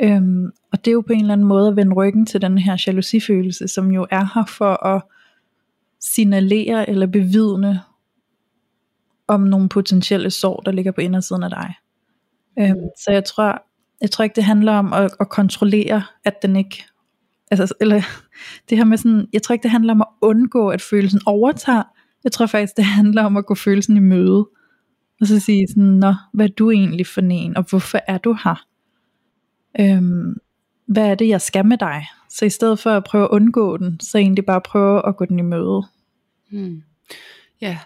Øhm, 0.00 0.46
og 0.72 0.84
det 0.84 0.90
er 0.90 0.92
jo 0.92 1.00
på 1.00 1.12
en 1.12 1.20
eller 1.20 1.32
anden 1.32 1.46
måde 1.46 1.68
at 1.68 1.76
vende 1.76 1.94
ryggen 1.94 2.26
til 2.26 2.42
den 2.42 2.58
her 2.58 2.84
jalousifølelse, 2.86 3.68
som 3.68 3.90
jo 3.90 4.06
er 4.10 4.26
her 4.34 4.44
for 4.44 4.86
at 4.86 5.02
signalere 6.00 6.88
eller 6.88 7.06
bevidne 7.06 7.80
om 9.28 9.40
nogle 9.40 9.68
potentielle 9.68 10.30
sår, 10.30 10.60
der 10.60 10.72
ligger 10.72 10.92
på 10.92 11.00
indersiden 11.00 11.42
af 11.42 11.50
dig. 11.50 11.74
Øhm, 12.58 12.88
så 13.04 13.12
jeg 13.12 13.24
tror, 13.24 13.62
jeg 14.00 14.10
tror 14.10 14.22
ikke 14.22 14.36
det 14.36 14.44
handler 14.44 14.72
om 14.72 14.92
at, 14.92 15.10
at 15.20 15.28
kontrollere, 15.28 16.02
at 16.24 16.42
den 16.42 16.56
ikke, 16.56 16.84
altså, 17.60 17.74
eller 17.80 18.02
det 18.70 18.78
her 18.78 18.84
med 18.84 18.98
sådan, 18.98 19.28
jeg 19.32 19.42
tror 19.42 19.52
ikke 19.52 19.62
det 19.62 19.70
handler 19.70 19.94
om 19.94 20.00
at 20.00 20.08
undgå, 20.22 20.68
at 20.68 20.82
følelsen 20.82 21.20
overtager, 21.26 21.82
jeg 22.24 22.32
tror 22.32 22.46
faktisk 22.46 22.76
det 22.76 22.84
handler 22.84 23.22
om 23.22 23.36
at 23.36 23.46
gå 23.46 23.54
følelsen 23.54 23.96
i 23.96 24.00
møde, 24.00 24.48
og 25.20 25.26
så 25.26 25.40
sige 25.40 25.66
sådan, 25.68 25.82
nå, 25.82 26.14
hvad 26.32 26.48
er 26.48 26.52
du 26.52 26.70
egentlig 26.70 27.06
for 27.06 27.20
en, 27.20 27.56
og 27.56 27.64
hvorfor 27.70 28.00
er 28.08 28.18
du 28.18 28.36
her? 28.44 28.66
Øhm, 29.80 30.36
hvad 30.86 31.10
er 31.10 31.14
det, 31.14 31.28
jeg 31.28 31.40
skal 31.40 31.66
med 31.66 31.78
dig? 31.78 32.06
Så 32.28 32.44
i 32.44 32.50
stedet 32.50 32.78
for 32.78 32.90
at 32.90 33.04
prøve 33.04 33.24
at 33.24 33.30
undgå 33.30 33.76
den, 33.76 34.00
så 34.00 34.18
egentlig 34.18 34.46
bare 34.46 34.60
prøve 34.60 35.08
at 35.08 35.16
gå 35.16 35.24
den 35.24 35.38
i 35.38 35.42
møde. 35.42 35.82
Hmm. 36.50 36.82
Ja, 37.60 37.78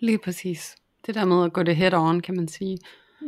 lige 0.00 0.18
præcis. 0.18 0.76
Det 1.06 1.14
der 1.14 1.24
med 1.24 1.44
at 1.44 1.52
gå 1.52 1.62
det 1.62 1.76
head 1.76 1.94
on, 1.94 2.20
kan 2.20 2.36
man 2.36 2.48
sige. 2.48 2.78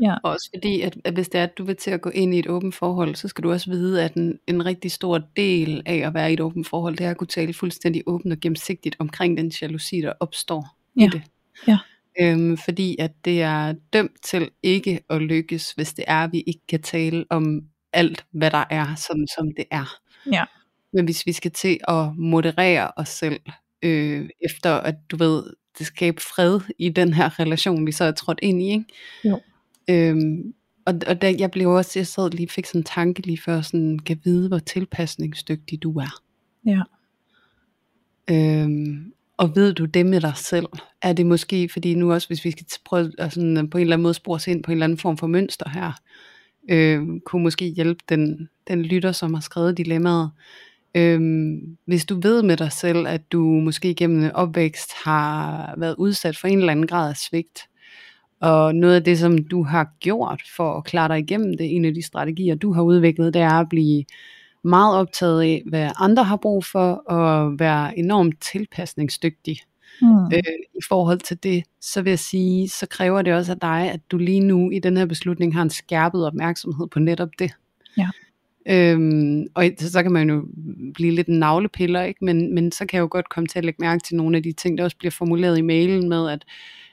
Ja, 0.03 0.15
Også 0.23 0.51
fordi, 0.57 0.81
at, 0.81 0.97
at 1.05 1.15
hvis 1.15 1.29
det 1.29 1.39
er, 1.39 1.43
at 1.45 1.59
du 1.59 1.65
vil 1.65 1.77
til 1.77 1.91
at 1.91 2.01
gå 2.01 2.11
ind 2.11 2.35
i 2.35 2.39
et 2.39 2.47
åbent 2.49 2.75
forhold, 2.75 3.15
så 3.15 3.29
skal 3.29 3.45
du 3.45 3.53
også 3.53 3.71
vide, 3.71 4.05
at 4.05 4.15
en, 4.15 4.39
en 4.47 4.67
rigtig 4.67 4.91
stor 4.93 5.19
del 5.37 5.83
af 5.87 5.97
at 5.97 6.15
være 6.15 6.31
i 6.31 6.33
et 6.35 6.41
åbent 6.41 6.69
forhold, 6.69 6.97
det 6.97 7.07
er 7.07 7.11
at 7.11 7.17
kunne 7.17 7.27
tale 7.27 7.55
fuldstændig 7.55 8.03
åbent 8.07 8.33
og 8.33 8.41
gennemsigtigt 8.41 8.97
omkring 8.99 9.37
den 9.37 9.53
jalousi, 9.63 10.01
der 10.01 10.13
opstår 10.21 10.77
Ja. 10.97 11.05
i 11.05 11.09
det. 11.09 11.23
Ja. 11.69 11.79
Øhm, 12.21 12.57
fordi 12.59 12.97
at 12.99 13.11
det 13.25 13.43
er 13.43 13.75
dømt 13.93 14.23
til 14.23 14.51
ikke 14.63 15.01
at 15.11 15.23
lykkes, 15.23 15.71
hvis 15.73 15.93
det 15.95 16.05
er, 16.09 16.25
at 16.25 16.33
vi 16.33 16.41
ikke 16.41 16.67
kan 16.69 16.83
tale 16.83 17.25
om 17.31 17.63
alt, 17.93 18.25
hvad 18.33 18.51
der 18.51 18.65
er, 18.71 18.95
sådan 18.95 19.27
som 19.37 19.49
det 19.57 19.65
er. 19.71 19.95
Ja. 20.33 20.45
Men 20.93 21.05
hvis 21.05 21.27
vi 21.27 21.33
skal 21.33 21.51
til 21.51 21.79
at 21.89 22.17
moderere 22.17 22.91
os 22.97 23.09
selv, 23.09 23.41
øh, 23.83 24.29
efter 24.41 24.71
at 24.75 24.95
du 25.11 25.17
ved, 25.17 25.43
det 25.79 25.87
skabe 25.87 26.21
fred 26.21 26.61
i 26.79 26.89
den 26.89 27.15
her 27.15 27.39
relation, 27.41 27.87
vi 27.87 27.93
så 27.93 28.05
er 28.05 28.13
trådt 28.13 28.39
ind 28.43 28.63
i, 28.63 28.71
ikke? 28.71 28.85
Jo. 29.25 29.41
Øhm, 29.90 30.55
og, 30.87 30.95
og 31.07 31.23
der, 31.23 31.29
jeg 31.38 31.51
blev 31.51 31.71
også, 31.71 31.99
jeg 31.99 32.07
sad 32.07 32.31
lige, 32.31 32.49
fik 32.49 32.66
sådan 32.66 32.81
en 32.81 32.85
tanke 32.85 33.23
lige 33.23 33.38
før, 33.38 33.61
sådan, 33.61 33.99
kan 33.99 34.21
vide, 34.25 34.49
hvor 34.49 34.59
tilpasningsdygtig 34.59 35.83
du 35.83 35.99
er. 35.99 36.23
ja, 36.66 36.83
Øhm, 38.31 39.12
og 39.37 39.57
ved 39.57 39.73
du 39.73 39.85
det 39.85 40.07
med 40.07 40.21
dig 40.21 40.33
selv? 40.37 40.66
Er 41.03 41.12
det 41.12 41.27
måske, 41.27 41.68
fordi 41.68 41.95
nu 41.95 42.12
også, 42.12 42.29
hvis 42.29 42.45
vi 42.45 42.51
skal 42.51 42.66
prøve 42.85 43.12
at 43.18 43.33
sådan, 43.33 43.71
på 43.71 43.79
en 43.79 43.83
eller 43.83 43.97
anden 43.97 44.03
måde 44.03 44.14
spore 44.14 44.35
os 44.35 44.47
ind 44.47 44.62
på 44.62 44.71
en 44.71 44.77
eller 44.77 44.85
anden 44.85 44.99
form 44.99 45.16
for 45.16 45.27
mønster 45.27 45.68
her, 45.68 45.92
øh, 46.71 47.21
kunne 47.27 47.42
måske 47.42 47.64
hjælpe 47.64 48.05
den, 48.09 48.49
den 48.68 48.83
lytter, 48.83 49.12
som 49.12 49.35
har 49.35 49.40
skrevet 49.40 49.77
dilemmaet. 49.77 50.31
Øhm, 50.95 51.77
hvis 51.85 52.05
du 52.05 52.21
ved 52.21 52.42
med 52.42 52.57
dig 52.57 52.73
selv, 52.73 53.07
at 53.07 53.33
du 53.33 53.42
måske 53.42 53.95
gennem 53.95 54.31
opvækst 54.35 54.90
har 55.05 55.75
været 55.79 55.95
udsat 55.99 56.37
for 56.37 56.49
en 56.49 56.59
eller 56.59 56.73
anden 56.73 56.87
grad 56.87 57.11
af 57.11 57.16
svigt, 57.16 57.59
og 58.43 58.75
noget 58.75 58.95
af 58.95 59.05
det, 59.05 59.19
som 59.19 59.39
du 59.39 59.63
har 59.63 59.89
gjort 60.01 60.43
for 60.57 60.77
at 60.77 60.85
klare 60.85 61.09
dig 61.09 61.19
igennem 61.19 61.57
det, 61.57 61.77
en 61.77 61.85
af 61.85 61.95
de 61.95 62.03
strategier, 62.03 62.55
du 62.55 62.73
har 62.73 62.83
udviklet, 62.83 63.35
det 63.35 63.43
er 63.43 63.51
at 63.53 63.69
blive 63.69 64.05
meget 64.65 64.97
optaget 64.97 65.43
af, 65.43 65.63
hvad 65.67 65.91
andre 65.99 66.25
har 66.25 66.37
brug 66.37 66.65
for, 66.65 66.93
og 66.93 67.59
være 67.59 67.99
enormt 67.99 68.41
tilpasningsdygtig 68.41 69.59
mm. 70.03 70.25
øh, 70.25 70.43
i 70.75 70.83
forhold 70.89 71.19
til 71.19 71.43
det, 71.43 71.65
så 71.81 72.03
vil 72.03 72.11
jeg 72.11 72.19
sige, 72.19 72.69
så 72.69 72.87
kræver 72.87 73.23
det 73.23 73.35
også 73.35 73.53
af 73.53 73.61
dig, 73.61 73.91
at 73.93 74.01
du 74.11 74.19
lige 74.19 74.41
nu 74.41 74.71
i 74.71 74.79
den 74.79 74.97
her 74.97 75.07
beslutning 75.07 75.55
har 75.55 75.63
en 75.63 75.71
skærpet 75.71 76.27
opmærksomhed 76.27 76.87
på 76.87 76.99
netop 76.99 77.31
det. 77.39 77.51
Ja. 77.97 78.09
Øhm, 78.67 79.47
og 79.55 79.65
så, 79.79 80.03
kan 80.03 80.13
man 80.13 80.31
jo 80.31 80.45
blive 80.95 81.15
lidt 81.15 81.29
en 81.29 81.39
navlepiller, 81.39 82.03
ikke? 82.03 82.25
Men, 82.25 82.55
men 82.55 82.73
så 82.73 82.87
kan 82.87 82.97
jeg 82.97 83.03
jo 83.03 83.09
godt 83.11 83.29
komme 83.29 83.47
til 83.47 83.59
at 83.59 83.65
lægge 83.65 83.81
mærke 83.81 84.03
til 84.03 84.17
nogle 84.17 84.37
af 84.37 84.43
de 84.43 84.53
ting, 84.53 84.79
der 84.79 84.85
også 84.85 84.97
bliver 84.97 85.11
formuleret 85.11 85.59
i 85.59 85.63
mailen 85.63 86.09
med, 86.09 86.31
at, 86.31 86.45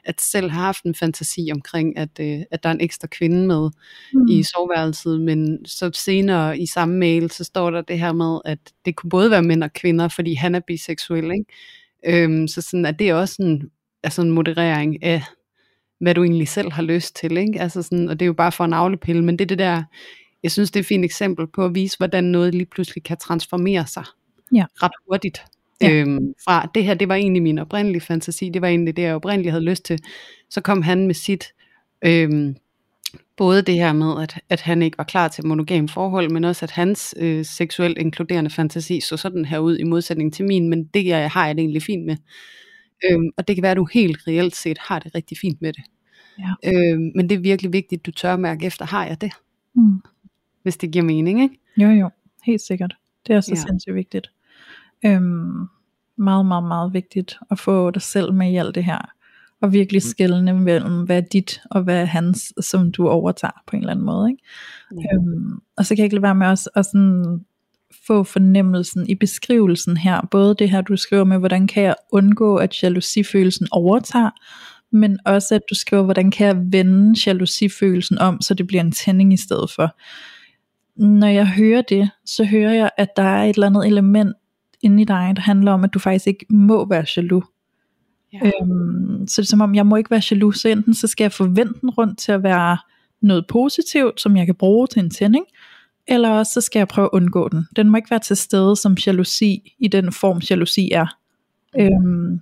at 0.09 0.21
selv 0.21 0.49
har 0.49 0.61
haft 0.61 0.83
en 0.83 0.95
fantasi 0.95 1.49
omkring, 1.53 1.97
at, 1.97 2.09
øh, 2.19 2.39
at 2.51 2.63
der 2.63 2.69
er 2.69 2.73
en 2.73 2.81
ekstra 2.81 3.07
kvinde 3.07 3.47
med 3.47 3.69
Mm. 4.13 4.27
i 4.29 4.43
soveværelset, 4.43 5.21
men 5.21 5.65
så 5.65 5.91
senere 5.93 6.59
i 6.59 6.65
samme 6.65 6.95
mail, 6.97 7.31
så 7.31 7.43
står 7.43 7.69
der 7.71 7.81
det 7.81 7.99
her 7.99 8.13
med, 8.13 8.39
at 8.45 8.59
det 8.85 8.95
kunne 8.95 9.09
både 9.09 9.31
være 9.31 9.43
mænd 9.43 9.63
og 9.63 9.73
kvinder, 9.73 10.07
fordi 10.07 10.33
han 10.33 10.55
er 10.55 10.59
biseksuel, 10.59 11.31
ikke? 11.31 11.45
Øhm, 12.23 12.47
så 12.47 12.61
sådan, 12.61 12.85
at 12.85 12.99
det 12.99 13.09
er 13.09 13.13
også 13.15 13.43
en, 13.43 13.69
altså 14.03 14.21
en 14.21 14.31
moderering 14.31 15.03
af, 15.03 15.23
hvad 15.99 16.15
du 16.15 16.23
egentlig 16.23 16.47
selv 16.47 16.71
har 16.71 16.83
lyst 16.83 17.15
til, 17.15 17.37
ikke? 17.37 17.61
Altså 17.61 17.81
sådan, 17.83 18.09
og 18.09 18.19
det 18.19 18.25
er 18.25 18.27
jo 18.27 18.33
bare 18.33 18.51
for 18.51 18.63
en 18.63 18.69
navlepille, 18.69 19.23
men 19.23 19.39
det 19.39 19.45
er 19.45 19.47
det 19.47 19.59
der, 19.59 19.83
jeg 20.43 20.51
synes 20.51 20.71
det 20.71 20.79
er 20.79 20.83
et 20.83 20.87
fint 20.87 21.05
eksempel 21.05 21.47
på 21.47 21.65
at 21.65 21.75
vise, 21.75 21.97
hvordan 21.97 22.23
noget 22.23 22.55
lige 22.55 22.65
pludselig 22.65 23.03
kan 23.03 23.17
transformere 23.17 23.87
sig 23.87 24.03
Ja. 24.55 24.65
ret 24.83 24.91
hurtigt. 25.09 25.41
Ja. 25.81 25.93
Øhm, 25.93 26.33
fra 26.43 26.69
det 26.75 26.83
her, 26.83 26.93
det 26.93 27.09
var 27.09 27.15
egentlig 27.15 27.43
min 27.43 27.59
oprindelige 27.59 28.01
fantasi, 28.01 28.49
det 28.49 28.61
var 28.61 28.67
egentlig 28.67 28.95
det, 28.95 29.01
jeg 29.01 29.15
oprindeligt 29.15 29.51
havde 29.51 29.65
lyst 29.65 29.85
til. 29.85 29.99
Så 30.49 30.61
kom 30.61 30.81
han 30.81 31.07
med 31.07 31.15
sit, 31.15 31.53
øhm, 32.05 32.55
både 33.37 33.61
det 33.61 33.75
her 33.75 33.93
med, 33.93 34.23
at, 34.23 34.41
at 34.49 34.61
han 34.61 34.81
ikke 34.81 34.97
var 34.97 35.03
klar 35.03 35.27
til 35.27 35.45
monogam 35.45 35.87
forhold, 35.87 36.31
men 36.31 36.43
også 36.43 36.65
at 36.65 36.71
hans 36.71 37.15
øh, 37.17 37.45
seksuelt 37.45 37.97
inkluderende 37.97 38.49
fantasi 38.49 39.01
så 39.01 39.17
sådan 39.17 39.45
her 39.45 39.59
ud 39.59 39.77
i 39.77 39.83
modsætning 39.83 40.33
til 40.33 40.45
min, 40.45 40.69
men 40.69 40.83
det 40.83 41.05
jeg 41.05 41.31
har 41.31 41.45
jeg 41.45 41.55
det 41.55 41.61
egentlig 41.61 41.83
fint 41.83 42.05
med. 42.05 42.17
Øhm, 43.11 43.29
og 43.37 43.47
det 43.47 43.55
kan 43.55 43.63
være, 43.63 43.71
at 43.71 43.77
du 43.77 43.87
helt 43.93 44.17
reelt 44.27 44.55
set 44.55 44.77
har 44.77 44.99
det 44.99 45.15
rigtig 45.15 45.37
fint 45.37 45.61
med 45.61 45.73
det. 45.73 45.83
Ja. 46.39 46.91
Øhm, 46.93 47.11
men 47.15 47.29
det 47.29 47.35
er 47.35 47.39
virkelig 47.39 47.73
vigtigt, 47.73 47.99
at 47.99 48.05
du 48.05 48.11
tør 48.11 48.37
mærke 48.37 48.65
efter, 48.65 48.85
har 48.85 49.05
jeg 49.05 49.21
det? 49.21 49.31
Mm. 49.75 50.01
Hvis 50.63 50.77
det 50.77 50.91
giver 50.91 51.05
mening, 51.05 51.41
ikke? 51.41 51.55
Jo 51.77 51.89
jo, 51.89 52.09
helt 52.43 52.61
sikkert. 52.61 52.95
Det 53.27 53.35
er 53.35 53.41
så 53.41 53.51
ja. 53.55 53.61
sindssygt 53.61 53.95
vigtigt. 53.95 54.31
Øhm, 55.05 55.67
meget, 56.17 56.45
meget, 56.45 56.63
meget 56.63 56.93
vigtigt 56.93 57.37
at 57.51 57.59
få 57.59 57.91
dig 57.91 58.01
selv 58.01 58.33
med 58.33 58.51
i 58.51 58.55
alt 58.55 58.75
det 58.75 58.83
her. 58.83 59.09
Og 59.61 59.73
virkelig 59.73 60.01
skælne 60.01 60.53
mellem, 60.53 61.03
hvad 61.03 61.17
er 61.17 61.21
dit, 61.21 61.61
og 61.71 61.81
hvad 61.81 62.01
er 62.01 62.05
hans, 62.05 62.53
som 62.61 62.91
du 62.91 63.07
overtager 63.07 63.63
på 63.67 63.75
en 63.75 63.81
eller 63.81 63.91
anden 63.91 64.05
måde. 64.05 64.29
Ikke? 64.29 64.43
Ja. 64.91 65.15
Øhm, 65.15 65.59
og 65.77 65.85
så 65.85 65.95
kan 65.95 65.97
jeg 65.97 66.03
ikke 66.03 66.15
lade 66.15 66.23
være 66.23 66.35
med 66.35 66.47
også 66.47 66.69
at 66.75 66.85
sådan 66.85 67.45
få 68.07 68.23
fornemmelsen 68.23 69.09
i 69.09 69.15
beskrivelsen 69.15 69.97
her, 69.97 70.27
både 70.31 70.55
det 70.59 70.69
her 70.69 70.81
du 70.81 70.97
skriver 70.97 71.23
med, 71.23 71.37
hvordan 71.37 71.67
kan 71.67 71.83
jeg 71.83 71.95
undgå, 72.11 72.55
at 72.55 72.83
jalousifølelsen 72.83 73.67
overtager, 73.71 74.29
men 74.91 75.19
også 75.25 75.55
at 75.55 75.61
du 75.69 75.75
skriver, 75.75 76.03
hvordan 76.03 76.31
kan 76.31 76.47
jeg 76.47 76.57
vende 76.71 77.19
jalousifølelsen 77.25 78.17
om, 78.17 78.41
så 78.41 78.53
det 78.53 78.67
bliver 78.67 78.81
en 78.81 78.91
tænding 78.91 79.33
i 79.33 79.37
stedet 79.37 79.71
for. 79.75 79.95
Når 80.95 81.27
jeg 81.27 81.47
hører 81.47 81.81
det, 81.81 82.09
så 82.25 82.43
hører 82.43 82.73
jeg, 82.73 82.89
at 82.97 83.09
der 83.15 83.23
er 83.23 83.43
et 83.43 83.53
eller 83.53 83.67
andet 83.67 83.87
element 83.87 84.35
inde 84.81 85.01
i 85.01 85.05
dig, 85.05 85.33
der 85.35 85.41
handler 85.41 85.71
om, 85.71 85.83
at 85.83 85.93
du 85.93 85.99
faktisk 85.99 86.27
ikke 86.27 86.45
må 86.49 86.89
være 86.89 87.05
jaloux. 87.17 87.45
Ja. 88.33 88.39
Øhm, 88.45 89.27
så 89.27 89.41
det 89.41 89.45
er 89.45 89.49
som 89.49 89.61
om, 89.61 89.75
jeg 89.75 89.85
må 89.85 89.95
ikke 89.95 90.11
være 90.11 90.21
jaloux, 90.31 90.57
så 90.57 90.69
enten 90.69 90.93
så 90.93 91.07
skal 91.07 91.23
jeg 91.23 91.31
forvente 91.31 91.81
den 91.81 91.89
rundt 91.89 92.19
til 92.19 92.31
at 92.31 92.43
være 92.43 92.77
noget 93.21 93.47
positivt, 93.47 94.21
som 94.21 94.37
jeg 94.37 94.45
kan 94.45 94.55
bruge 94.55 94.87
til 94.87 94.99
en 94.99 95.09
tænding, 95.09 95.45
eller 96.07 96.29
også 96.29 96.53
så 96.53 96.61
skal 96.61 96.79
jeg 96.79 96.87
prøve 96.87 97.05
at 97.05 97.09
undgå 97.13 97.49
den. 97.49 97.67
Den 97.75 97.89
må 97.89 97.97
ikke 97.97 98.11
være 98.11 98.19
til 98.19 98.37
stede 98.37 98.75
som 98.75 98.97
jalousi, 99.05 99.75
i 99.79 99.87
den 99.87 100.11
form 100.11 100.41
jalousi 100.49 100.91
er. 100.91 101.17
Øhm, 101.79 102.39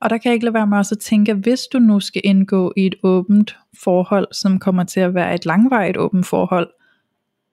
og 0.00 0.10
der 0.10 0.18
kan 0.18 0.28
jeg 0.28 0.34
ikke 0.34 0.44
lade 0.44 0.54
være 0.54 0.66
med 0.66 0.78
også 0.78 0.94
at 0.94 0.98
tænke, 0.98 1.32
at 1.32 1.38
hvis 1.38 1.60
du 1.72 1.78
nu 1.78 2.00
skal 2.00 2.22
indgå 2.24 2.72
i 2.76 2.86
et 2.86 2.94
åbent 3.02 3.56
forhold, 3.82 4.28
som 4.32 4.58
kommer 4.58 4.84
til 4.84 5.00
at 5.00 5.14
være 5.14 5.34
et 5.34 5.46
langvarigt 5.46 5.96
åbent 5.96 6.26
forhold, 6.26 6.70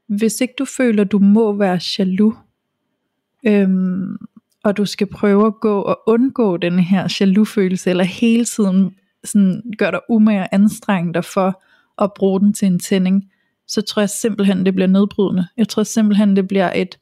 hvis 0.08 0.42
ikke 0.42 0.54
du 0.60 0.66
føler, 0.66 1.04
du 1.04 1.20
må 1.20 1.54
være 1.54 1.80
jaloux, 1.98 2.36
øhm, 3.48 4.18
og 4.64 4.78
du 4.78 4.86
skal 4.86 5.08
prøve 5.08 5.48
at 5.48 5.54
gå 5.62 5.82
og 5.82 6.00
undgå 6.08 6.58
den 6.58 6.80
her 6.80 7.18
jaloux-følelse, 7.20 7.90
eller 7.90 8.04
hele 8.04 8.46
tiden 8.46 8.96
sådan, 9.24 9.62
gør 9.78 9.92
dig 9.92 10.00
umage 10.10 10.42
og 10.42 10.50
anstrenge 10.52 11.14
dig 11.14 11.26
for 11.26 11.62
og 11.98 12.14
bruge 12.14 12.40
den 12.40 12.54
til 12.54 12.66
en 12.66 12.80
tænding, 12.80 13.32
så 13.68 13.82
tror 13.82 14.02
jeg 14.02 14.10
simpelthen, 14.10 14.66
det 14.66 14.76
bliver 14.76 14.88
nedbrydende. 14.88 15.48
Jeg 15.58 15.68
tror 15.68 15.84
simpelthen, 15.84 16.36
det 16.36 16.48
bliver 16.48 16.72
et 16.76 16.98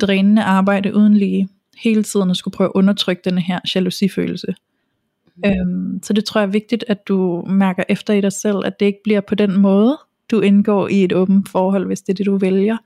drænende 0.00 0.42
arbejde 0.42 0.94
uden 0.94 1.14
lige 1.14 1.48
hele 1.78 2.02
tiden 2.02 2.30
at 2.30 2.36
skulle 2.36 2.52
prøve 2.52 2.68
at 2.68 2.72
undertrykke 2.74 3.22
den 3.24 3.38
her 3.38 3.60
jalousifølelse. 3.74 4.54
Mm. 5.36 5.50
Øhm, 5.50 6.02
så 6.02 6.12
det 6.12 6.24
tror 6.24 6.40
jeg 6.40 6.46
er 6.46 6.52
vigtigt, 6.52 6.84
at 6.88 7.08
du 7.08 7.44
mærker 7.46 7.82
efter 7.88 8.14
i 8.14 8.20
dig 8.20 8.32
selv, 8.32 8.56
at 8.64 8.80
det 8.80 8.86
ikke 8.86 9.00
bliver 9.04 9.20
på 9.20 9.34
den 9.34 9.60
måde, 9.60 9.98
du 10.30 10.40
indgår 10.40 10.88
i 10.88 11.04
et 11.04 11.12
åbent 11.12 11.48
forhold, 11.48 11.86
hvis 11.86 12.00
det 12.00 12.12
er 12.12 12.16
det, 12.16 12.26
du 12.26 12.36
vælger. 12.36 12.76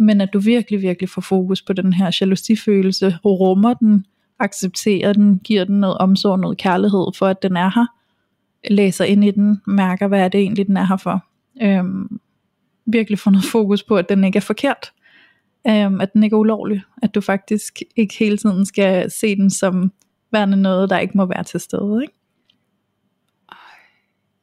Men 0.00 0.20
at 0.20 0.32
du 0.32 0.38
virkelig, 0.38 0.82
virkelig 0.82 1.08
får 1.08 1.20
fokus 1.20 1.62
på 1.62 1.72
den 1.72 1.92
her 1.92 2.18
jalousifølelse, 2.20 3.18
rummer 3.24 3.74
den, 3.74 4.06
accepterer 4.38 5.12
den, 5.12 5.38
giver 5.38 5.64
den 5.64 5.80
noget 5.80 5.98
omsorg, 5.98 6.38
noget 6.38 6.58
kærlighed 6.58 7.06
for, 7.14 7.26
at 7.26 7.42
den 7.42 7.56
er 7.56 7.70
her, 7.74 7.86
læser 8.70 9.04
ind 9.04 9.24
i 9.24 9.30
den, 9.30 9.62
mærker, 9.66 10.08
hvad 10.08 10.20
er 10.20 10.28
det 10.28 10.40
egentlig, 10.40 10.66
den 10.66 10.76
er 10.76 10.84
her 10.84 10.96
for. 10.96 11.24
Øhm, 11.62 12.20
virkelig 12.86 13.18
få 13.18 13.30
noget 13.30 13.44
fokus 13.44 13.82
på, 13.82 13.96
at 13.96 14.08
den 14.08 14.24
ikke 14.24 14.36
er 14.36 14.40
forkert, 14.40 14.92
øhm, 15.66 16.00
at 16.00 16.12
den 16.12 16.22
ikke 16.22 16.34
er 16.34 16.38
ulovlig, 16.38 16.82
at 17.02 17.14
du 17.14 17.20
faktisk 17.20 17.82
ikke 17.96 18.14
hele 18.18 18.36
tiden 18.36 18.66
skal 18.66 19.10
se 19.10 19.36
den 19.36 19.50
som 19.50 19.92
værende 20.32 20.56
noget, 20.56 20.90
der 20.90 20.98
ikke 20.98 21.16
må 21.16 21.26
være 21.26 21.44
til 21.44 21.60
stede. 21.60 22.02
Ikke? 22.02 22.14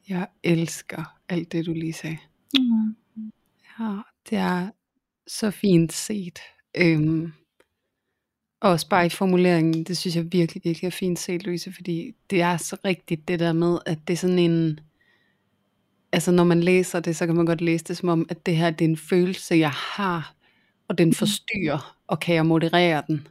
Jeg 0.10 0.28
elsker 0.44 1.16
alt 1.30 1.52
det, 1.52 1.66
du 1.66 1.74
lige 1.74 1.94
sagde. 1.94 2.18
Mm. 2.60 2.96
Ja, 3.80 3.98
det 4.30 4.38
er 4.38 4.70
så 5.28 5.52
fint 5.52 5.94
set. 5.94 6.40
Øhm, 6.78 7.32
også 8.62 8.90
bare 8.90 9.06
i 9.06 9.10
formuleringen, 9.10 9.84
det 9.84 9.98
synes 9.98 10.16
jeg 10.16 10.32
virkelig, 10.32 10.62
virkelig 10.66 10.88
er 10.88 10.92
fint 10.92 11.20
set, 11.20 11.44
Louise, 11.44 11.74
fordi 11.74 12.12
det 12.30 12.42
er 12.42 12.58
så 12.58 12.78
rigtigt 12.86 13.28
det 13.28 13.40
der 13.40 13.54
med, 13.54 13.78
at 13.86 14.00
det 14.08 14.14
er 14.14 14.18
sådan 14.18 14.40
en, 14.40 14.80
altså 16.12 16.32
når 16.32 16.44
man 16.44 16.62
læser 16.62 17.00
det, 17.00 17.16
så 17.16 17.26
kan 17.26 17.36
man 17.36 17.46
godt 17.46 17.62
læse 17.62 17.86
det 17.86 17.98
som 17.98 18.10
om, 18.10 18.26
at 18.30 18.46
det 18.46 18.56
her 18.56 18.70
det 18.70 18.86
er 18.86 18.90
en 18.90 18.98
følelse, 18.98 19.56
jeg 19.56 19.72
har, 19.72 20.36
og 20.88 20.98
den 20.98 21.08
mm. 21.08 21.14
forstyrrer, 21.14 21.98
og 22.08 22.20
kan 22.20 22.36
jeg 22.36 22.46
moderere 22.46 23.04
den, 23.08 23.28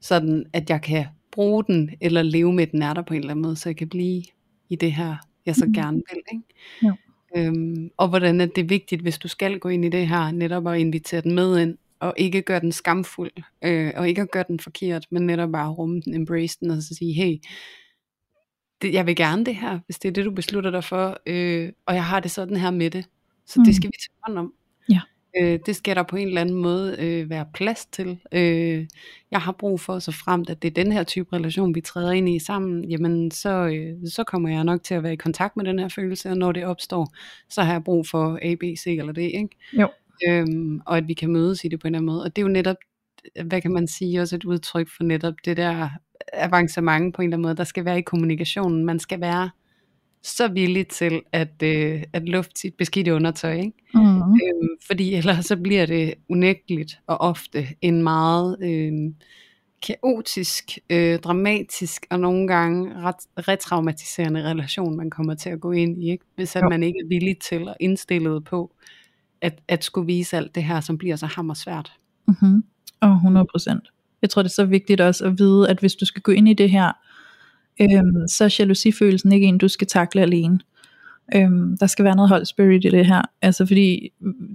sådan 0.00 0.46
at 0.52 0.70
jeg 0.70 0.82
kan 0.82 1.06
bruge 1.32 1.64
den, 1.64 1.90
eller 2.00 2.22
leve 2.22 2.52
med 2.52 2.66
den 2.66 2.82
er 2.82 2.94
der 2.94 3.02
på 3.02 3.14
en 3.14 3.20
eller 3.20 3.30
anden 3.30 3.42
måde, 3.42 3.56
så 3.56 3.68
jeg 3.68 3.76
kan 3.76 3.88
blive 3.88 4.22
i 4.68 4.76
det 4.76 4.92
her, 4.92 5.16
jeg 5.46 5.56
så 5.56 5.64
mm. 5.66 5.72
gerne 5.72 5.96
vil. 5.96 6.22
Ikke? 6.32 6.44
Ja. 6.82 6.92
Øhm, 7.36 7.90
og 7.96 8.08
hvordan 8.08 8.40
er 8.40 8.46
det 8.46 8.70
vigtigt, 8.70 9.02
hvis 9.02 9.18
du 9.18 9.28
skal 9.28 9.58
gå 9.58 9.68
ind 9.68 9.84
i 9.84 9.88
det 9.88 10.08
her, 10.08 10.30
netop 10.30 10.66
at 10.66 10.78
invitere 10.78 11.20
den 11.20 11.34
med 11.34 11.58
ind, 11.58 11.78
og 12.00 12.14
ikke 12.16 12.42
gøre 12.42 12.60
den 12.60 12.72
skamfuld, 12.72 13.30
øh, 13.64 13.92
og 13.96 14.08
ikke 14.08 14.22
at 14.22 14.30
gøre 14.30 14.44
den 14.48 14.60
forkert, 14.60 15.06
men 15.10 15.26
netop 15.26 15.52
bare 15.52 15.70
rumme 15.70 16.00
den, 16.00 16.14
embrace 16.14 16.58
den, 16.60 16.70
og 16.70 16.82
så 16.82 16.94
sige, 16.94 17.12
hey, 17.12 17.36
det, 18.82 18.92
jeg 18.92 19.06
vil 19.06 19.16
gerne 19.16 19.44
det 19.44 19.56
her, 19.56 19.78
hvis 19.86 19.98
det 19.98 20.08
er 20.08 20.12
det, 20.12 20.24
du 20.24 20.30
beslutter 20.30 20.70
dig 20.70 20.84
for, 20.84 21.18
øh, 21.26 21.72
og 21.86 21.94
jeg 21.94 22.04
har 22.04 22.20
det 22.20 22.30
sådan 22.30 22.56
her 22.56 22.70
med 22.70 22.90
det, 22.90 23.04
så 23.46 23.60
mm. 23.60 23.64
det 23.64 23.76
skal 23.76 23.88
vi 23.88 23.96
tage 23.98 24.18
hånd 24.26 24.38
om. 24.38 24.54
Ja. 24.90 25.00
Øh, 25.36 25.58
det 25.66 25.76
skal 25.76 25.96
der 25.96 26.02
på 26.02 26.16
en 26.16 26.28
eller 26.28 26.40
anden 26.40 26.54
måde 26.54 26.96
øh, 26.98 27.30
være 27.30 27.46
plads 27.54 27.86
til. 27.86 28.18
Øh, 28.32 28.86
jeg 29.30 29.40
har 29.40 29.52
brug 29.52 29.80
for, 29.80 29.98
så 29.98 30.12
fremt 30.12 30.50
at 30.50 30.62
det 30.62 30.68
er 30.68 30.84
den 30.84 30.92
her 30.92 31.02
type 31.02 31.36
relation, 31.36 31.74
vi 31.74 31.80
træder 31.80 32.12
ind 32.12 32.28
i 32.28 32.38
sammen, 32.38 32.84
jamen 32.84 33.30
så, 33.30 33.66
øh, 33.66 34.10
så 34.10 34.24
kommer 34.24 34.48
jeg 34.48 34.64
nok 34.64 34.82
til 34.82 34.94
at 34.94 35.02
være 35.02 35.12
i 35.12 35.16
kontakt 35.16 35.56
med 35.56 35.64
den 35.64 35.78
her 35.78 35.88
følelse, 35.88 36.30
og 36.30 36.36
når 36.36 36.52
det 36.52 36.64
opstår, 36.64 37.14
så 37.48 37.62
har 37.62 37.72
jeg 37.72 37.84
brug 37.84 38.06
for 38.06 38.38
A, 38.42 38.54
B, 38.54 38.62
C 38.78 38.86
eller 38.86 39.12
D, 39.12 39.18
ikke? 39.18 39.56
Jo. 39.72 39.88
Øhm, 40.28 40.80
og 40.86 40.96
at 40.96 41.08
vi 41.08 41.14
kan 41.14 41.32
mødes 41.32 41.64
i 41.64 41.68
det 41.68 41.80
på 41.80 41.86
en 41.86 41.94
eller 41.94 41.98
anden 41.98 42.06
måde. 42.06 42.22
Og 42.22 42.36
det 42.36 42.42
er 42.42 42.46
jo 42.46 42.52
netop, 42.52 42.76
hvad 43.44 43.60
kan 43.60 43.72
man 43.72 43.88
sige, 43.88 44.20
også 44.20 44.36
et 44.36 44.44
udtryk 44.44 44.88
for 44.96 45.04
netop 45.04 45.34
det 45.44 45.56
der 45.56 45.88
avancement 46.32 47.14
på 47.14 47.22
en 47.22 47.28
eller 47.28 47.36
anden 47.36 47.42
måde, 47.42 47.56
der 47.56 47.64
skal 47.64 47.84
være 47.84 47.98
i 47.98 48.02
kommunikationen. 48.02 48.84
Man 48.84 48.98
skal 48.98 49.20
være 49.20 49.50
så 50.22 50.48
villig 50.48 50.88
til 50.88 51.22
at, 51.32 51.62
øh, 51.62 52.02
at 52.12 52.28
lufte 52.28 52.60
sit 52.60 52.74
beskidte 52.74 53.14
undertøj. 53.14 53.52
Ikke? 53.52 53.72
Mm. 53.94 54.16
Øhm, 54.16 54.68
fordi 54.86 55.14
ellers 55.14 55.46
så 55.46 55.56
bliver 55.56 55.86
det 55.86 56.14
unægteligt 56.28 56.98
og 57.06 57.20
ofte 57.20 57.68
en 57.82 58.02
meget 58.02 58.56
øh, 58.62 58.92
kaotisk, 59.86 60.78
øh, 60.90 61.18
dramatisk 61.18 62.06
og 62.10 62.20
nogle 62.20 62.46
gange 62.46 62.94
ret 62.94 63.48
retraumatiserende 63.48 64.42
relation, 64.42 64.96
man 64.96 65.10
kommer 65.10 65.34
til 65.34 65.50
at 65.50 65.60
gå 65.60 65.72
ind 65.72 66.02
i. 66.02 66.10
Ikke? 66.10 66.24
Hvis 66.34 66.56
at 66.56 66.64
man 66.70 66.82
ikke 66.82 66.98
er 67.04 67.08
villig 67.08 67.38
til 67.38 67.68
og 67.68 67.76
indstillet 67.80 68.44
på 68.44 68.74
at, 69.40 69.58
at 69.68 69.84
skulle 69.84 70.06
vise 70.06 70.36
alt 70.36 70.54
det 70.54 70.64
her, 70.64 70.80
som 70.80 70.98
bliver 70.98 71.16
så 71.16 71.26
hammersvært. 71.26 71.92
Mm-hmm. 72.28 72.64
Og 73.00 73.20
100%. 73.58 74.18
Jeg 74.22 74.30
tror 74.30 74.42
det 74.42 74.48
er 74.48 74.54
så 74.54 74.64
vigtigt 74.64 75.00
også 75.00 75.24
at 75.24 75.38
vide, 75.38 75.68
at 75.68 75.80
hvis 75.80 75.94
du 75.94 76.04
skal 76.04 76.22
gå 76.22 76.32
ind 76.32 76.48
i 76.48 76.54
det 76.54 76.70
her, 76.70 76.92
øhm, 77.80 78.28
så 78.28 78.44
er 78.44 78.56
jalousifølelsen 78.58 79.32
ikke 79.32 79.46
en, 79.46 79.58
du 79.58 79.68
skal 79.68 79.86
takle 79.86 80.22
alene. 80.22 80.58
Øhm, 81.34 81.78
der 81.78 81.86
skal 81.86 82.04
være 82.04 82.16
noget 82.16 82.28
hold 82.28 82.44
spirit 82.44 82.84
i 82.84 82.88
det 82.88 83.06
her. 83.06 83.22
Altså 83.42 83.66
fordi, 83.66 84.10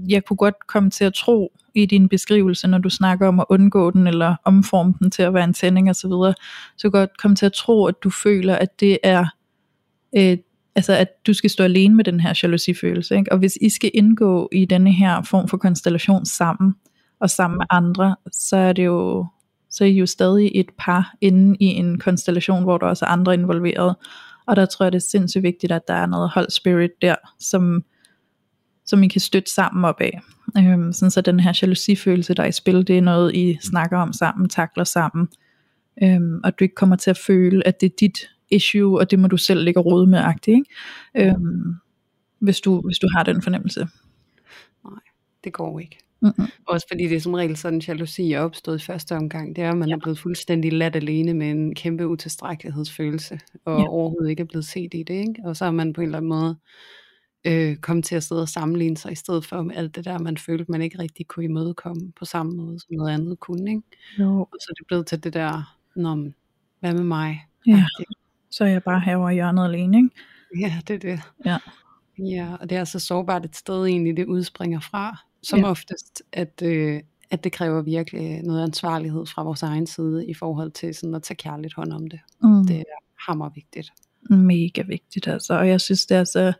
jeg 0.09 0.25
kunne 0.25 0.37
godt 0.37 0.67
komme 0.67 0.89
til 0.89 1.05
at 1.05 1.13
tro 1.13 1.51
i 1.75 1.85
din 1.85 2.09
beskrivelse, 2.09 2.67
når 2.67 2.77
du 2.77 2.89
snakker 2.89 3.27
om 3.27 3.39
at 3.39 3.45
undgå 3.49 3.91
den, 3.91 4.07
eller 4.07 4.35
omforme 4.45 4.93
den 4.99 5.11
til 5.11 5.23
at 5.23 5.33
være 5.33 5.43
en 5.43 5.53
tænding 5.53 5.89
osv., 5.89 5.95
så, 5.95 6.07
videre, 6.07 6.33
så 6.77 6.89
godt 6.89 7.17
komme 7.17 7.35
til 7.35 7.45
at 7.45 7.53
tro, 7.53 7.85
at 7.85 7.95
du 8.03 8.09
føler, 8.09 8.55
at 8.55 8.79
det 8.79 8.97
er 9.03 9.25
øh, 10.15 10.37
altså 10.75 10.93
at 10.93 11.07
du 11.27 11.33
skal 11.33 11.49
stå 11.49 11.63
alene 11.63 11.95
med 11.95 12.03
den 12.03 12.19
her 12.19 12.39
jalousifølelse, 12.43 13.15
ikke? 13.15 13.31
og 13.31 13.37
hvis 13.37 13.57
I 13.61 13.69
skal 13.69 13.91
indgå 13.93 14.49
i 14.51 14.65
denne 14.65 14.91
her 14.91 15.21
form 15.21 15.47
for 15.47 15.57
konstellation 15.57 16.25
sammen, 16.25 16.73
og 17.19 17.29
sammen 17.29 17.57
med 17.57 17.65
andre, 17.69 18.15
så 18.31 18.57
er 18.57 18.73
det 18.73 18.85
jo, 18.85 19.27
så 19.73 19.83
er 19.83 19.87
I 19.87 19.91
jo 19.91 20.05
stadig 20.05 20.51
et 20.55 20.69
par 20.77 21.15
inde 21.21 21.57
i 21.59 21.65
en 21.65 21.99
konstellation, 21.99 22.63
hvor 22.63 22.77
der 22.77 22.87
også 22.87 23.05
er 23.05 23.09
andre 23.09 23.33
involveret, 23.33 23.95
og 24.47 24.55
der 24.55 24.65
tror 24.65 24.85
jeg 24.85 24.91
det 24.91 24.97
er 24.99 25.07
sindssygt 25.09 25.43
vigtigt, 25.43 25.71
at 25.71 25.87
der 25.87 25.93
er 25.93 26.05
noget 26.05 26.29
hold 26.29 26.49
spirit 26.49 26.91
der, 27.01 27.15
som, 27.39 27.83
som 28.85 29.03
I 29.03 29.07
kan 29.07 29.21
støtte 29.21 29.51
sammen 29.51 29.85
op 29.85 30.01
af. 30.01 30.21
Øhm, 30.57 30.93
sådan 30.93 31.11
så 31.11 31.21
den 31.21 31.39
her 31.39 31.59
jalousifølelse, 31.61 32.33
der 32.33 32.43
er 32.43 32.47
i 32.47 32.51
spil, 32.51 32.87
det 32.87 32.97
er 32.97 33.01
noget, 33.01 33.35
I 33.35 33.57
snakker 33.61 33.97
om 33.97 34.13
sammen, 34.13 34.49
takler 34.49 34.83
sammen, 34.83 35.27
øhm, 36.03 36.41
og 36.43 36.59
du 36.59 36.63
ikke 36.63 36.75
kommer 36.75 36.95
til 36.95 37.09
at 37.09 37.17
føle, 37.17 37.67
at 37.67 37.81
det 37.81 37.91
er 37.91 37.95
dit 37.99 38.17
issue, 38.51 38.99
og 38.99 39.11
det 39.11 39.19
må 39.19 39.27
du 39.27 39.37
selv 39.37 39.63
ligge 39.63 39.79
råd 39.79 40.05
med, 40.05 40.19
agtigt, 40.19 40.55
ikke? 40.55 41.29
Øhm, 41.31 41.75
hvis, 42.39 42.61
du, 42.61 42.81
hvis 42.81 42.99
du 42.99 43.07
har 43.15 43.23
den 43.23 43.41
fornemmelse. 43.41 43.87
Nej, 44.85 44.99
det 45.43 45.53
går 45.53 45.79
ikke. 45.79 45.97
Mm-hmm. 46.23 46.45
Også 46.67 46.87
fordi 46.91 47.07
det 47.07 47.15
er 47.15 47.19
som 47.19 47.33
regel 47.33 47.57
sådan, 47.57 47.81
jalousi 47.87 48.31
er 48.31 48.39
opstået 48.39 48.81
i 48.81 48.85
første 48.85 49.15
omgang. 49.15 49.55
Det 49.55 49.63
er, 49.63 49.71
at 49.71 49.77
man 49.77 49.89
ja. 49.89 49.95
er 49.95 49.99
blevet 49.99 50.19
fuldstændig 50.19 50.73
lat 50.73 50.95
alene 50.95 51.33
med 51.33 51.49
en 51.49 51.75
kæmpe 51.75 52.07
utilstrækkelighedsfølelse, 52.07 53.39
og 53.65 53.79
ja. 53.79 53.87
overhovedet 53.87 54.29
ikke 54.29 54.41
er 54.41 54.47
blevet 54.47 54.65
set 54.65 54.93
i 54.93 55.03
det. 55.03 55.13
Ikke? 55.13 55.35
Og 55.45 55.55
så 55.55 55.65
er 55.65 55.71
man 55.71 55.93
på 55.93 56.01
en 56.01 56.07
eller 56.07 56.17
anden 56.17 56.29
måde 56.29 56.57
øh, 57.47 57.75
kommet 57.75 58.05
til 58.05 58.15
at 58.15 58.23
sidde 58.23 58.41
og 58.41 58.49
sammenligne 58.49 58.97
sig, 58.97 59.11
i 59.11 59.15
stedet 59.15 59.45
for 59.45 59.61
med 59.61 59.75
alt 59.75 59.95
det 59.95 60.05
der, 60.05 60.19
man 60.19 60.37
følte, 60.37 60.65
man 60.69 60.81
ikke 60.81 60.99
rigtig 60.99 61.27
kunne 61.27 61.45
imødekomme 61.45 62.11
på 62.19 62.25
samme 62.25 62.53
måde, 62.53 62.79
som 62.79 62.89
noget 62.91 63.13
andet 63.13 63.39
kunne. 63.39 63.71
Ikke? 63.71 63.83
Jo. 64.19 64.39
Og 64.39 64.57
så 64.59 64.67
er 64.69 64.73
det 64.73 64.87
blevet 64.87 65.07
til 65.07 65.23
det 65.23 65.33
der, 65.33 65.77
Nå, 65.95 66.15
hvad 66.79 66.93
med 66.93 67.03
mig? 67.03 67.45
Ja 67.67 67.85
så 68.53 68.63
er 68.63 68.67
jeg 68.67 68.83
bare 68.83 68.99
herovre 68.99 69.31
i 69.31 69.35
hjørnet 69.35 69.65
alene, 69.65 69.97
ikke? 69.97 70.09
Ja, 70.59 70.79
det 70.87 70.93
er 70.93 70.99
det. 70.99 71.21
Ja. 71.45 71.57
Ja, 72.17 72.55
og 72.59 72.69
det 72.69 72.77
er 72.77 72.83
så 72.83 72.99
sårbart 72.99 73.45
et 73.45 73.55
sted 73.55 73.85
egentlig, 73.85 74.17
det 74.17 74.25
udspringer 74.25 74.79
fra, 74.79 75.17
som 75.43 75.59
ja. 75.59 75.69
oftest, 75.69 76.23
at, 76.31 76.61
øh, 76.63 77.01
at 77.31 77.43
det 77.43 77.51
kræver 77.51 77.81
virkelig 77.81 78.43
noget 78.43 78.63
ansvarlighed 78.63 79.25
fra 79.25 79.43
vores 79.43 79.63
egen 79.63 79.87
side, 79.87 80.27
i 80.27 80.33
forhold 80.33 80.71
til 80.71 80.95
sådan 80.95 81.15
at 81.15 81.23
tage 81.23 81.37
kærligt 81.37 81.73
hånd 81.73 81.93
om 81.93 82.07
det. 82.07 82.19
Mm. 82.43 82.67
Det 82.67 82.77
er 82.77 82.83
hammer 83.27 83.49
vigtigt. 83.55 83.93
Mega 84.29 84.81
vigtigt 84.81 85.27
altså, 85.27 85.53
og 85.53 85.67
jeg 85.67 85.81
synes 85.81 86.05
det 86.05 86.17
er 86.17 86.23
så 86.23 86.53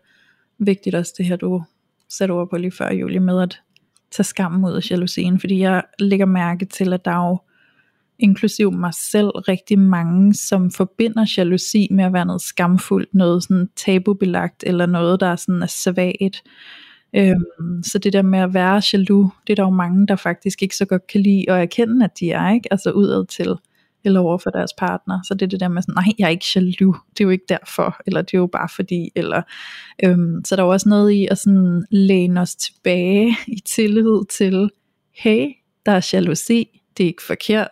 vigtigt 0.58 0.96
også 0.96 1.14
det 1.18 1.26
her, 1.26 1.36
du 1.36 1.64
satte 2.10 2.32
ord 2.32 2.50
på 2.50 2.58
lige 2.58 2.72
før, 2.72 2.94
Julie, 2.94 3.20
med 3.20 3.42
at 3.42 3.62
tage 4.12 4.24
skammen 4.24 4.66
ud 4.66 4.76
af 4.76 4.92
jalousien, 4.92 5.40
fordi 5.40 5.60
jeg 5.60 5.84
lægger 6.00 6.26
mærke 6.26 6.66
til, 6.66 6.94
at 6.94 7.06
der 7.06 7.12
er 7.12 7.30
jo 7.30 7.38
inklusiv 8.20 8.72
mig 8.72 8.94
selv, 8.94 9.28
rigtig 9.28 9.80
mange, 9.80 10.34
som 10.34 10.72
forbinder 10.72 11.34
jalousi 11.38 11.88
med 11.92 12.04
at 12.04 12.14
være 12.14 12.26
noget 12.26 12.42
skamfuldt, 12.42 13.14
noget 13.14 13.44
sådan 13.44 13.70
tabubelagt, 13.76 14.64
eller 14.68 14.86
noget, 14.86 15.20
der 15.20 15.28
er 15.28 15.36
sådan 15.36 15.64
er 15.64 15.68
svagt. 15.68 16.44
Øhm, 17.16 17.84
så 17.84 18.00
det 18.00 18.14
der 18.14 18.22
med 18.22 18.40
at 18.40 18.54
være 18.54 18.82
jaloux, 18.94 19.32
det 19.48 19.54
er 19.54 19.56
der 19.56 19.64
jo 19.64 19.70
mange, 19.70 20.08
der 20.08 20.16
faktisk 20.16 20.62
ikke 20.62 20.76
så 20.76 20.86
godt 20.86 21.08
kan 21.08 21.22
lide 21.22 21.52
at 21.52 21.62
erkende, 21.62 22.06
at 22.06 22.20
de 22.20 22.32
er, 22.32 22.54
ikke? 22.54 22.68
Altså 22.72 22.92
udad 22.92 23.26
til, 23.28 23.56
eller 24.04 24.20
over 24.20 24.38
for 24.38 24.50
deres 24.50 24.72
partner. 24.78 25.20
Så 25.28 25.34
det 25.34 25.42
er 25.42 25.50
det 25.50 25.60
der 25.60 25.68
med 25.68 25.82
sådan, 25.82 25.96
nej, 25.96 26.14
jeg 26.20 26.26
er 26.26 26.30
ikke 26.30 26.46
jaloux, 26.56 26.98
det 27.10 27.20
er 27.20 27.26
jo 27.26 27.30
ikke 27.30 27.46
derfor, 27.50 28.02
eller 28.08 28.22
det 28.22 28.34
er 28.34 28.38
jo 28.38 28.48
bare 28.48 28.70
fordi, 28.76 29.10
eller, 29.16 29.42
øhm, 30.04 30.46
så 30.46 30.56
der 30.56 30.62
er 30.62 30.66
jo 30.66 30.72
også 30.72 30.90
noget 30.90 31.12
i 31.12 31.28
at 31.32 31.38
sådan 31.38 31.86
læne 31.92 32.42
os 32.42 32.56
tilbage 32.56 33.38
i 33.48 33.60
tillid 33.66 34.26
til, 34.30 34.70
hey, 35.16 35.48
der 35.86 35.92
er 35.92 36.10
jalousi, 36.14 36.82
det 36.98 37.04
er 37.04 37.08
ikke 37.08 37.24
forkert, 37.24 37.70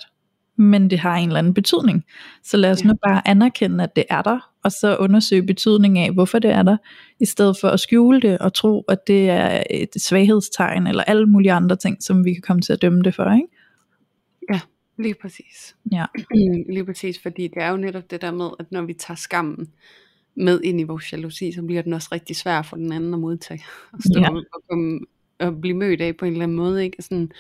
men 0.58 0.90
det 0.90 1.00
har 1.00 1.16
en 1.16 1.28
eller 1.28 1.40
anden 1.40 1.54
betydning. 1.54 2.04
Så 2.44 2.58
lad 2.58 2.72
os 2.72 2.84
ja. 2.84 2.88
nu 2.88 2.94
bare 3.08 3.28
anerkende, 3.28 3.84
at 3.84 3.96
det 3.96 4.04
er 4.10 4.22
der, 4.22 4.51
og 4.64 4.72
så 4.72 4.98
undersøge 4.98 5.44
betydningen 5.44 6.04
af, 6.06 6.12
hvorfor 6.14 6.40
det 6.40 6.52
er 6.52 6.64
der, 6.64 6.78
i 7.20 7.26
stedet 7.26 7.58
for 7.62 7.68
at 7.68 7.80
skjule 7.80 8.22
det 8.22 8.38
og 8.38 8.54
tro, 8.54 8.82
at 8.82 9.08
det 9.08 9.30
er 9.30 9.64
et 9.70 9.90
svaghedstegn, 9.98 10.88
eller 10.88 11.04
alle 11.04 11.26
mulige 11.26 11.52
andre 11.52 11.76
ting, 11.76 12.04
som 12.04 12.26
vi 12.26 12.34
kan 12.34 12.42
komme 12.42 12.62
til 12.62 12.74
at 12.74 12.82
dømme 12.82 13.02
det 13.02 13.16
for, 13.16 13.34
ikke? 13.34 13.48
Ja, 14.54 14.60
lige 14.98 15.16
præcis. 15.22 15.76
Ja. 15.92 16.06
lige 16.74 16.86
præcis, 16.86 17.20
fordi 17.22 17.44
det 17.48 17.64
er 17.64 17.70
jo 17.70 17.78
netop 17.78 18.12
det 18.12 18.22
der 18.22 18.32
med, 18.32 18.50
at 18.60 18.72
når 18.72 18.82
vi 18.82 18.94
tager 18.94 19.16
skammen 19.16 19.68
med 20.36 20.62
ind 20.64 20.80
i 20.80 20.84
vores 20.84 21.14
jalousi, 21.14 21.52
så 21.52 21.62
bliver 21.62 21.82
den 21.82 21.94
også 21.94 22.10
rigtig 22.12 22.36
svær 22.36 22.62
for 22.62 22.76
den 22.76 22.92
anden 22.92 23.14
at 23.14 23.20
modtage. 23.20 23.64
Og, 23.94 24.00
stå 24.02 24.20
Ja. 24.20 24.30
og, 24.30 24.44
komme, 24.70 25.00
og 25.40 25.62
blive 25.62 25.78
mødt 25.78 26.02
af 26.02 26.18
på 26.18 26.26
en 26.26 26.32
eller 26.32 26.44
anden 26.44 26.58
måde. 26.58 26.84
Ikke? 26.84 27.02
Sådan, 27.02 27.32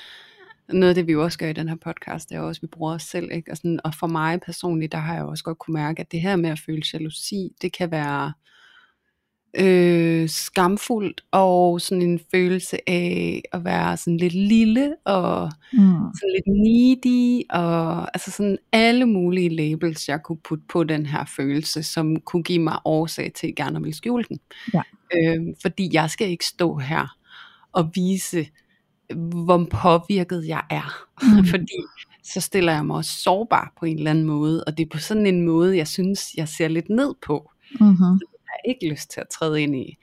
noget 0.73 0.89
af 0.89 0.95
det 0.95 1.07
vi 1.07 1.11
jo 1.11 1.23
også 1.23 1.37
gør 1.37 1.47
i 1.47 1.53
den 1.53 1.69
her 1.69 1.75
podcast, 1.75 2.29
det 2.29 2.35
er 2.35 2.41
også, 2.41 2.59
at 2.59 2.61
vi 2.61 2.67
bruger 2.67 2.93
os 2.93 3.03
selv. 3.03 3.31
Ikke? 3.31 3.51
Og, 3.51 3.57
sådan, 3.57 3.79
og 3.83 3.95
for 3.99 4.07
mig 4.07 4.39
personligt, 4.41 4.91
der 4.91 4.97
har 4.97 5.13
jeg 5.15 5.23
også 5.23 5.43
godt 5.43 5.59
kunne 5.59 5.73
mærke, 5.73 5.99
at 5.99 6.11
det 6.11 6.21
her 6.21 6.35
med 6.35 6.49
at 6.49 6.59
føle 6.65 6.81
jalousi, 6.93 7.49
det 7.61 7.73
kan 7.73 7.91
være 7.91 8.33
øh, 9.59 10.29
skamfuldt, 10.29 11.21
og 11.31 11.81
sådan 11.81 12.01
en 12.01 12.19
følelse 12.31 12.89
af 12.89 13.41
at 13.51 13.63
være 13.65 13.97
sådan 13.97 14.17
lidt 14.17 14.33
lille, 14.33 14.95
og 15.05 15.51
Mm. 15.73 15.79
sådan 16.19 16.33
lidt 16.35 16.47
needy, 16.47 17.41
og 17.49 18.01
altså 18.15 18.31
sådan 18.31 18.57
alle 18.71 19.05
mulige 19.05 19.49
labels, 19.49 20.09
jeg 20.09 20.19
kunne 20.23 20.37
putte 20.37 20.63
på 20.69 20.83
den 20.83 21.05
her 21.05 21.25
følelse, 21.35 21.83
som 21.83 22.15
kunne 22.15 22.43
give 22.43 22.59
mig 22.59 22.79
årsag 22.85 23.31
til 23.33 23.47
at 23.47 23.55
gerne 23.55 23.77
at 23.77 23.83
ville 23.83 23.95
skjule 23.95 24.23
den. 24.29 24.39
Ja. 24.73 24.81
Øh, 25.15 25.41
fordi 25.61 25.89
jeg 25.93 26.09
skal 26.09 26.29
ikke 26.29 26.45
stå 26.45 26.77
her 26.77 27.15
og 27.71 27.91
vise, 27.95 28.47
hvor 29.15 29.67
påvirket 29.71 30.47
jeg 30.47 30.63
er. 30.69 31.05
Mm. 31.23 31.45
fordi 31.51 31.77
så 32.23 32.41
stiller 32.41 32.73
jeg 32.73 32.85
mig 32.85 32.95
også 32.95 33.21
sårbar 33.21 33.73
på 33.79 33.85
en 33.85 33.97
eller 33.97 34.11
anden 34.11 34.25
måde, 34.25 34.63
og 34.63 34.77
det 34.77 34.85
er 34.85 34.89
på 34.91 34.97
sådan 34.97 35.25
en 35.25 35.45
måde, 35.45 35.77
jeg 35.77 35.87
synes, 35.87 36.33
jeg 36.37 36.47
ser 36.47 36.67
lidt 36.67 36.89
ned 36.89 37.13
på 37.25 37.51
Mm-hmm. 37.79 38.19
har 38.47 38.57
jeg 38.65 38.75
ikke 38.75 38.89
lyst 38.89 39.11
til 39.11 39.21
at 39.21 39.27
træde 39.29 39.61
ind 39.61 39.75
i. 39.75 39.97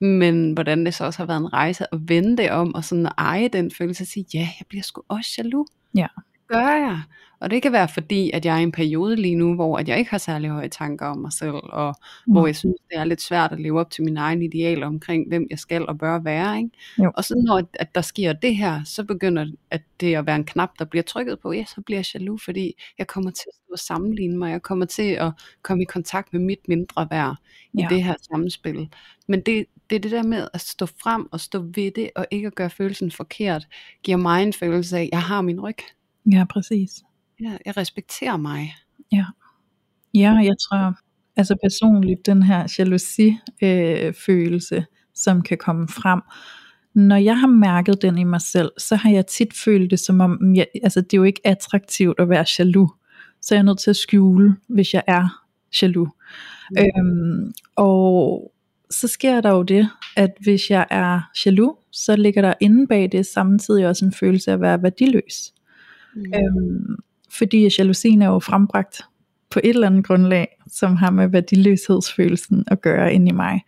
Men 0.00 0.52
hvordan 0.52 0.86
det 0.86 0.94
så 0.94 1.04
også 1.04 1.18
har 1.18 1.26
været 1.26 1.40
en 1.40 1.52
rejse 1.52 1.94
at 1.94 2.00
vende 2.08 2.36
det 2.36 2.50
om, 2.50 2.74
og 2.74 2.84
sådan 2.84 3.06
at 3.06 3.12
eje 3.18 3.48
den 3.48 3.70
følelse, 3.70 4.02
og 4.02 4.06
sige, 4.06 4.26
ja, 4.34 4.38
jeg 4.38 4.66
bliver 4.68 4.82
sgu 4.82 5.02
også 5.08 5.30
jaloux. 5.38 5.66
Ja. 5.96 6.06
Gør 6.52 6.68
jeg. 6.70 7.00
Og 7.40 7.50
det 7.50 7.62
kan 7.62 7.72
være 7.72 7.88
fordi, 7.88 8.30
at 8.34 8.44
jeg 8.44 8.54
er 8.54 8.58
i 8.58 8.62
en 8.62 8.72
periode 8.72 9.16
lige 9.16 9.34
nu, 9.34 9.54
hvor 9.54 9.78
at 9.78 9.88
jeg 9.88 9.98
ikke 9.98 10.10
har 10.10 10.18
særlig 10.18 10.50
høje 10.50 10.68
tanker 10.68 11.06
om 11.06 11.18
mig 11.18 11.32
selv, 11.32 11.54
og 11.54 11.94
Mm. 12.26 12.32
hvor 12.32 12.46
jeg 12.46 12.56
synes, 12.56 12.76
det 12.90 12.98
er 12.98 13.04
lidt 13.04 13.20
svært 13.22 13.52
at 13.52 13.60
leve 13.60 13.80
op 13.80 13.90
til 13.90 14.04
mine 14.04 14.20
egne 14.20 14.44
idealer 14.44 14.86
omkring, 14.86 15.28
hvem 15.28 15.46
jeg 15.50 15.58
skal 15.58 15.86
og 15.86 15.98
bør 15.98 16.18
være. 16.18 16.56
Ikke? 16.58 16.70
Jo. 16.98 17.12
Og 17.16 17.24
så 17.24 17.34
når 17.46 17.56
at- 17.58 17.66
at 17.74 17.94
der 17.94 18.00
sker 18.00 18.32
det 18.32 18.56
her, 18.56 18.80
så 18.84 19.04
begynder 19.04 19.46
at 19.70 19.82
det 20.00 20.14
at 20.16 20.26
være 20.26 20.36
en 20.36 20.44
knap, 20.44 20.70
der 20.78 20.84
bliver 20.84 21.02
trykket 21.02 21.38
på, 21.40 21.52
ja, 21.52 21.64
så 21.64 21.80
bliver 21.80 21.98
jeg 21.98 22.06
jaloux, 22.14 22.44
fordi 22.44 22.74
jeg 22.98 23.06
kommer 23.06 23.30
til 23.30 23.46
at 23.72 23.78
sammenligne 23.78 24.38
mig, 24.38 24.50
jeg 24.50 24.62
kommer 24.62 24.84
til 24.86 25.10
at 25.12 25.32
komme 25.62 25.82
i 25.82 25.86
kontakt 25.86 26.32
med 26.32 26.40
mit 26.40 26.68
mindre 26.68 27.08
værd 27.10 27.36
i 27.74 27.80
Ja. 27.80 27.86
det 27.90 28.04
her 28.04 28.14
samspil. 28.32 28.88
Men 29.28 29.40
det, 29.40 29.66
det 29.90 29.96
er 29.96 30.00
det 30.00 30.10
der 30.10 30.22
med 30.22 30.48
at 30.54 30.60
stå 30.60 30.86
frem 30.86 31.28
og 31.32 31.40
stå 31.40 31.58
ved 31.74 31.90
det, 31.90 32.10
og 32.16 32.26
ikke 32.30 32.46
at 32.46 32.54
gøre 32.54 32.70
følelsen 32.70 33.10
forkert, 33.10 33.66
giver 34.02 34.16
mig 34.18 34.42
en 34.42 34.52
følelse 34.52 34.98
af, 34.98 35.02
at 35.02 35.08
jeg 35.12 35.22
har 35.22 35.42
min 35.42 35.60
ryg. 35.60 35.76
Ja, 36.32 36.44
præcis. 36.50 36.90
Ja, 37.40 37.56
jeg 37.66 37.76
respekterer 37.76 38.36
mig. 38.36 38.74
Ja, 40.14 40.30
jeg 40.30 40.54
tror, 40.58 40.94
altså 41.36 41.56
personligt, 41.62 42.26
den 42.26 42.42
her 42.42 42.74
jalousi-følelse, 42.78 44.06
øh, 44.06 44.14
følelse, 44.26 44.86
som 45.14 45.42
kan 45.42 45.58
komme 45.58 45.88
frem, 45.88 46.20
når 46.94 47.16
jeg 47.16 47.40
har 47.40 47.46
mærket 47.46 48.02
den 48.02 48.18
i 48.18 48.24
mig 48.24 48.40
selv, 48.40 48.70
så 48.78 48.96
har 48.96 49.10
jeg 49.10 49.26
tit 49.26 49.54
følt 49.64 49.90
det 49.90 50.00
som 50.00 50.20
om, 50.20 50.54
jeg, 50.54 50.66
altså 50.82 51.00
det 51.00 51.14
er 51.14 51.18
jo 51.18 51.22
ikke 51.22 51.40
attraktivt 51.44 52.20
at 52.20 52.28
være 52.28 52.44
jaloux, 52.58 52.90
så 53.40 53.54
jeg 53.54 53.58
er 53.58 53.64
nødt 53.64 53.78
til 53.78 53.90
at 53.90 53.96
skjule, 53.96 54.56
hvis 54.68 54.94
jeg 54.94 55.02
er 55.06 55.44
jaloux. 55.82 56.10
Mm. 56.70 56.76
Øhm, 56.78 57.52
og 57.76 58.52
så 58.90 59.08
sker 59.08 59.40
der 59.40 59.50
jo 59.50 59.62
det, 59.62 59.88
at 60.16 60.30
hvis 60.40 60.70
jeg 60.70 60.86
er 60.90 61.30
jaloux, 61.46 61.76
så 61.92 62.16
ligger 62.16 62.42
der 62.42 62.54
inde 62.60 62.86
bag 62.86 63.08
det 63.12 63.26
samtidig 63.26 63.86
også 63.88 64.04
en 64.04 64.12
følelse 64.12 64.50
af 64.50 64.54
at 64.54 64.60
være 64.60 64.82
værdiløs. 64.82 65.52
Mm. 66.16 66.22
Øhm, 66.34 66.96
fordi 67.30 67.68
jalousien 67.78 68.22
er 68.22 68.26
jo 68.26 68.38
frembragt 68.38 69.00
på 69.50 69.60
et 69.64 69.70
eller 69.70 69.86
andet 69.86 70.06
grundlag, 70.06 70.48
som 70.66 70.96
har 70.96 71.10
med 71.10 71.28
værdiløshedsfølelsen 71.28 72.64
at 72.66 72.80
gøre 72.80 73.14
inde 73.14 73.28
i 73.28 73.32
mig. 73.32 73.60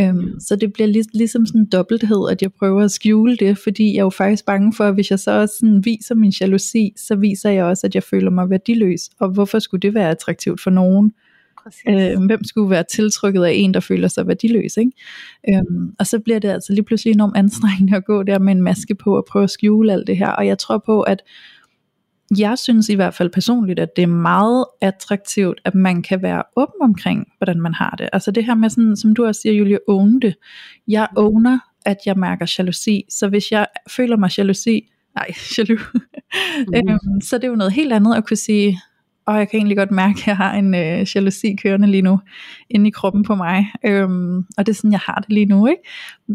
Øhm, 0.00 0.40
så 0.40 0.56
det 0.56 0.72
bliver 0.72 0.86
lig, 0.86 1.04
ligesom 1.14 1.46
sådan 1.46 1.60
en 1.60 1.68
dobbelthed, 1.72 2.30
at 2.30 2.42
jeg 2.42 2.52
prøver 2.52 2.82
at 2.82 2.90
skjule 2.90 3.36
det, 3.36 3.58
fordi 3.58 3.92
jeg 3.92 3.98
er 3.98 4.04
jo 4.04 4.10
faktisk 4.10 4.44
bange 4.46 4.72
for, 4.72 4.84
at 4.84 4.94
hvis 4.94 5.10
jeg 5.10 5.18
så 5.18 5.30
også 5.30 5.54
sådan 5.58 5.84
viser 5.84 6.14
min 6.14 6.32
jalousi, 6.40 6.92
så 6.96 7.16
viser 7.16 7.50
jeg 7.50 7.64
også, 7.64 7.86
at 7.86 7.94
jeg 7.94 8.02
føler 8.02 8.30
mig 8.30 8.50
værdiløs. 8.50 9.10
Og 9.20 9.28
hvorfor 9.28 9.58
skulle 9.58 9.80
det 9.80 9.94
være 9.94 10.10
attraktivt 10.10 10.60
for 10.60 10.70
nogen? 10.70 11.12
Præcis. 11.62 11.82
Øh, 11.88 12.24
hvem 12.26 12.44
skulle 12.44 12.70
være 12.70 12.84
tiltrykket 12.92 13.44
af 13.44 13.52
en, 13.54 13.74
der 13.74 13.80
føler 13.80 14.08
sig 14.08 14.26
værdiløs? 14.26 14.76
Ikke? 14.76 14.92
Øhm, 15.48 15.94
og 15.98 16.06
så 16.06 16.18
bliver 16.18 16.38
det 16.38 16.48
altså 16.48 16.72
lige 16.72 16.84
pludselig 16.84 17.14
enormt 17.14 17.36
anstrengende 17.36 17.96
at 17.96 18.04
gå 18.04 18.22
der 18.22 18.38
med 18.38 18.52
en 18.52 18.62
maske 18.62 18.94
på 18.94 19.16
og 19.16 19.24
prøve 19.30 19.42
at 19.42 19.50
skjule 19.50 19.92
alt 19.92 20.06
det 20.06 20.16
her. 20.16 20.28
Og 20.28 20.46
jeg 20.46 20.58
tror 20.58 20.82
på, 20.86 21.02
at 21.02 21.22
jeg 22.38 22.58
synes 22.58 22.88
i 22.88 22.94
hvert 22.94 23.14
fald 23.14 23.30
personligt, 23.30 23.78
at 23.78 23.88
det 23.96 24.02
er 24.02 24.06
meget 24.06 24.64
attraktivt, 24.80 25.60
at 25.64 25.74
man 25.74 26.02
kan 26.02 26.22
være 26.22 26.42
åben 26.56 26.82
omkring, 26.82 27.26
hvordan 27.38 27.60
man 27.60 27.74
har 27.74 27.94
det. 27.98 28.08
Altså 28.12 28.30
det 28.30 28.44
her 28.44 28.54
med 28.54 28.70
sådan, 28.70 28.96
som 28.96 29.14
du 29.14 29.24
også 29.26 29.40
siger, 29.40 29.52
Julie, 29.52 29.78
own 29.88 30.20
det. 30.20 30.34
Jeg 30.88 31.08
owner, 31.16 31.58
at 31.86 31.96
jeg 32.06 32.16
mærker 32.18 32.54
jalousi. 32.58 33.04
Så 33.10 33.28
hvis 33.28 33.52
jeg 33.52 33.66
føler 33.90 34.16
mig 34.16 34.30
jalousi, 34.38 34.88
nej, 35.14 35.26
jaloux, 35.58 35.80
Mhm. 35.94 36.88
øhm, 36.90 37.20
så 37.20 37.36
det 37.38 37.44
er 37.44 37.48
jo 37.48 37.56
noget 37.56 37.72
helt 37.72 37.92
andet 37.92 38.14
at 38.14 38.26
kunne 38.26 38.36
sige, 38.36 38.80
og 39.26 39.38
jeg 39.38 39.48
kan 39.48 39.58
egentlig 39.58 39.76
godt 39.76 39.90
mærke, 39.90 40.18
at 40.20 40.26
jeg 40.26 40.36
har 40.36 40.54
en 40.54 40.74
øh, 40.74 41.06
jalousi 41.14 41.56
kørende 41.62 41.88
lige 41.88 42.02
nu, 42.02 42.20
inde 42.70 42.88
i 42.88 42.90
kroppen 42.90 43.22
på 43.22 43.34
mig, 43.34 43.66
øhm, 43.84 44.36
og 44.38 44.66
det 44.66 44.68
er 44.68 44.74
sådan, 44.74 44.92
jeg 44.92 45.00
har 45.06 45.14
det 45.14 45.32
lige 45.32 45.46
nu, 45.46 45.66
ikke? 45.66 45.82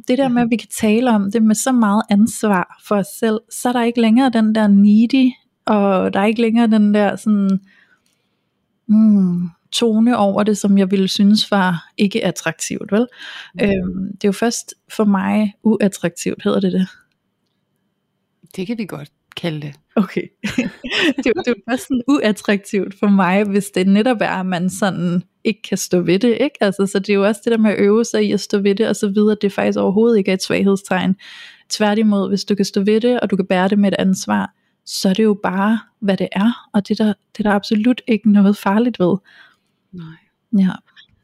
Det 0.08 0.18
der 0.18 0.28
med, 0.28 0.41
at 0.41 0.48
vi 0.50 0.56
kan 0.56 0.70
tale 0.80 1.12
om 1.12 1.32
det 1.32 1.43
med 1.43 1.56
så 1.56 1.72
meget 1.72 2.04
ansvar 2.10 2.82
for 2.88 2.95
os 2.95 3.08
selv, 3.20 3.39
så 3.52 3.70
er 3.70 3.74
der 3.74 3.84
ikke 3.84 4.02
længere 4.02 4.30
den 4.30 4.56
der 4.56 4.68
needy, 4.68 5.32
og 5.68 6.13
der 6.13 6.20
er 6.20 6.26
ikke 6.26 6.41
længere 6.41 6.68
den 6.68 6.93
der 6.93 7.15
sådan, 7.15 7.59
mm, 8.88 9.49
tone 9.72 10.18
over 10.18 10.43
det, 10.43 10.57
som 10.57 10.78
jeg 10.78 10.91
ville 10.91 11.07
synes 11.07 11.51
var 11.51 11.89
ikke 11.97 12.26
attraktivt, 12.26 12.91
vel? 12.91 13.07
Mm. 13.53 13.59
Øhm, 13.63 14.07
det 14.11 14.24
er 14.24 14.28
jo 14.28 14.32
først 14.32 14.74
for 14.91 15.03
mig 15.05 15.53
uattraktivt, 15.63 16.43
hedder 16.43 16.59
det 16.59 16.72
det? 16.74 16.88
Det 18.55 18.68
kan 18.68 18.78
vi 18.78 18.86
godt 18.86 19.11
kalde 19.38 19.61
det. 19.61 19.74
Okay. 19.95 20.22
det, 21.18 21.26
er 21.26 21.32
jo- 21.36 21.41
det 21.41 21.47
er 21.47 21.51
jo 21.51 21.55
først 21.70 21.84
sådan 21.84 22.01
uattraktivt 22.07 22.99
for 22.99 23.07
mig, 23.07 23.43
hvis 23.43 23.65
det 23.65 23.88
netop 23.88 24.18
er, 24.22 24.30
at 24.30 24.45
man 24.45 24.70
sådan 24.70 25.24
ikke 25.43 25.61
kan 25.61 25.78
stå 25.78 26.01
ved 26.01 26.20
det, 26.20 26.30
ikke? 26.41 26.55
Altså, 26.61 26.86
så 26.86 26.99
det 26.99 27.09
er 27.09 27.13
jo 27.13 27.26
også 27.26 27.41
det 27.45 27.51
der 27.51 27.57
med 27.57 27.72
at 27.72 27.80
øve 27.80 28.05
sig 28.05 28.26
i 28.26 28.32
at 28.32 28.39
stå 28.39 28.59
ved 28.59 28.76
det, 28.76 28.88
og 28.88 28.95
så 28.95 29.07
videre, 29.09 29.38
det 29.41 29.47
er 29.47 29.51
faktisk 29.55 29.80
overhovedet 29.80 30.18
ikke 30.18 30.34
et 30.34 30.43
svaghedstegn. 30.43 31.15
Tværtimod, 31.70 32.30
hvis 32.30 32.43
du 32.45 32.55
kan 32.55 32.65
stå 32.65 32.82
ved 32.84 33.01
det, 33.01 33.20
og 33.20 33.30
du 33.32 33.36
kan 33.36 33.45
bære 33.45 33.68
det 33.68 33.80
med 33.80 33.91
et 33.91 33.95
ansvar, 33.99 34.53
så 34.88 35.09
er 35.09 35.13
det 35.13 35.23
jo 35.23 35.39
bare, 35.43 35.79
hvad 35.99 36.17
det 36.17 36.29
er, 36.31 36.69
og 36.73 36.88
det 36.88 36.99
er 36.99 37.05
der, 37.05 37.13
det 37.38 37.45
er 37.45 37.49
der 37.49 37.55
absolut 37.55 38.01
ikke 38.07 38.31
noget 38.31 38.57
farligt 38.57 38.99
ved. 38.99 39.17
Nej. 39.91 40.15
Ja, 40.57 40.71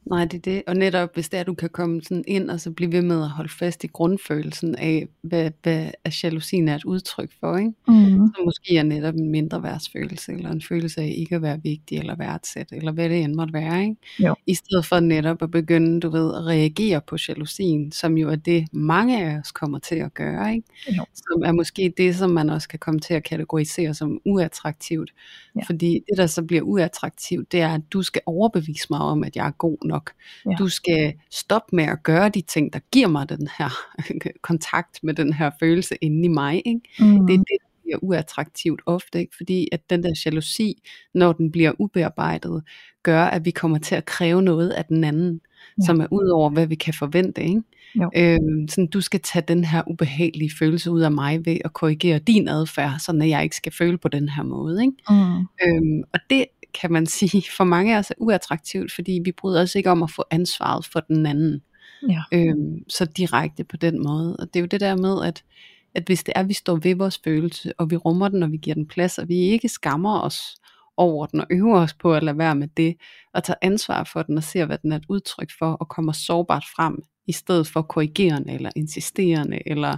Nej, 0.05 0.25
det 0.25 0.37
er 0.37 0.41
det. 0.41 0.63
Og 0.67 0.75
netop 0.75 1.13
hvis 1.13 1.29
det 1.29 1.37
er, 1.37 1.41
at 1.41 1.47
du 1.47 1.53
kan 1.53 1.69
komme 1.69 2.01
sådan 2.01 2.23
ind 2.27 2.49
og 2.49 2.59
så 2.59 2.71
blive 2.71 2.91
ved 2.91 3.01
med 3.01 3.21
at 3.21 3.29
holde 3.29 3.49
fast 3.49 3.83
i 3.83 3.87
grundfølelsen 3.87 4.75
af, 4.75 5.07
hvad, 5.21 5.51
hvad 5.63 5.91
at 6.03 6.23
jalousien 6.23 6.67
er 6.67 6.75
et 6.75 6.85
udtryk 6.85 7.29
for, 7.39 7.57
ikke? 7.57 7.71
mm. 7.87 8.27
Så 8.27 8.41
måske 8.45 8.77
er 8.77 8.83
netop 8.83 9.15
en 9.15 9.29
mindre 9.29 9.63
værdsfølelse, 9.63 10.33
eller 10.33 10.51
en 10.51 10.61
følelse 10.61 11.01
af 11.01 11.13
ikke 11.17 11.35
at 11.35 11.41
være 11.41 11.61
vigtig, 11.63 11.97
eller 11.97 12.15
værdsat, 12.15 12.67
eller 12.71 12.91
hvad 12.91 13.09
det 13.09 13.21
end 13.21 13.33
måtte 13.33 13.53
være, 13.53 13.81
ikke? 13.81 13.95
Jo. 14.19 14.35
I 14.47 14.53
stedet 14.53 14.85
for 14.85 14.99
netop 14.99 15.41
at 15.41 15.51
begynde, 15.51 15.99
du 15.99 16.09
ved, 16.09 16.35
at 16.35 16.45
reagere 16.45 17.01
på 17.07 17.17
jalousien, 17.27 17.91
som 17.91 18.17
jo 18.17 18.29
er 18.29 18.35
det, 18.35 18.67
mange 18.73 19.25
af 19.25 19.39
os 19.39 19.51
kommer 19.51 19.79
til 19.79 19.95
at 19.95 20.13
gøre, 20.13 20.55
ikke? 20.55 20.67
Jo. 20.97 21.05
Som 21.13 21.43
er 21.45 21.51
måske 21.51 21.93
det, 21.97 22.15
som 22.15 22.29
man 22.29 22.49
også 22.49 22.69
kan 22.69 22.79
komme 22.79 22.99
til 22.99 23.13
at 23.13 23.23
kategorisere 23.23 23.93
som 23.93 24.19
uattraktivt. 24.25 25.13
Ja. 25.55 25.61
Fordi 25.61 25.99
det, 26.09 26.17
der 26.17 26.27
så 26.27 26.43
bliver 26.43 26.61
uattraktivt, 26.61 27.51
det 27.51 27.61
er, 27.61 27.73
at 27.73 27.81
du 27.93 28.01
skal 28.01 28.21
overbevise 28.25 28.87
mig 28.89 28.99
om, 28.99 29.23
at 29.23 29.35
jeg 29.35 29.47
er 29.47 29.51
god 29.51 29.77
nok. 29.93 30.11
Ja. 30.45 30.55
Du 30.59 30.67
skal 30.67 31.13
stoppe 31.31 31.75
med 31.75 31.83
at 31.83 32.03
gøre 32.03 32.29
de 32.29 32.41
ting, 32.41 32.73
der 32.73 32.79
giver 32.91 33.07
mig 33.07 33.29
den 33.29 33.47
her 33.57 33.69
kontakt 34.49 34.99
med 35.03 35.13
den 35.13 35.33
her 35.33 35.51
følelse 35.59 35.95
inde 36.01 36.25
i 36.25 36.27
mig, 36.27 36.61
ikke? 36.65 36.81
Mm. 36.99 37.27
Det 37.27 37.33
er 37.33 37.37
det, 37.37 37.57
der 37.61 37.69
bliver 37.83 37.97
uattraktivt 38.01 38.81
ofte, 38.85 39.19
ikke? 39.19 39.35
fordi 39.37 39.67
at 39.71 39.89
den 39.89 40.03
der 40.03 40.21
jalousi, 40.25 40.81
når 41.13 41.33
den 41.33 41.51
bliver 41.51 41.71
ubearbejdet, 41.79 42.63
gør, 43.03 43.23
at 43.25 43.45
vi 43.45 43.51
kommer 43.51 43.77
til 43.77 43.95
at 43.95 44.05
kræve 44.05 44.41
noget 44.41 44.69
af 44.69 44.85
den 44.85 45.03
anden, 45.03 45.41
Ja. 45.77 45.85
som 45.85 46.01
er 46.01 46.07
ud 46.11 46.27
over, 46.27 46.49
hvad 46.49 46.67
vi 46.67 46.75
kan 46.75 46.93
forvente. 46.93 47.43
Ikke? 47.43 47.61
Jo. 47.95 48.11
Øhm, 48.17 48.67
sådan, 48.67 48.87
du 48.87 49.01
skal 49.01 49.19
tage 49.19 49.43
den 49.47 49.63
her 49.63 49.83
ubehagelige 49.87 50.51
følelse 50.59 50.91
ud 50.91 51.01
af 51.01 51.11
mig 51.11 51.45
ved 51.45 51.57
at 51.65 51.73
korrigere 51.73 52.19
din 52.19 52.47
adfærd, 52.47 52.99
så 52.99 53.23
jeg 53.23 53.43
ikke 53.43 53.55
skal 53.55 53.71
føle 53.71 53.97
på 53.97 54.07
den 54.07 54.29
her 54.29 54.43
måde. 54.43 54.81
Ikke? 54.81 54.93
Mm. 55.09 55.47
Øhm, 55.67 56.03
og 56.13 56.19
det 56.29 56.45
kan 56.81 56.91
man 56.91 57.05
sige, 57.05 57.43
for 57.57 57.63
mange 57.63 57.95
af 57.95 57.99
os 57.99 58.09
er 58.09 58.15
uattraktivt, 58.17 58.91
fordi 58.91 59.21
vi 59.25 59.31
bryder 59.31 59.61
os 59.61 59.75
ikke 59.75 59.91
om 59.91 60.03
at 60.03 60.11
få 60.11 60.23
ansvaret 60.31 60.85
for 60.85 60.99
den 60.99 61.25
anden 61.25 61.61
Ja. 62.09 62.23
øhm, 62.31 62.89
så 62.89 63.05
direkte 63.05 63.63
på 63.63 63.77
den 63.77 64.03
måde. 64.03 64.35
Og 64.39 64.47
det 64.47 64.55
er 64.55 64.61
jo 64.61 64.65
det 64.67 64.79
der 64.79 64.95
med, 64.95 65.25
at, 65.25 65.43
at 65.95 66.03
hvis 66.05 66.23
det 66.23 66.33
er, 66.35 66.39
at 66.39 66.49
vi 66.49 66.53
står 66.53 66.75
ved 66.75 66.95
vores 66.95 67.21
følelse, 67.23 67.73
og 67.77 67.91
vi 67.91 67.95
rummer 67.95 68.27
den, 68.27 68.43
og 68.43 68.51
vi 68.51 68.57
giver 68.57 68.73
den 68.73 68.87
plads, 68.87 69.17
og 69.17 69.27
vi 69.27 69.35
ikke 69.35 69.69
skammer 69.69 70.19
os 70.21 70.55
over 70.97 71.25
den, 71.25 71.39
og 71.39 71.47
øver 71.49 71.79
os 71.79 71.93
på 71.93 72.13
at 72.13 72.23
lade 72.23 72.37
være 72.37 72.55
med 72.55 72.67
det, 72.77 72.95
og 73.33 73.43
tager 73.43 73.57
ansvar 73.61 74.09
for 74.13 74.23
den, 74.23 74.37
og 74.37 74.43
ser, 74.43 74.65
hvad 74.65 74.77
den 74.77 74.91
er 74.91 74.95
et 74.95 75.05
udtryk 75.09 75.51
for, 75.59 75.71
og 75.71 75.87
kommer 75.89 76.11
sårbart 76.11 76.63
frem, 76.75 77.03
i 77.27 77.31
stedet 77.31 77.67
for 77.67 77.81
korrigerende, 77.81 78.53
eller 78.53 78.69
insisterende, 78.75 79.59
eller 79.65 79.95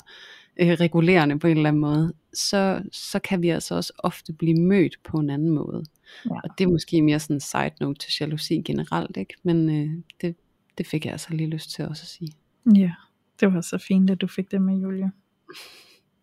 øh, 0.60 0.70
regulerende 0.70 1.40
på 1.40 1.48
en 1.48 1.58
eller 1.58 1.70
anden 1.70 1.82
måde, 1.82 2.14
så, 2.34 2.82
så 2.92 3.20
kan 3.20 3.42
vi 3.42 3.50
altså 3.50 3.76
også 3.76 3.94
ofte 3.98 4.34
blive 4.34 4.60
mødt 4.60 4.98
på 5.04 5.18
en 5.18 5.30
anden 5.30 5.50
måde. 5.50 5.84
Ja. 6.26 6.36
Og 6.44 6.50
det 6.58 6.64
er 6.64 6.72
måske 6.72 7.02
mere 7.02 7.20
sådan 7.20 7.36
en 7.36 7.40
side 7.40 7.72
note 7.82 8.00
til 8.00 8.14
jalousi 8.20 8.62
generelt, 8.62 9.18
ikke? 9.18 9.34
men 9.44 9.70
øh, 9.70 10.04
det, 10.22 10.36
det 10.78 10.88
fik 10.88 11.06
jeg 11.06 11.12
altså 11.12 11.28
lige 11.34 11.50
lyst 11.50 11.72
til 11.72 11.88
også 11.88 12.04
at 12.04 12.08
sige. 12.08 12.32
Ja, 12.76 12.92
det 13.40 13.54
var 13.54 13.62
så 13.62 13.78
fint, 13.78 14.10
at 14.10 14.22
du 14.22 14.28
fik 14.28 14.52
det 14.52 14.62
med, 14.62 14.76
Julia. 14.76 15.10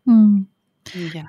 Mm. 0.04 0.46
Ja. 1.14 1.24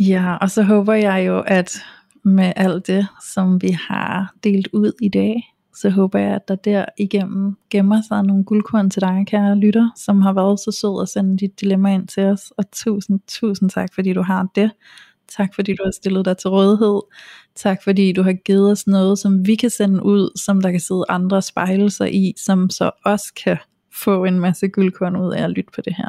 Ja, 0.00 0.34
og 0.34 0.50
så 0.50 0.62
håber 0.62 0.92
jeg 0.94 1.26
jo, 1.26 1.40
at 1.40 1.84
med 2.24 2.52
alt 2.56 2.86
det, 2.86 3.06
som 3.34 3.62
vi 3.62 3.68
har 3.88 4.34
delt 4.44 4.68
ud 4.72 4.92
i 5.02 5.08
dag, 5.08 5.54
så 5.74 5.90
håber 5.90 6.18
jeg, 6.18 6.34
at 6.34 6.48
der 6.48 6.54
der 6.54 6.84
igennem 6.98 7.56
gemmer 7.70 8.02
sig 8.08 8.22
nogle 8.22 8.44
guldkorn 8.44 8.90
til 8.90 9.02
dig, 9.02 9.24
kære 9.26 9.56
lytter, 9.56 9.90
som 9.96 10.22
har 10.22 10.32
været 10.32 10.60
så 10.60 10.70
sød 10.80 11.02
at 11.02 11.08
sende 11.08 11.36
dit 11.36 11.60
dilemma 11.60 11.94
ind 11.94 12.08
til 12.08 12.22
os. 12.22 12.50
Og 12.50 12.64
tusind, 12.72 13.20
tusind 13.28 13.70
tak, 13.70 13.94
fordi 13.94 14.12
du 14.12 14.22
har 14.22 14.48
det. 14.54 14.70
Tak 15.36 15.54
fordi 15.54 15.72
du 15.74 15.84
har 15.84 15.90
stillet 15.90 16.24
dig 16.24 16.36
til 16.36 16.50
rådighed. 16.50 17.00
Tak 17.54 17.82
fordi 17.82 18.12
du 18.12 18.22
har 18.22 18.32
givet 18.32 18.72
os 18.72 18.86
noget, 18.86 19.18
som 19.18 19.46
vi 19.46 19.54
kan 19.54 19.70
sende 19.70 20.02
ud, 20.02 20.38
som 20.38 20.60
der 20.60 20.70
kan 20.70 20.80
sidde 20.80 21.04
andre 21.08 21.42
spejlelser 21.42 22.04
i, 22.04 22.34
som 22.36 22.70
så 22.70 22.90
også 23.04 23.32
kan 23.44 23.56
få 23.92 24.24
en 24.24 24.40
masse 24.40 24.68
guldkorn 24.68 25.16
ud 25.16 25.32
af 25.32 25.44
at 25.44 25.50
lytte 25.50 25.70
på 25.74 25.80
det 25.80 25.94
her. 25.96 26.08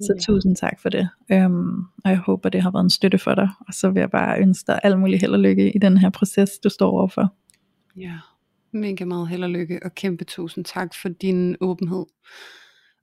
Så 0.00 0.12
ja. 0.14 0.20
tusind 0.20 0.56
tak 0.56 0.80
for 0.80 0.88
det. 0.88 1.08
Um, 1.32 1.84
og 2.04 2.10
jeg 2.10 2.18
håber, 2.18 2.48
det 2.48 2.62
har 2.62 2.70
været 2.70 2.84
en 2.84 2.90
støtte 2.90 3.18
for 3.18 3.34
dig. 3.34 3.48
Og 3.68 3.74
så 3.74 3.90
vil 3.90 4.00
jeg 4.00 4.10
bare 4.10 4.40
ønske 4.40 4.64
dig 4.66 4.80
alt 4.82 4.98
muligt 4.98 5.20
held 5.20 5.32
og 5.32 5.38
lykke 5.38 5.72
i 5.72 5.78
den 5.78 5.98
her 5.98 6.10
proces, 6.10 6.50
du 6.64 6.68
står 6.68 6.90
overfor. 6.90 7.34
Ja, 7.96 8.18
mega 8.72 9.04
meget 9.04 9.28
held 9.28 9.44
og 9.44 9.50
lykke, 9.50 9.80
og 9.84 9.94
kæmpe 9.94 10.24
tusind 10.24 10.64
tak 10.64 10.94
for 10.94 11.08
din 11.08 11.56
åbenhed 11.60 12.04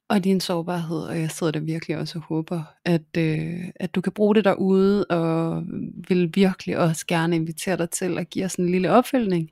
og 0.10 0.24
din 0.24 0.40
sårbarhed, 0.40 1.02
og 1.02 1.20
jeg 1.20 1.32
sidder 1.32 1.52
der 1.52 1.60
virkelig 1.60 1.98
også 1.98 2.20
og 2.20 2.26
håber, 2.26 2.64
at, 2.86 3.18
øh, 3.18 3.64
at 3.76 3.96
du 3.96 4.02
kan 4.02 4.12
bruge 4.12 4.36
det 4.36 4.46
derude, 4.46 5.06
og 5.06 5.64
vil 6.08 6.32
virkelig 6.36 6.78
også 6.78 7.06
gerne 7.08 7.36
invitere 7.36 7.78
dig 7.78 7.90
til 7.90 8.18
at 8.18 8.30
give 8.30 8.46
os 8.46 8.56
en 8.56 8.70
lille 8.70 8.92
opfølgning. 8.92 9.52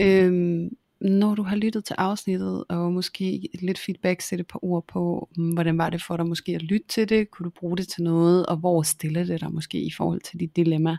Øhm, 0.00 0.70
når 1.04 1.34
du 1.34 1.42
har 1.42 1.56
lyttet 1.56 1.84
til 1.84 1.94
afsnittet, 1.98 2.64
og 2.68 2.92
måske 2.92 3.48
lidt 3.62 3.78
feedback, 3.78 4.20
sætte 4.20 4.42
et 4.42 4.48
par 4.48 4.64
ord 4.64 4.84
på, 4.86 5.28
mm, 5.36 5.50
hvordan 5.50 5.78
var 5.78 5.90
det 5.90 6.02
for 6.02 6.16
dig 6.16 6.26
måske 6.26 6.54
at 6.54 6.62
lytte 6.62 6.86
til 6.88 7.08
det, 7.08 7.30
kunne 7.30 7.44
du 7.44 7.50
bruge 7.50 7.76
det 7.76 7.88
til 7.88 8.02
noget, 8.02 8.46
og 8.46 8.56
hvor 8.56 8.82
stiller 8.82 9.24
det 9.24 9.40
dig 9.40 9.52
måske 9.52 9.78
i 9.78 9.90
forhold 9.96 10.20
til 10.20 10.40
dit 10.40 10.56
dilemma, 10.56 10.96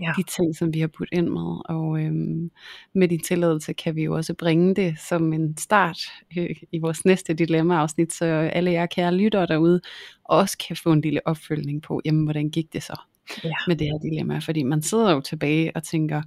ja. 0.00 0.12
de 0.16 0.22
ting, 0.22 0.56
som 0.56 0.74
vi 0.74 0.80
har 0.80 0.86
puttet 0.86 1.18
ind 1.18 1.28
med, 1.28 1.60
og 1.64 2.00
øhm, 2.00 2.50
med 2.92 3.08
din 3.08 3.20
tilladelse 3.20 3.72
kan 3.72 3.96
vi 3.96 4.02
jo 4.02 4.16
også 4.16 4.34
bringe 4.34 4.74
det 4.74 4.98
som 5.08 5.32
en 5.32 5.56
start 5.56 5.98
øh, 6.38 6.56
i 6.72 6.78
vores 6.78 7.04
næste 7.04 7.34
dilemma-afsnit, 7.34 8.12
så 8.12 8.24
alle 8.24 8.70
jer 8.70 8.86
kære 8.86 9.14
lyttere 9.14 9.46
derude 9.46 9.80
også 10.24 10.58
kan 10.68 10.76
få 10.76 10.92
en 10.92 11.00
lille 11.00 11.26
opfølgning 11.26 11.82
på, 11.82 12.00
jamen 12.04 12.24
hvordan 12.24 12.50
gik 12.50 12.72
det 12.72 12.82
så 12.82 13.00
ja. 13.44 13.50
med 13.68 13.76
det 13.76 13.86
her 13.86 13.98
dilemma, 13.98 14.38
fordi 14.38 14.62
man 14.62 14.82
sidder 14.82 15.12
jo 15.12 15.20
tilbage 15.20 15.72
og 15.74 15.82
tænker, 15.82 16.22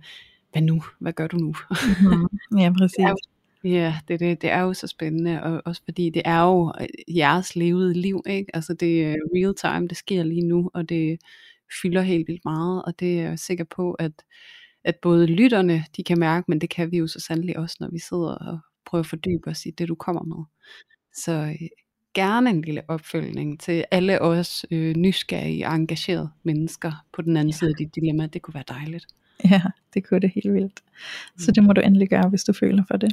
hvad 0.58 0.68
nu? 0.68 0.84
Hvad 0.99 1.14
gør 1.14 1.28
du 1.28 1.38
nu? 1.38 1.53
mm-hmm. 1.70 2.60
Ja, 2.60 2.74
præcis. 2.80 3.30
Ja, 3.64 3.99
det, 4.08 4.20
det, 4.20 4.41
det 4.41 4.49
er 4.49 4.62
jo 4.62 4.74
så 4.74 4.88
spændende, 4.88 5.43
og 5.43 5.62
også 5.66 5.82
fordi 5.86 6.10
det 6.10 6.22
er 6.26 6.41
jo 6.41 6.74
øh, 6.82 7.18
jeres 7.18 7.55
levede 7.55 7.93
liv, 7.93 8.24
ikke? 8.28 8.55
Altså 8.55 8.74
det 8.74 9.05
er 9.05 9.16
real 9.36 9.55
time, 9.55 9.88
det 9.88 9.97
sker 9.97 10.24
lige 10.24 10.47
nu, 10.47 10.72
og 10.74 10.89
det 10.89 11.20
fylder 11.82 12.01
helt 12.01 12.28
vildt 12.28 12.45
meget, 12.45 12.84
og 12.86 12.99
det 12.99 13.20
er 13.20 13.24
jeg 13.24 13.39
sikker 13.39 13.64
på, 13.64 13.93
at, 13.93 14.12
at 14.84 14.95
både 15.01 15.28
lytterne, 15.28 15.86
de 15.97 16.03
kan 16.03 16.20
mærke, 16.20 16.45
men 16.47 16.62
det 16.62 16.70
kan 16.70 16.91
vi 16.91 16.97
jo 16.97 17.08
så 17.08 17.20
sandelig 17.20 17.58
også, 17.58 17.78
når 17.80 17.89
vi 17.91 17.99
sidder 17.99 18.36
og 18.36 18.60
prøver 18.86 18.99
at 18.99 19.10
fordybe 19.10 19.49
os 19.49 19.66
i 19.66 19.72
det, 19.72 19.88
du 19.88 19.95
kommer 19.95 20.24
med. 20.24 20.45
Så 21.14 21.32
øh, 21.32 21.68
gerne 22.14 22.49
en 22.49 22.62
lille 22.62 22.82
opfølgning 22.88 23.60
til 23.60 23.86
alle 23.91 24.22
os 24.22 24.66
øh, 24.72 24.95
nysgerrige 24.95 25.66
engagerede 25.66 26.30
mennesker 26.43 27.05
på 27.14 27.22
den 27.22 27.38
anden 27.38 27.51
ja. 27.51 27.58
side 27.58 27.70
af 27.70 27.76
dit 27.76 27.95
dilemma. 27.95 28.28
Det 28.28 28.41
kunne 28.41 28.53
være 28.53 28.64
dejligt. 28.68 29.08
Ja, 29.51 29.61
det 29.93 30.07
kunne 30.07 30.19
det 30.19 30.31
helt 30.35 30.53
vildt. 30.53 30.79
Så 31.38 31.51
det 31.51 31.63
må 31.63 31.73
du 31.73 31.81
endelig 31.81 32.09
gøre, 32.09 32.29
hvis 32.29 32.43
du 32.43 32.53
føler 32.53 32.83
for 32.88 32.97
det. 32.97 33.11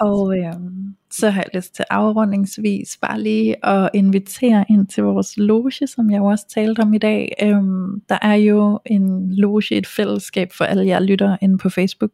Og 0.00 0.38
øhm, 0.38 0.96
så 1.10 1.30
har 1.30 1.40
jeg 1.40 1.50
lyst 1.54 1.74
til 1.74 1.84
afrundingsvis 1.90 2.98
bare 3.02 3.20
lige 3.20 3.66
at 3.66 3.90
invitere 3.94 4.64
ind 4.70 4.86
til 4.86 5.04
vores 5.04 5.36
loge, 5.36 5.72
som 5.86 6.10
jeg 6.10 6.22
også 6.22 6.46
talte 6.54 6.80
om 6.80 6.94
i 6.94 6.98
dag. 6.98 7.32
Øhm, 7.42 8.00
der 8.08 8.18
er 8.22 8.34
jo 8.34 8.80
en 8.86 9.32
loge, 9.32 9.74
et 9.74 9.86
fællesskab 9.86 10.52
for 10.52 10.64
alle 10.64 10.86
jer 10.86 11.00
lyttere 11.00 11.38
inde 11.42 11.58
på 11.58 11.68
Facebook, 11.68 12.10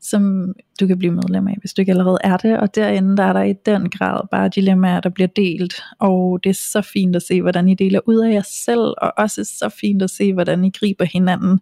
som 0.00 0.52
du 0.80 0.86
kan 0.86 0.98
blive 0.98 1.12
medlem 1.12 1.48
af, 1.48 1.56
hvis 1.60 1.74
du 1.74 1.82
ikke 1.82 1.92
allerede 1.92 2.18
er 2.24 2.36
det. 2.36 2.58
Og 2.58 2.74
derinde 2.74 3.16
der 3.16 3.22
er 3.22 3.32
der 3.32 3.42
i 3.42 3.54
den 3.66 3.90
grad 3.90 4.20
bare 4.30 4.48
dilemmaer, 4.48 5.00
der 5.00 5.08
bliver 5.08 5.28
delt. 5.28 5.82
Og 6.00 6.40
det 6.44 6.50
er 6.50 6.54
så 6.54 6.82
fint 6.82 7.16
at 7.16 7.22
se, 7.22 7.42
hvordan 7.42 7.68
I 7.68 7.74
deler 7.74 8.00
ud 8.06 8.16
af 8.16 8.32
jer 8.32 8.42
selv, 8.42 8.80
og 8.98 9.12
også 9.16 9.44
så 9.44 9.68
fint 9.80 10.02
at 10.02 10.10
se, 10.10 10.32
hvordan 10.32 10.64
I 10.64 10.70
griber 10.70 11.04
hinanden, 11.04 11.60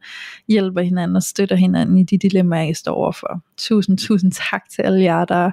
hjælper 0.49 0.81
hinanden 0.81 1.17
og 1.17 1.23
støtter 1.23 1.57
hinanden 1.57 1.99
i 1.99 2.03
de 2.03 2.19
dilemmaer, 2.19 2.71
I 2.71 2.75
står 2.75 2.95
overfor. 2.95 3.41
Tusind, 3.59 3.99
tusind 3.99 4.33
tak 4.33 4.69
til 4.69 4.83
alle 4.83 5.03
jer, 5.03 5.25
der 5.25 5.51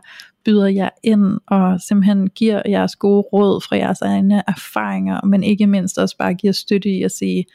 byder 0.48 0.68
jer 0.68 0.90
ind 1.04 1.40
og 1.48 1.82
simpelthen 1.82 2.30
giver 2.30 2.62
jeres 2.70 2.96
gode 2.96 3.22
råd 3.22 3.62
fra 3.62 3.76
jeres 3.76 4.02
egne 4.02 4.44
erfaringer, 4.48 5.26
men 5.26 5.44
ikke 5.44 5.68
mindst 5.68 5.98
også 5.98 6.18
bare 6.18 6.34
giver 6.34 6.54
støtte 6.54 6.90
i 6.90 7.04
at 7.04 7.12
sige, 7.12 7.46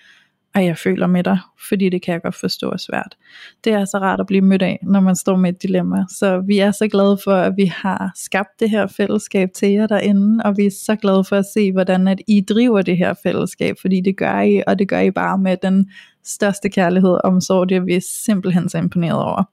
at 0.55 0.64
jeg 0.64 0.78
føler 0.78 1.07
med 1.07 1.24
dig, 1.24 1.38
fordi 1.68 1.88
det 1.88 2.03
kan 2.03 2.12
jeg 2.12 2.22
godt 2.22 2.34
forstå 2.34 2.70
er 2.70 2.76
svært. 2.76 3.16
Det 3.64 3.72
er 3.72 3.84
så 3.84 3.99
rart 3.99 4.20
at 4.20 4.26
blive 4.26 4.43
mødt 4.43 4.62
af, 4.62 4.78
når 4.82 5.01
man 5.01 5.16
står 5.16 5.36
med 5.36 5.53
et 5.53 5.62
dilemma. 5.62 6.05
Så 6.09 6.43
vi 6.47 6.59
er 6.59 6.70
så 6.70 6.88
glade 6.88 7.18
for, 7.24 7.32
at 7.32 7.53
vi 7.57 7.64
har 7.64 8.12
skabt 8.16 8.61
det 8.61 8.70
her 8.70 8.86
fællesskab 8.86 9.49
til 9.55 9.70
jer 9.70 9.86
derinde, 9.86 10.45
og 10.45 10.55
vi 10.57 10.66
er 10.66 10.70
så 10.70 10.97
glade 10.97 11.24
for 11.24 11.36
at 11.36 11.45
se, 11.55 11.72
hvordan 11.72 12.09
at 12.09 12.20
I 12.28 12.40
driver 12.40 12.82
det 12.82 12.97
her 12.97 13.14
fællesskab, 13.22 13.76
fordi 13.80 14.01
det 14.01 14.16
gør 14.16 14.40
I, 14.40 14.62
og 14.66 14.78
det 14.78 14.88
gør 14.88 15.01
I 15.01 15.11
bare 15.11 15.38
med 15.38 15.57
den 15.62 15.90
største 16.24 16.68
kærlighed 16.68 17.11
og 17.11 17.20
omsorg, 17.24 17.68
det 17.68 17.76
er 17.76 17.80
vi 17.80 18.01
simpelthen 18.24 18.68
så 18.68 18.78
imponeret 18.78 19.22
over. 19.22 19.45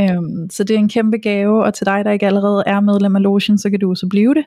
Øhm, 0.00 0.50
så 0.50 0.64
det 0.64 0.74
er 0.74 0.78
en 0.78 0.88
kæmpe 0.88 1.16
gave, 1.16 1.64
og 1.64 1.74
til 1.74 1.86
dig, 1.86 2.04
der 2.04 2.10
ikke 2.10 2.26
allerede 2.26 2.62
er 2.66 2.80
medlem 2.80 3.16
af 3.16 3.22
Lotion, 3.22 3.58
så 3.58 3.70
kan 3.70 3.80
du 3.80 3.94
så 3.94 4.06
blive 4.08 4.34
det. 4.34 4.44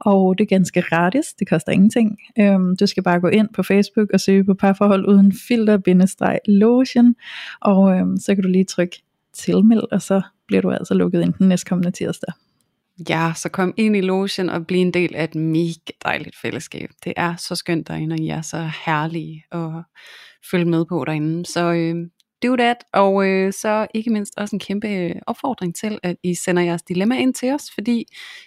Og 0.00 0.38
det 0.38 0.44
er 0.44 0.48
ganske 0.48 0.82
gratis, 0.82 1.26
det 1.38 1.48
koster 1.48 1.72
ingenting. 1.72 2.18
Øhm, 2.38 2.76
du 2.76 2.86
skal 2.86 3.02
bare 3.02 3.20
gå 3.20 3.28
ind 3.28 3.48
på 3.54 3.62
Facebook 3.62 4.10
og 4.14 4.20
søge 4.20 4.44
på 4.44 4.54
parforhold 4.54 5.08
uden 5.08 5.32
filter-lotion, 5.48 7.14
og 7.60 7.96
øhm, 7.96 8.16
så 8.16 8.34
kan 8.34 8.44
du 8.44 8.48
lige 8.48 8.64
trykke 8.64 9.02
tilmeld, 9.32 9.82
og 9.92 10.02
så 10.02 10.22
bliver 10.46 10.62
du 10.62 10.70
altså 10.70 10.94
lukket 10.94 11.22
ind 11.22 11.32
den 11.32 11.48
næstkommende 11.48 11.90
tirsdag. 11.90 12.32
Ja, 13.08 13.32
så 13.36 13.48
kom 13.48 13.74
ind 13.76 13.96
i 13.96 14.00
logen 14.00 14.50
og 14.50 14.66
bliv 14.66 14.80
en 14.80 14.94
del 14.94 15.14
af 15.14 15.24
et 15.24 15.34
mega 15.34 15.92
dejligt 16.04 16.36
fællesskab. 16.36 16.90
Det 17.04 17.12
er 17.16 17.36
så 17.36 17.54
skønt 17.54 17.88
derinde, 17.88 18.14
og 18.14 18.18
I 18.18 18.28
er 18.28 18.42
så 18.42 18.70
herlige 18.86 19.44
at 19.52 19.70
følge 20.50 20.64
med 20.64 20.84
på 20.84 21.04
derinde. 21.06 21.46
Så 21.46 21.72
øh, 21.72 22.06
do 22.42 22.56
that, 22.56 22.76
og 22.92 23.26
øh, 23.28 23.52
så 23.52 23.86
ikke 23.94 24.10
mindst 24.10 24.34
også 24.36 24.56
en 24.56 24.60
kæmpe 24.60 24.88
øh, 24.88 25.14
opfordring 25.26 25.74
til, 25.74 25.98
at 26.02 26.16
I 26.22 26.34
sender 26.34 26.62
jeres 26.62 26.82
dilemma 26.82 27.18
ind 27.18 27.34
til 27.34 27.52
os, 27.52 27.70
fordi 27.74 28.04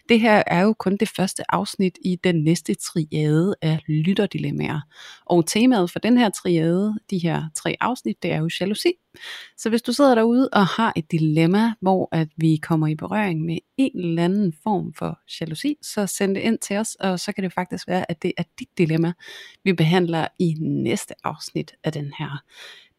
det 0.09 0.19
her 0.19 0.43
er 0.47 0.61
jo 0.61 0.73
kun 0.73 0.97
det 0.97 1.09
første 1.09 1.43
afsnit 1.49 1.97
i 2.05 2.15
den 2.23 2.43
næste 2.43 2.73
triade 2.73 3.55
af 3.61 3.79
lytterdilemmaer. 3.87 4.81
Og 5.25 5.45
temaet 5.45 5.91
for 5.91 5.99
den 5.99 6.17
her 6.17 6.29
triade, 6.29 6.95
de 7.09 7.17
her 7.17 7.43
tre 7.55 7.75
afsnit, 7.81 8.23
det 8.23 8.31
er 8.31 8.37
jo 8.37 8.49
jalousi. 8.59 8.93
Så 9.57 9.69
hvis 9.69 9.81
du 9.81 9.93
sidder 9.93 10.15
derude 10.15 10.49
og 10.53 10.67
har 10.67 10.93
et 10.95 11.11
dilemma, 11.11 11.73
hvor 11.81 12.09
at 12.11 12.27
vi 12.37 12.59
kommer 12.61 12.87
i 12.87 12.95
berøring 12.95 13.41
med 13.41 13.57
en 13.77 13.99
eller 13.99 14.23
anden 14.23 14.53
form 14.63 14.93
for 14.93 15.19
jalousi, 15.41 15.77
så 15.81 16.07
send 16.07 16.35
det 16.35 16.41
ind 16.41 16.59
til 16.59 16.77
os, 16.77 16.95
og 16.95 17.19
så 17.19 17.31
kan 17.31 17.43
det 17.43 17.53
faktisk 17.53 17.87
være, 17.87 18.11
at 18.11 18.23
det 18.23 18.33
er 18.37 18.43
dit 18.59 18.69
dilemma, 18.77 19.13
vi 19.63 19.73
behandler 19.73 20.27
i 20.39 20.53
næste 20.59 21.13
afsnit 21.23 21.75
af 21.83 21.91
den 21.91 22.13
her 22.19 22.43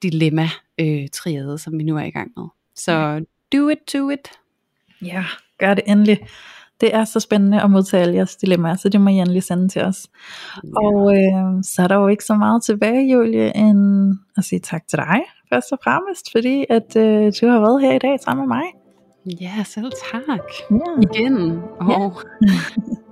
dilemma 0.03 0.49
øh, 0.80 1.09
triade, 1.12 1.59
som 1.59 1.78
vi 1.78 1.84
nu 1.84 1.97
er 1.97 2.05
i 2.05 2.11
gang 2.11 2.32
med. 2.36 2.44
Så 2.74 3.24
do 3.53 3.68
it 3.68 3.78
to 3.88 4.11
it. 4.11 4.28
Ja, 5.03 5.24
gør 5.59 5.74
det 5.74 5.84
endelig. 5.86 6.18
Det 6.80 6.94
er 6.94 7.05
så 7.05 7.20
spændende 7.20 7.62
at 7.62 7.70
modtage 7.70 8.03
alle 8.03 8.14
jeres 8.14 8.36
dilemmaer, 8.36 8.74
så 8.74 8.88
det 8.88 9.01
må 9.01 9.11
I 9.11 9.12
endelig 9.12 9.42
sende 9.42 9.68
til 9.68 9.82
os. 9.82 10.07
Ja. 10.64 10.68
Og 10.76 11.16
øh, 11.16 11.62
så 11.62 11.82
er 11.82 11.88
der 11.88 11.97
jo 11.97 12.09
ikke 12.09 12.24
så 12.24 12.34
meget 12.34 12.64
tilbage, 12.64 13.12
Julie, 13.12 13.57
end 13.57 14.12
at 14.36 14.44
sige 14.44 14.59
tak 14.59 14.88
til 14.88 14.99
dig, 14.99 15.20
først 15.53 15.72
og 15.72 15.78
fremmest, 15.84 16.32
fordi 16.32 16.64
at 16.70 16.97
øh, 16.97 17.32
du 17.40 17.47
har 17.47 17.61
været 17.61 17.82
her 17.82 17.92
i 17.92 17.99
dag 17.99 18.20
sammen 18.20 18.49
med 18.49 18.57
mig. 18.57 18.64
Ja, 19.40 19.64
selv 19.64 19.92
tak. 20.12 20.40
Ja. 20.70 20.76
Igen. 21.03 21.61
Og 21.80 22.12
ja. 22.42 22.57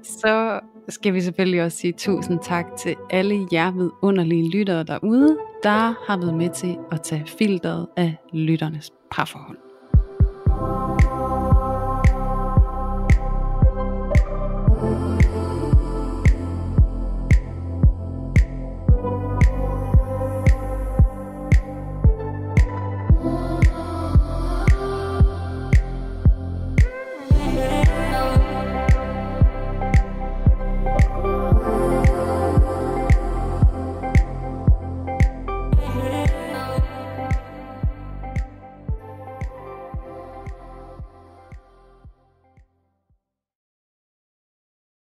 så 0.21 0.61
skal 0.89 1.15
vi 1.15 1.21
selvfølgelig 1.21 1.63
også 1.63 1.79
sige 1.79 1.93
tusind 1.93 2.39
tak 2.43 2.67
til 2.79 2.97
alle 3.11 3.47
jer 3.53 3.71
vidunderlige 3.71 4.51
lyttere 4.51 4.83
derude, 4.83 5.39
der 5.63 6.07
har 6.07 6.17
været 6.17 6.35
med 6.35 6.51
til 6.51 6.77
at 6.93 7.03
tage 7.03 7.25
filteret 7.27 7.87
af 7.97 8.17
lytternes 8.33 8.91
parforhold. 9.11 9.64